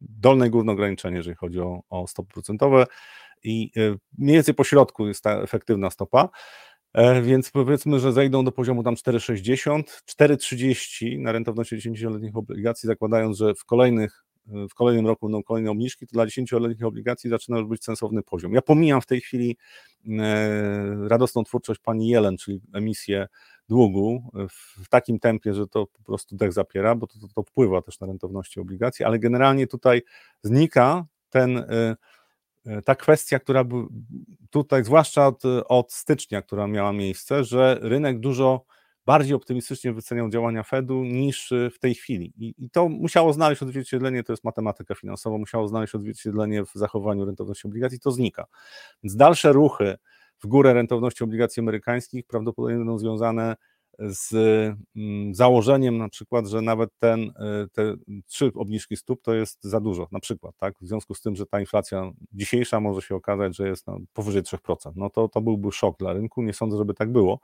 dolne 0.01 0.47
i 0.47 0.49
górne 0.49 0.72
ograniczenie, 0.72 1.18
jeżeli 1.18 1.36
chodzi 1.36 1.59
o, 1.59 1.84
o 1.89 2.07
stopy 2.07 2.34
procentowe 2.34 2.86
i 3.43 3.72
e, 3.78 3.97
mniej 4.18 4.36
więcej 4.36 4.53
po 4.53 4.64
środku 4.64 5.07
jest 5.07 5.24
ta 5.24 5.41
efektywna 5.41 5.89
stopa. 5.89 6.30
E, 6.93 7.22
więc 7.22 7.51
powiedzmy, 7.51 7.99
że 7.99 8.14
zejdą 8.14 8.45
do 8.45 8.51
poziomu 8.51 8.84
tam 8.84 8.95
4,60, 8.95 9.84
4,30 10.20 11.20
na 11.20 11.32
rentowności 11.32 11.76
10-letnich 11.76 12.36
obligacji, 12.36 12.88
zakładając, 12.88 13.38
że 13.38 13.55
w 13.55 13.66
kolejnych 13.66 14.24
w 14.46 14.74
kolejnym 14.74 15.08
roku 15.08 15.26
będą 15.26 15.44
kolejne 15.44 15.72
obniżki, 15.72 16.08
to 16.08 16.14
dla 16.14 16.26
10-letnich 16.26 16.88
obligacji 16.88 17.30
zaczyna 17.30 17.58
już 17.58 17.68
być 17.68 17.84
sensowny 17.84 18.24
poziom. 18.24 18.54
Ja 18.54 18.62
pomijam 18.62 19.02
w 19.02 19.06
tej 19.06 19.22
chwili 19.22 19.58
e, 20.10 21.08
radosną 21.08 21.44
twórczość 21.44 21.80
pani 21.80 22.08
Jelen, 22.08 22.38
czyli 22.38 22.62
emisję 22.74 23.28
długu 23.70 24.32
w 24.50 24.89
takim 24.89 25.20
tempie, 25.20 25.54
że 25.54 25.68
to 25.68 25.88
po 25.88 26.04
prostu 26.04 26.36
dech 26.36 26.54
zapiera, 26.54 26.96
bo 26.96 27.08
to, 27.08 27.20
to, 27.20 27.28
to 27.36 27.44
wpływa 27.44 27.82
też 27.82 28.00
na 28.00 28.08
rentowności 28.08 28.60
obligacji, 28.60 29.06
ale 29.06 29.20
generalnie 29.20 29.68
tutaj 29.68 30.02
znika 30.44 31.06
ten, 31.30 31.58
e, 31.58 31.96
e, 32.66 32.82
ta 32.82 32.96
kwestia, 32.96 33.39
która 33.39 33.66
tutaj, 34.50 34.84
zwłaszcza 34.84 35.28
od, 35.28 35.44
od 35.68 35.94
stycznia, 35.94 36.42
która 36.42 36.68
miała 36.68 36.94
miejsce, 36.94 37.44
że 37.44 37.80
rynek 37.82 38.20
dużo 38.20 38.66
bardziej 39.06 39.36
optymistycznie 39.36 39.93
wyceniał 39.93 40.30
działania 40.30 40.64
Fedu 40.64 41.04
niż 41.04 41.52
y, 41.52 41.72
w 41.76 41.80
tej 41.80 41.95
chwili. 41.95 42.34
I, 42.38 42.54
I, 42.58 42.70
to 42.70 42.89
musiało 42.89 43.34
znaleźć 43.34 43.64
odzwierciedlenie, 43.64 44.24
to 44.24 44.34
jest 44.34 44.43
matematyka 44.43 44.95
finansowa, 44.95 45.38
musiało 45.38 45.68
znaleźć 45.68 45.95
odzwierciedlenie 45.95 46.66
w 46.66 46.72
zachowaniu 46.76 47.26
rentowności 47.26 47.68
obligacji, 47.68 47.99
to 47.99 48.12
znika. 48.12 48.45
Więc 49.04 49.16
dalsze 49.16 49.54
ruchy 49.54 49.97
w 50.43 50.47
górę 50.47 50.74
rentowności 50.74 51.24
obligacji 51.24 51.60
amerykańskich 51.60 52.26
prawdopodobnie 52.28 52.78
będą 52.78 52.97
związane 52.97 53.56
z 54.10 54.34
mm, 54.95 55.36
założeniem 55.36 55.97
na 55.97 56.10
przykład, 56.10 56.47
że 56.47 56.62
nawet 56.62 56.89
ten, 56.99 57.22
e, 57.22 57.68
te 57.72 57.95
trzy 58.26 58.52
obniżki 58.56 58.97
stóp 58.97 59.22
to 59.22 59.34
jest 59.34 59.64
za 59.64 59.80
dużo, 59.80 60.08
na 60.12 60.20
przykład, 60.20 60.56
tak? 60.58 60.74
W 60.82 60.88
związku 60.88 61.16
z 61.16 61.22
tym, 61.22 61.36
że 61.36 61.45
ta 61.45 61.60
inflacja 61.60 62.12
dzisiejsza 62.32 62.80
może 62.80 63.02
się 63.02 63.16
okazać, 63.16 63.56
że 63.56 63.68
jest 63.68 63.88
no, 63.88 63.97
powyżej 64.14 64.43
3%. 64.43 64.91
No 64.95 65.10
to, 65.10 65.28
to 65.28 65.41
byłby 65.41 65.72
szok 65.72 65.97
dla 65.99 66.14
rynku. 66.14 66.41
Nie 66.41 66.54
sądzę, 66.54 66.78
żeby 66.78 66.93
tak 66.93 67.12
było, 67.12 67.39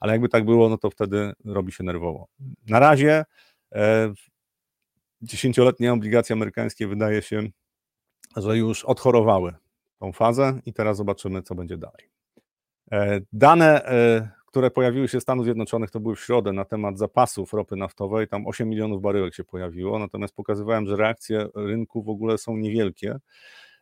ale 0.00 0.12
jakby 0.12 0.28
tak 0.28 0.44
było, 0.44 0.68
no 0.68 0.78
to 0.78 0.90
wtedy 0.90 1.32
robi 1.44 1.72
się 1.72 1.84
nerwowo. 1.84 2.26
Na 2.68 2.78
razie 2.78 3.24
e, 3.74 4.12
dziesięcioletnie 5.22 5.92
obligacje 5.92 6.32
amerykańskie 6.32 6.88
wydaje 6.88 7.22
się, 7.22 7.42
że 8.36 8.56
już 8.56 8.84
odchorowały 8.84 9.54
tą 9.98 10.12
fazę 10.12 10.60
i 10.66 10.72
teraz 10.72 10.96
zobaczymy, 10.96 11.42
co 11.42 11.54
będzie 11.54 11.78
dalej. 11.78 12.10
E, 12.92 13.20
dane 13.32 13.84
które 14.56 14.70
pojawiły 14.70 15.08
się 15.08 15.20
w 15.20 15.22
Stanach 15.22 15.44
Zjednoczonych, 15.44 15.90
to 15.90 16.00
były 16.00 16.16
w 16.16 16.20
środę 16.20 16.52
na 16.52 16.64
temat 16.64 16.98
zapasów 16.98 17.52
ropy 17.52 17.76
naftowej, 17.76 18.28
tam 18.28 18.46
8 18.46 18.68
milionów 18.68 19.02
baryłek 19.02 19.34
się 19.34 19.44
pojawiło, 19.44 19.98
natomiast 19.98 20.34
pokazywałem, 20.34 20.86
że 20.86 20.96
reakcje 20.96 21.48
rynku 21.54 22.02
w 22.02 22.08
ogóle 22.08 22.38
są 22.38 22.56
niewielkie. 22.56 23.18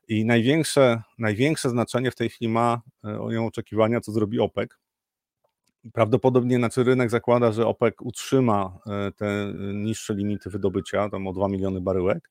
I 0.08 0.24
największe, 0.24 1.02
największe 1.18 1.70
znaczenie 1.70 2.10
w 2.10 2.14
tej 2.14 2.28
chwili 2.28 2.48
ma 2.48 2.80
e, 3.04 3.18
ją 3.30 3.46
oczekiwania, 3.46 4.00
co 4.00 4.12
zrobi 4.12 4.40
OPEC. 4.40 4.70
Prawdopodobnie 5.92 6.56
znaczy 6.56 6.84
rynek 6.84 7.10
zakłada, 7.10 7.52
że 7.52 7.66
OPEC 7.66 7.94
utrzyma 8.00 8.78
e, 8.86 9.12
te 9.12 9.52
niższe 9.74 10.14
limity 10.14 10.50
wydobycia, 10.50 11.08
tam 11.08 11.26
o 11.26 11.32
2 11.32 11.48
miliony 11.48 11.80
baryłek, 11.80 12.30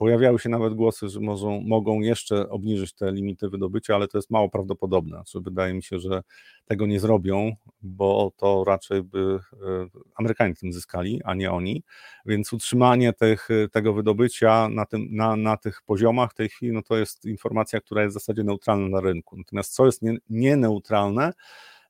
Pojawiały 0.00 0.38
się 0.38 0.48
nawet 0.48 0.74
głosy, 0.74 1.08
że 1.08 1.20
mogą, 1.20 1.60
mogą 1.60 2.00
jeszcze 2.00 2.48
obniżyć 2.48 2.92
te 2.92 3.12
limity 3.12 3.48
wydobycia, 3.48 3.94
ale 3.94 4.08
to 4.08 4.18
jest 4.18 4.30
mało 4.30 4.48
prawdopodobne. 4.48 5.16
Znaczy, 5.16 5.40
wydaje 5.40 5.74
mi 5.74 5.82
się, 5.82 5.98
że 5.98 6.22
tego 6.64 6.86
nie 6.86 7.00
zrobią, 7.00 7.52
bo 7.82 8.32
to 8.36 8.64
raczej 8.64 9.02
by 9.02 9.38
e, 9.52 9.86
Amerykanie 10.14 10.54
tym 10.54 10.72
zyskali, 10.72 11.20
a 11.24 11.34
nie 11.34 11.52
oni. 11.52 11.82
Więc 12.26 12.52
utrzymanie 12.52 13.12
tych, 13.12 13.48
tego 13.72 13.92
wydobycia 13.92 14.68
na, 14.68 14.86
tym, 14.86 15.08
na, 15.10 15.36
na 15.36 15.56
tych 15.56 15.82
poziomach 15.82 16.30
w 16.30 16.34
tej 16.34 16.48
chwili, 16.48 16.72
no 16.72 16.82
to 16.82 16.96
jest 16.96 17.24
informacja, 17.24 17.80
która 17.80 18.02
jest 18.02 18.16
w 18.16 18.20
zasadzie 18.20 18.44
neutralna 18.44 18.88
na 18.88 19.00
rynku. 19.00 19.36
Natomiast 19.36 19.74
co 19.74 19.86
jest 19.86 20.02
nie, 20.02 20.16
nieneutralne, 20.30 21.32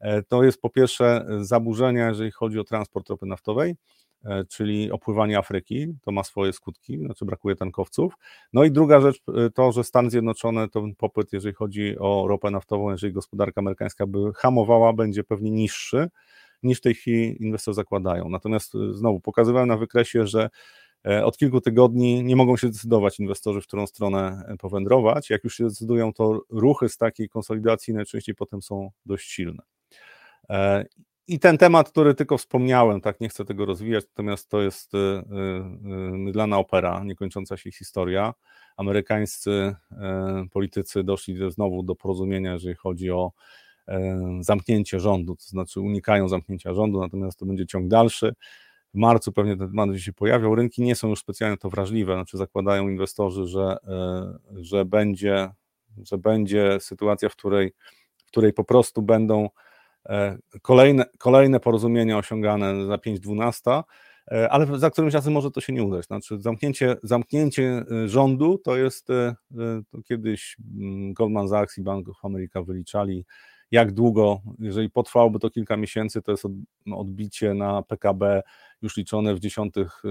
e, 0.00 0.22
to 0.22 0.44
jest 0.44 0.60
po 0.60 0.70
pierwsze 0.70 1.26
zaburzenia, 1.40 2.08
jeżeli 2.08 2.30
chodzi 2.30 2.58
o 2.58 2.64
transport 2.64 3.08
ropy 3.08 3.26
naftowej, 3.26 3.74
E, 3.74 3.99
czyli 4.48 4.90
opływanie 4.90 5.38
Afryki, 5.38 5.86
to 6.02 6.12
ma 6.12 6.24
swoje 6.24 6.52
skutki, 6.52 6.98
znaczy 6.98 7.24
brakuje 7.24 7.56
tankowców. 7.56 8.14
No 8.52 8.64
i 8.64 8.70
druga 8.70 9.00
rzecz 9.00 9.22
e, 9.28 9.50
to, 9.50 9.72
że 9.72 9.84
Stany 9.84 10.10
Zjednoczone, 10.10 10.68
ten 10.68 10.94
popyt, 10.94 11.32
jeżeli 11.32 11.54
chodzi 11.54 11.98
o 11.98 12.24
ropę 12.28 12.50
naftową, 12.50 12.90
jeżeli 12.90 13.12
gospodarka 13.12 13.58
amerykańska 13.60 14.06
by 14.06 14.18
hamowała, 14.34 14.92
będzie 14.92 15.24
pewnie 15.24 15.50
niższy 15.50 16.08
niż 16.62 16.78
w 16.78 16.80
tej 16.80 16.94
chwili 16.94 17.42
inwestorzy 17.42 17.76
zakładają. 17.76 18.28
Natomiast 18.28 18.74
e, 18.74 18.94
znowu 18.94 19.20
pokazywałem 19.20 19.68
na 19.68 19.76
wykresie, 19.76 20.26
że 20.26 20.50
od 21.24 21.36
kilku 21.38 21.60
tygodni 21.60 22.24
nie 22.24 22.36
mogą 22.36 22.56
się 22.56 22.68
zdecydować 22.68 23.20
inwestorzy, 23.20 23.60
w 23.60 23.66
którą 23.66 23.86
stronę 23.86 24.44
powędrować. 24.58 25.30
Jak 25.30 25.44
już 25.44 25.56
się 25.56 25.64
decydują, 25.64 26.12
to 26.12 26.40
ruchy 26.50 26.88
z 26.88 26.96
takiej 26.96 27.28
konsolidacji 27.28 27.94
najczęściej 27.94 28.34
potem 28.34 28.62
są 28.62 28.90
dość 29.06 29.30
silne. 29.30 29.62
I 31.30 31.38
ten 31.38 31.58
temat, 31.58 31.90
który 31.90 32.14
tylko 32.14 32.38
wspomniałem, 32.38 33.00
tak, 33.00 33.20
nie 33.20 33.28
chcę 33.28 33.44
tego 33.44 33.64
rozwijać, 33.64 34.04
natomiast 34.04 34.48
to 34.48 34.62
jest 34.62 34.94
y, 34.94 34.98
y, 34.98 35.00
y, 35.00 36.18
mydlana 36.18 36.58
opera, 36.58 37.04
niekończąca 37.04 37.56
się 37.56 37.70
historia. 37.70 38.34
Amerykańscy 38.76 39.74
politycy 40.50 41.04
doszli 41.04 41.50
znowu 41.50 41.82
do 41.82 41.94
porozumienia, 41.94 42.52
jeżeli 42.52 42.74
chodzi 42.74 43.10
o 43.10 43.32
zamknięcie 44.40 45.00
rządu, 45.00 45.36
to 45.36 45.42
znaczy 45.42 45.80
unikają 45.80 46.28
zamknięcia 46.28 46.74
rządu, 46.74 47.00
natomiast 47.00 47.38
to 47.38 47.46
będzie 47.46 47.66
ciąg 47.66 47.88
dalszy. 47.88 48.34
W 48.94 48.98
marcu 48.98 49.32
pewnie 49.32 49.56
ten 49.56 49.68
temat 49.68 49.96
się 49.96 50.12
pojawiał. 50.12 50.54
Rynki 50.54 50.82
nie 50.82 50.94
są 50.94 51.08
już 51.08 51.20
specjalnie 51.20 51.56
to 51.56 51.70
wrażliwe, 51.70 52.14
znaczy 52.14 52.36
zakładają 52.36 52.88
inwestorzy, 52.88 53.46
że, 53.46 53.76
że, 54.56 54.84
będzie, 54.84 55.50
że 56.02 56.18
będzie 56.18 56.78
sytuacja, 56.80 57.28
w 57.28 57.36
której, 57.36 57.72
w 58.16 58.24
której 58.24 58.52
po 58.52 58.64
prostu 58.64 59.02
będą 59.02 59.48
kolejne, 60.62 61.04
kolejne 61.18 61.60
porozumienia 61.60 62.18
osiągane 62.18 62.86
za 62.86 62.96
5-12, 62.96 63.82
e, 64.32 64.48
ale 64.50 64.78
za 64.78 64.90
którymś 64.90 65.14
razem 65.14 65.32
może 65.32 65.50
to 65.50 65.60
się 65.60 65.72
nie 65.72 65.84
udać. 65.84 66.06
Znaczy 66.06 66.40
zamknięcie, 66.40 66.96
zamknięcie 67.02 67.84
e, 67.90 68.08
rządu 68.08 68.58
to 68.58 68.76
jest, 68.76 69.08
to 69.90 70.02
kiedyś 70.02 70.56
mm, 70.80 71.12
Goldman 71.12 71.48
Sachs 71.48 71.78
i 71.78 71.82
Bank 71.82 72.08
of 72.08 72.24
America 72.24 72.62
wyliczali, 72.62 73.26
jak 73.70 73.92
długo, 73.92 74.40
jeżeli 74.58 74.90
potrwałoby 74.90 75.38
to 75.38 75.50
kilka 75.50 75.76
miesięcy, 75.76 76.22
to 76.22 76.30
jest 76.30 76.44
odbicie 76.92 77.54
na 77.54 77.82
PKB 77.82 78.42
już 78.82 78.96
liczone 78.96 79.34
w 79.34 79.40
dziesiątych 79.40 80.02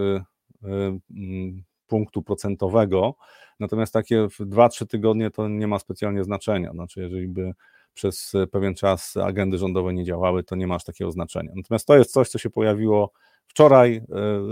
mm, 0.63 1.63
punktu 1.87 2.23
procentowego, 2.23 3.15
natomiast 3.59 3.93
takie 3.93 4.27
w 4.29 4.39
2-3 4.39 4.87
tygodnie 4.87 5.31
to 5.31 5.47
nie 5.47 5.67
ma 5.67 5.79
specjalnie 5.79 6.23
znaczenia. 6.23 6.71
Znaczy, 6.71 7.01
jeżeli 7.01 7.27
by 7.27 7.53
przez 7.99 8.33
pewien 8.51 8.75
czas 8.75 9.17
agendy 9.17 9.57
rządowe 9.57 9.93
nie 9.93 10.03
działały, 10.03 10.43
to 10.43 10.55
nie 10.55 10.67
ma 10.67 10.75
aż 10.75 10.83
takiego 10.83 11.11
znaczenia. 11.11 11.51
Natomiast 11.55 11.87
to 11.87 11.97
jest 11.97 12.11
coś, 12.11 12.29
co 12.29 12.37
się 12.37 12.49
pojawiło 12.49 13.11
wczoraj, 13.47 13.95
e, 13.95 14.03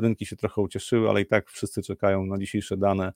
rynki 0.01 0.25
się 0.25 0.35
trochę 0.35 0.61
ucieszyły, 0.61 1.09
ale 1.09 1.21
i 1.21 1.25
tak 1.25 1.49
wszyscy 1.49 1.81
czekają 1.81 2.25
na 2.25 2.37
dzisiejsze 2.37 2.77
dane 2.77 3.13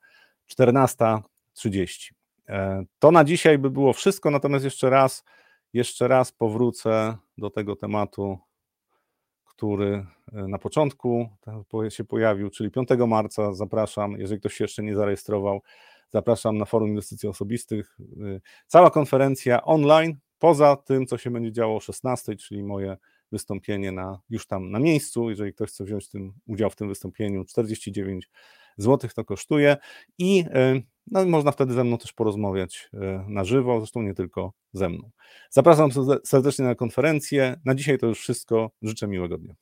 14.30. 0.47 2.11
E, 2.49 2.83
to 2.99 3.11
na 3.11 3.23
dzisiaj 3.23 3.57
by 3.57 3.69
było 3.69 3.93
wszystko, 3.93 4.31
natomiast 4.31 4.65
jeszcze 4.65 4.89
raz, 4.89 5.23
jeszcze 5.73 6.07
raz 6.07 6.31
powrócę 6.31 7.17
do 7.37 7.49
tego 7.49 7.75
tematu, 7.75 8.37
który 9.45 10.05
e, 10.33 10.47
na 10.47 10.57
początku 10.57 11.29
się 11.89 12.03
pojawił, 12.03 12.49
czyli 12.49 12.71
5 12.71 12.89
marca. 13.07 13.53
Zapraszam, 13.53 14.11
jeżeli 14.11 14.39
ktoś 14.39 14.53
się 14.53 14.63
jeszcze 14.63 14.83
nie 14.83 14.95
zarejestrował, 14.95 15.61
Zapraszam 16.13 16.57
na 16.57 16.65
forum 16.65 16.89
inwestycji 16.89 17.29
osobistych. 17.29 17.97
Y, 17.99 18.41
cała 18.67 18.89
konferencja 18.89 19.63
online, 19.63 20.17
poza 20.39 20.75
tym, 20.75 21.05
co 21.05 21.17
się 21.17 21.31
będzie 21.31 21.51
działo 21.51 21.75
o 21.75 21.79
16, 21.79 22.35
czyli 22.35 22.63
moje 22.63 22.97
wystąpienie 23.31 23.91
na, 23.91 24.19
już 24.29 24.47
tam 24.47 24.71
na 24.71 24.79
miejscu. 24.79 25.29
Jeżeli 25.29 25.53
ktoś 25.53 25.69
chce 25.69 25.83
wziąć 25.83 26.09
tym, 26.09 26.33
udział 26.45 26.69
w 26.69 26.75
tym 26.75 26.87
wystąpieniu, 26.87 27.45
49 27.45 28.29
zł 28.77 29.09
to 29.15 29.25
kosztuje 29.25 29.77
i 30.17 30.45
y, 30.55 30.83
no, 31.11 31.25
można 31.25 31.51
wtedy 31.51 31.73
ze 31.73 31.83
mną 31.83 31.97
też 31.97 32.13
porozmawiać 32.13 32.89
y, 32.93 32.97
na 33.27 33.43
żywo, 33.43 33.79
zresztą 33.79 34.01
nie 34.01 34.13
tylko 34.13 34.53
ze 34.73 34.89
mną. 34.89 35.11
Zapraszam 35.49 35.89
serdecznie 36.23 36.65
na 36.65 36.75
konferencję. 36.75 37.59
Na 37.65 37.75
dzisiaj 37.75 37.97
to 37.97 38.07
już 38.07 38.19
wszystko. 38.19 38.71
Życzę 38.81 39.07
miłego 39.07 39.37
dnia. 39.37 39.55